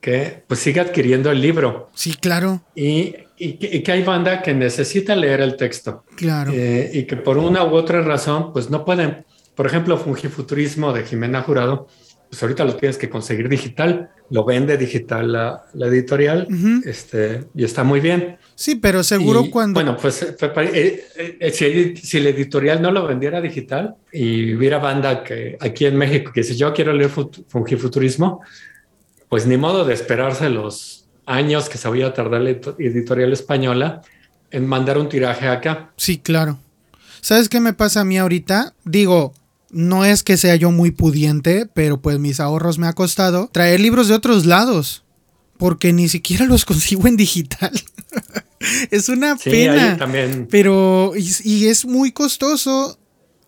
[0.00, 1.90] que pues sigue adquiriendo el libro.
[1.94, 2.62] Sí, claro.
[2.74, 6.04] Y, que, hay banda que necesita leer el texto.
[6.16, 6.50] Claro.
[6.54, 9.26] Eh, y que por una u otra razón, pues no pueden.
[9.54, 11.88] Por ejemplo, Fungifuturismo de Jimena Jurado,
[12.32, 16.48] pues ahorita lo tienes que conseguir digital, lo vende digital la, editorial,
[16.82, 18.38] este, y está muy bien.
[18.54, 19.74] Sí, pero seguro cuando...
[19.74, 20.36] Bueno, pues eh,
[20.72, 25.84] eh, eh, si, si, el editorial no lo vendiera digital y hubiera banda que aquí
[25.84, 28.40] en México que dice yo quiero leer fungifuturismo,
[29.28, 32.48] pues ni modo de esperarse los años que se había tardar la
[32.78, 34.00] editorial española
[34.50, 35.92] en mandar un tiraje acá.
[35.98, 36.58] Sí, claro.
[37.20, 38.72] ¿Sabes qué me pasa a mí ahorita?
[38.86, 39.34] Digo,
[39.72, 43.80] no es que sea yo muy pudiente, pero pues mis ahorros me ha costado traer
[43.80, 45.04] libros de otros lados.
[45.56, 47.72] Porque ni siquiera los consigo en digital.
[48.90, 49.96] es una pena.
[49.96, 50.46] También.
[50.50, 52.98] Pero, y, es muy costoso.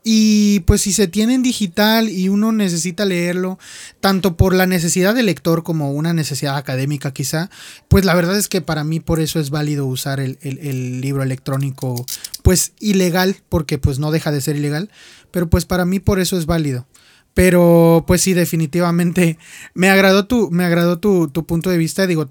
[0.06, 3.58] Y pues si se tiene en digital y uno necesita leerlo,
[4.00, 7.48] tanto por la necesidad del lector como una necesidad académica quizá,
[7.88, 11.22] pues la verdad es que para mí por eso es válido usar el, el libro
[11.22, 12.04] electrónico,
[12.42, 14.90] pues ilegal, porque pues no deja de ser ilegal,
[15.30, 16.86] pero pues para mí por eso es válido.
[17.34, 19.38] Pero pues sí, definitivamente
[19.74, 22.06] me agradó tu, me agradó tu, punto de vista.
[22.06, 22.30] Digo,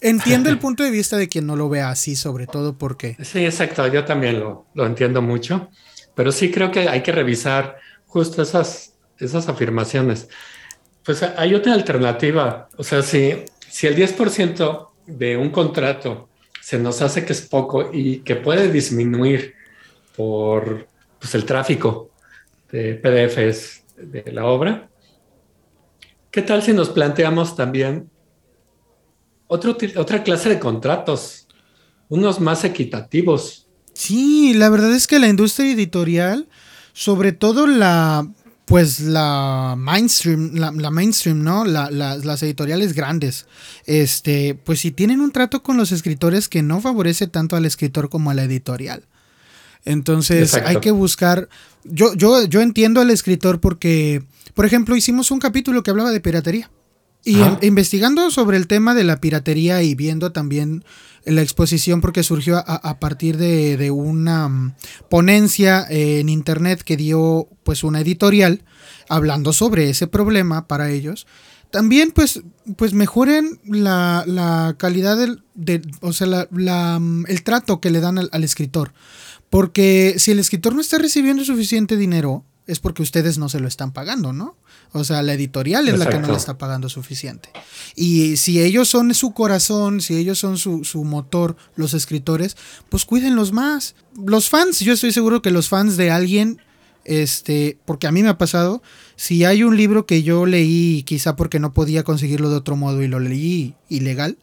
[0.00, 3.16] entiendo el punto de vista de quien no lo vea así, sobre todo porque...
[3.22, 5.70] Sí, exacto, yo también lo, entiendo mucho,
[6.20, 10.28] pero sí creo que hay que revisar justo esas, esas afirmaciones.
[11.02, 16.28] Pues hay otra alternativa, o sea, si, si el 10% de un contrato
[16.60, 19.54] se nos hace que es poco y que puede disminuir
[20.14, 20.88] por
[21.18, 22.10] pues, el tráfico
[22.70, 24.90] de PDFs de la obra.
[26.30, 28.10] ¿Qué tal si nos planteamos también
[29.46, 31.48] otra clase de contratos,
[32.10, 33.69] unos más equitativos?
[34.00, 36.48] Sí, la verdad es que la industria editorial,
[36.94, 38.26] sobre todo la,
[38.64, 41.66] pues la mainstream, la, mainstream, ¿no?
[41.66, 43.44] las editoriales grandes,
[43.84, 48.08] este, pues si tienen un trato con los escritores que no favorece tanto al escritor
[48.08, 49.04] como a la editorial.
[49.84, 51.50] Entonces hay que buscar.
[51.84, 54.22] Yo, yo, yo entiendo al escritor porque,
[54.54, 56.70] por ejemplo, hicimos un capítulo que hablaba de piratería.
[57.24, 60.84] Y investigando sobre el tema de la piratería y viendo también
[61.24, 64.74] la exposición, porque surgió a, partir de, una mm,
[65.10, 68.62] ponencia en internet que dio pues una editorial
[69.08, 71.26] hablando sobre ese problema para ellos.
[71.70, 72.42] También pues,
[72.76, 78.44] pues mejoren la, calidad del, de, o sea, mm, el trato que le dan al
[78.44, 78.92] escritor.
[79.50, 83.68] Porque si el escritor no está recibiendo suficiente dinero, es porque ustedes no se lo
[83.68, 84.56] están pagando, ¿no?
[84.92, 87.50] O sea, la editorial es la que no le está pagando suficiente.
[87.94, 92.56] Y si ellos son su corazón, si ellos son su, motor, los escritores,
[92.88, 93.94] pues cuídenlos más.
[94.16, 96.60] Los fans, yo estoy seguro que los fans de alguien,
[97.04, 98.82] este, porque a mí me ha pasado,
[99.14, 103.02] si hay un libro que yo leí, quizá porque no podía conseguirlo de otro modo
[103.02, 104.38] y lo leí ilegal,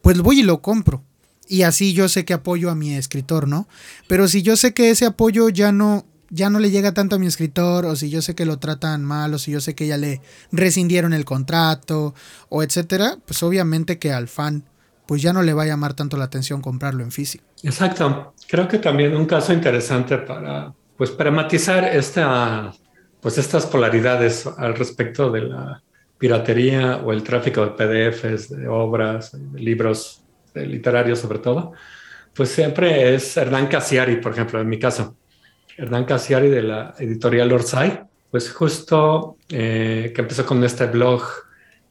[0.00, 1.02] pues voy y lo compro
[1.48, 3.68] y así yo sé que apoyo a mi escritor, ¿no?
[4.06, 7.18] Pero si yo sé que ese apoyo ya no ya no le llega tanto a
[7.18, 9.86] mi escritor o si yo sé que lo tratan mal o si yo sé que
[9.86, 10.20] ya le
[10.52, 12.14] rescindieron el contrato
[12.48, 14.64] o etcétera, pues obviamente que al fan
[15.06, 17.44] pues ya no le va a llamar tanto la atención comprarlo en físico.
[17.62, 18.34] Exacto.
[18.46, 22.72] Creo que también un caso interesante para pues para matizar esta
[23.20, 25.82] pues estas polaridades al respecto de la
[26.18, 30.22] piratería o el tráfico de PDFs, de obras, de libros
[30.58, 31.72] este, literario sobre todo,
[32.34, 35.16] pues siempre es Hernán Casiari, por ejemplo, en mi caso.
[35.78, 38.00] Hernán Casiari de la editorial Orsay,
[38.32, 41.22] pues justo eh, que empezó con este blog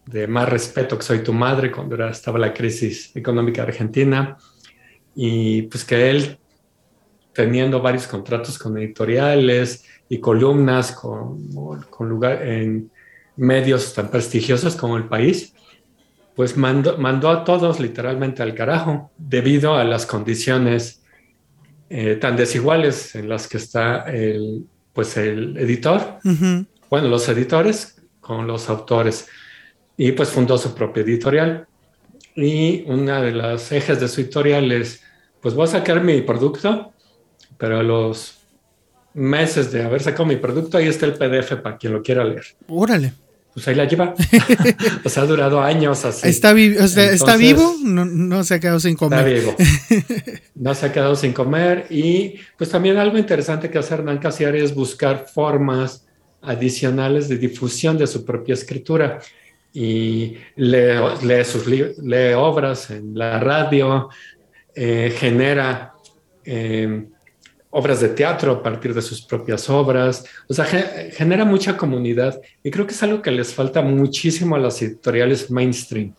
[0.05, 4.38] de Más Respeto que soy tu madre, cuando era, estaba la crisis económica argentina,
[5.15, 6.38] y pues que él,
[7.31, 12.91] teniendo varios contratos con editoriales y columnas con, con lugar en
[13.38, 15.53] medios tan prestigiosos como El País,
[16.35, 21.03] pues mandó, mandó a todos literalmente al carajo debido a las condiciones
[21.89, 26.19] eh, tan desiguales en las que está el, pues el editor,
[26.89, 29.27] bueno, los editores con los autores,
[29.95, 31.68] y pues fundó su propia editorial.
[32.35, 35.01] Y una de las ejes de su editorial es,
[35.41, 36.93] pues voy a sacar mi producto,
[37.57, 38.35] pero a los
[39.14, 42.45] meses de haber sacado mi producto, ahí está el PDF para quien lo quiera leer.
[42.68, 43.14] Órale
[43.57, 44.13] pues ahí la lleva.
[45.03, 46.29] o sea, ha durado años así.
[46.29, 47.73] ¿Está, ¿está vivo?
[47.84, 49.27] No, se ha quedado sin comer.
[49.27, 49.55] Está vivo.
[50.53, 51.88] No se ha quedado sin comer.
[51.89, 56.05] Y pues también algo interesante que hace Hernán Casiari es buscar formas
[56.43, 59.17] adicionales de difusión de su propia escritura.
[59.73, 64.09] Y lee, lee, sus lee obras en la radio,
[64.75, 65.93] eh, genera...
[66.45, 67.07] Eh,
[67.69, 72.72] obras de teatro a partir de sus propias obras, o sea, genera mucha comunidad y
[72.72, 76.14] creo que es algo que les falta muchísimo a las editoriales mainstream,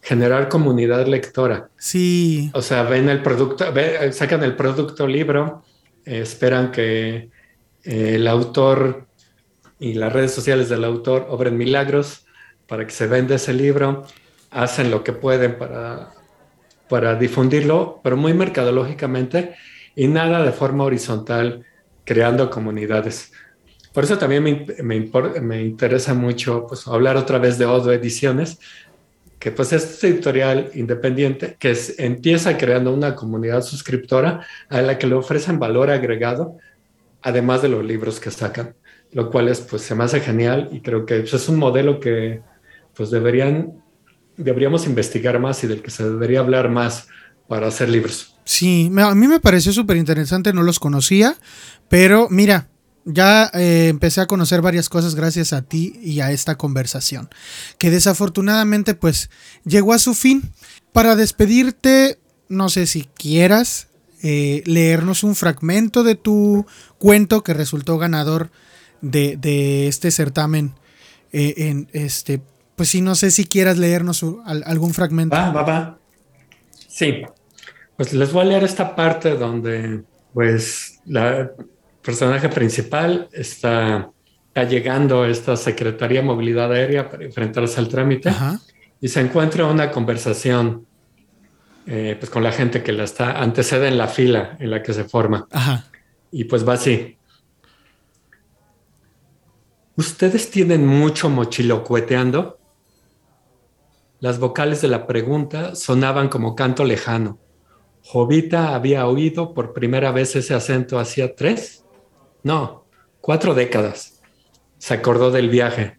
[0.00, 1.68] generar comunidad lectora.
[1.76, 2.50] Sí.
[2.54, 3.66] O sea, ven el producto,
[4.12, 5.64] sacan el producto libro,
[6.04, 7.28] esperan que
[7.84, 9.06] eh, el autor
[9.78, 12.24] y las redes sociales del autor obren milagros
[12.66, 14.06] para que se venda ese libro,
[14.50, 16.12] hacen lo que pueden para,
[16.88, 19.54] para difundirlo, pero muy mercadológicamente
[19.96, 21.64] y nada de forma horizontal,
[22.04, 23.32] creando comunidades.
[23.92, 25.10] Por eso también me, me,
[25.40, 28.58] me interesa mucho pues, hablar otra vez de Odo Ediciones,
[29.38, 35.14] que pues es editorial independiente que empieza creando una comunidad suscriptora a la que le
[35.14, 36.56] ofrecen valor agregado,
[37.22, 38.74] además de los libros que sacan,
[39.12, 42.00] lo cual es, pues se me hace genial y creo que pues, es un modelo
[42.00, 42.40] que
[42.94, 43.82] pues deberían,
[44.36, 47.08] deberíamos investigar más y del que se debería hablar más
[47.46, 48.33] para hacer libros.
[48.44, 51.36] Sí, a mí me pareció súper interesante, no los conocía,
[51.88, 52.68] pero mira,
[53.04, 57.28] ya eh, empecé a conocer varias cosas gracias a ti y a esta conversación,
[57.78, 59.30] que desafortunadamente pues
[59.64, 60.52] llegó a su fin.
[60.92, 62.18] Para despedirte,
[62.48, 63.88] no sé si quieras
[64.22, 66.66] eh, leernos un fragmento de tu
[66.98, 68.50] cuento que resultó ganador
[69.00, 70.74] de, este certamen.
[71.32, 72.40] Eh, en este,
[72.76, 75.34] pues sí, no sé si quieras leernos algún fragmento.
[75.34, 75.98] Va, va, va.
[76.88, 77.24] Sí,
[77.96, 80.02] pues les voy a leer esta parte donde
[80.32, 81.52] pues la
[82.02, 84.10] personaje principal está,
[84.68, 88.32] llegando a esta Secretaría de Movilidad Aérea para enfrentarse al trámite
[89.00, 90.86] y se encuentra una conversación
[91.86, 94.92] eh, pues con la gente que la está antecede en la fila en la que
[94.92, 95.48] se forma.
[96.30, 97.16] Y pues va así.
[99.96, 102.58] ¿Ustedes tienen mucho mochilocueteando?
[104.20, 107.38] Las vocales de la pregunta sonaban como canto lejano.
[108.04, 111.84] Jovita había oído por primera vez ese acento hacía tres
[112.44, 112.84] no,
[113.22, 114.20] cuatro décadas.
[114.76, 115.96] Se acordó del viaje.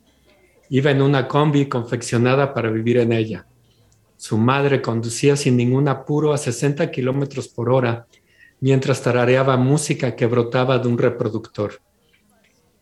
[0.70, 3.48] Iba en una combi confeccionada para vivir en ella.
[4.16, 8.06] Su madre conducía sin ningún apuro a 60 kilómetros por hora
[8.60, 11.82] mientras tarareaba música que brotaba de un reproductor.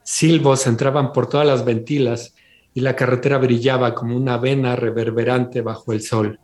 [0.03, 2.35] Silbos entraban por todas las ventilas
[2.73, 6.37] y la carretera brillaba como una vena reverberante bajo el sol.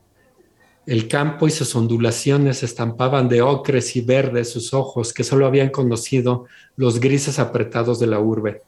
[0.89, 5.69] El campo y sus ondulaciones estampaban de ocres y verdes sus ojos que solo habían
[5.69, 6.47] conocido
[6.77, 8.63] los grises apretados de la urbe.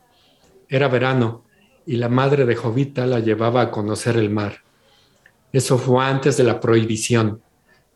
[0.69, 1.43] Era verano
[1.83, 4.57] y la madre de Jovita la llevaba a conocer el mar.
[5.51, 7.41] Eso fue antes de la prohibición,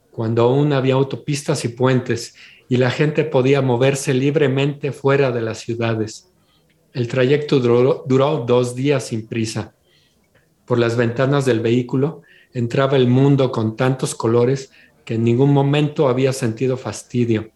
[0.10, 2.34] cuando aún había autopistas y puentes
[2.68, 6.32] y la gente podía moverse libremente fuera de las ciudades.
[6.94, 9.76] El trayecto duró, duró dos días sin prisa.
[10.66, 12.24] Por las ventanas del vehículo
[12.56, 14.72] entraba el mundo con tantos colores
[15.04, 17.52] que en ningún momento había sentido fastidio.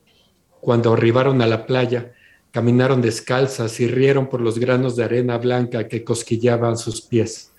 [0.60, 2.12] Cuando arribaron a la playa,
[2.52, 7.54] caminaron descalzas y rieron por los granos de arena blanca que cosquillaban sus pies.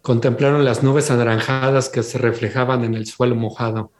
[0.00, 3.92] Contemplaron las nubes anaranjadas que se reflejaban en el suelo mojado.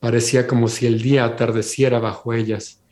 [0.00, 2.82] Parecía como si el día atardeciera bajo ellas.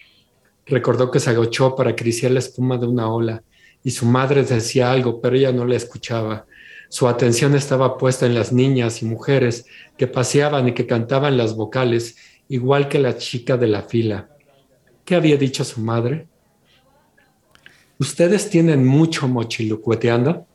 [0.67, 3.43] Recordó que se agachó para acariciar la espuma de una ola
[3.83, 6.45] y su madre decía algo, pero ella no le escuchaba.
[6.91, 9.65] Su atención estaba puesta en las niñas y mujeres
[9.97, 12.17] que paseaban y que cantaban las vocales,
[12.49, 14.29] igual que la chica de la fila.
[15.05, 16.27] ¿Qué había dicho su madre?
[18.01, 20.49] ¿Ustedes tienen mucho mochilucueteando?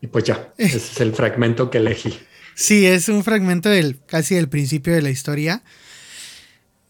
[0.00, 2.16] Y pues ya, ese es el fragmento que elegí.
[2.54, 5.64] Sí, es un fragmento del casi del principio de la historia.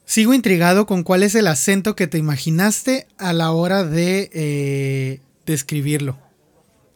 [0.05, 5.20] Sigo intrigado con cuál es el acento que te imaginaste a la hora de eh,
[5.47, 6.19] describirlo.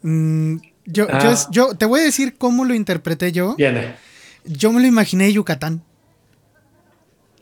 [0.02, 0.56] Mm,
[0.86, 1.48] yo, yo, ah.
[1.50, 3.56] yo, te voy a decir cómo lo interpreté yo.
[3.56, 3.94] Viene.
[4.44, 5.82] Yo me lo imaginé Yucatán.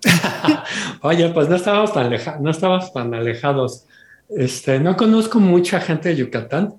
[1.02, 3.84] Oye, pues no estábamos tan lejados, no estábamos tan alejados.
[4.28, 6.74] Este, no conozco mucha gente de Yucatán,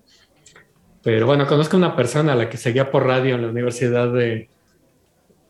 [1.03, 4.49] pero bueno, conozco una persona a la que seguía por radio en la Universidad de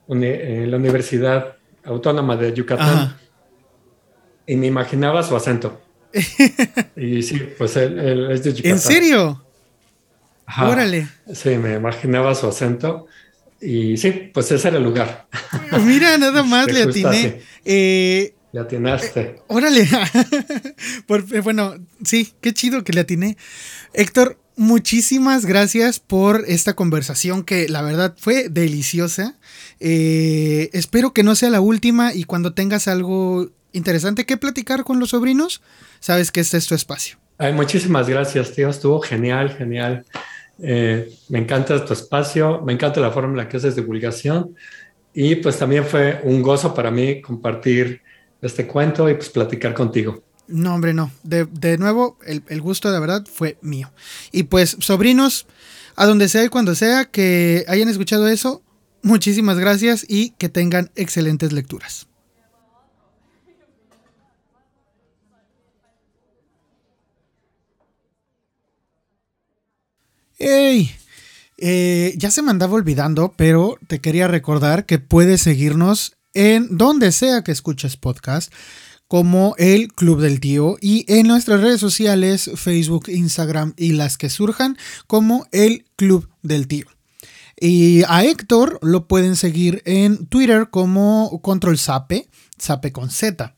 [0.08, 3.16] en la Universidad Autónoma de Yucatán.
[4.46, 5.82] Y me imaginaba su acento.
[6.96, 8.72] y sí, pues él es de Yucatán.
[8.72, 9.45] ¿En serio?
[10.62, 11.08] Órale.
[11.34, 13.08] Sí, me imaginaba su acento.
[13.62, 15.28] Y sí, pues ese era el lugar.
[15.86, 17.42] Mira, nada más le atiné.
[17.64, 19.22] Eh, le atinaste.
[19.22, 19.88] Eh, órale.
[21.32, 23.38] Eh, bueno, sí, qué chido que le atiné.
[23.94, 29.36] Héctor, muchísimas gracias por esta conversación que la verdad fue deliciosa.
[29.80, 35.10] espero que no sea la última y cuando tengas algo interesante que platicar con los
[35.10, 35.62] sobrinos,
[36.00, 37.18] sabes que este es tu espacio.
[37.38, 38.70] Ay, muchísimas gracias, tío.
[38.70, 40.06] Estuvo genial, genial.
[40.60, 44.56] Eh, me encanta tu espacio, me encanta la forma en la que haces divulgación
[45.14, 48.02] y pues también fue un gozo para mí compartir
[48.42, 50.24] este cuento y pues platicar contigo.
[50.48, 51.12] No, hombre, no.
[51.24, 53.92] De, nuevo, el, el, gusto de verdad fue mío.
[54.32, 55.48] Y pues, sobrinos,
[55.96, 58.62] a donde sea y cuando sea que hayan escuchado eso,
[59.02, 62.08] muchísimas gracias y que tengan excelentes lecturas.
[70.38, 70.92] ¡Ey!
[71.58, 77.12] Eh, ya se me andaba olvidando, pero te quería recordar que puedes seguirnos en donde
[77.14, 78.52] sea que escuches podcast,
[79.08, 84.30] como el Club del Tío, y en nuestras redes sociales, Facebook, Instagram y las que
[84.30, 86.88] surjan, como el Club del Tío.
[87.58, 93.56] Y a Héctor lo pueden seguir en Twitter como Control Sape, Sape con Z.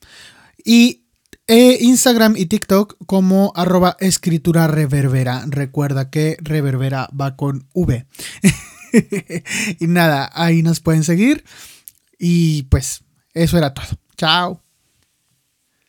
[0.63, 1.06] Y
[1.47, 5.43] e Instagram y TikTok como arroba escritura reverbera.
[5.47, 8.05] Recuerda que reverbera va con V.
[9.79, 11.43] y nada, ahí nos pueden seguir.
[12.19, 13.03] Y pues
[13.33, 13.87] eso era todo.
[14.17, 14.66] Chao.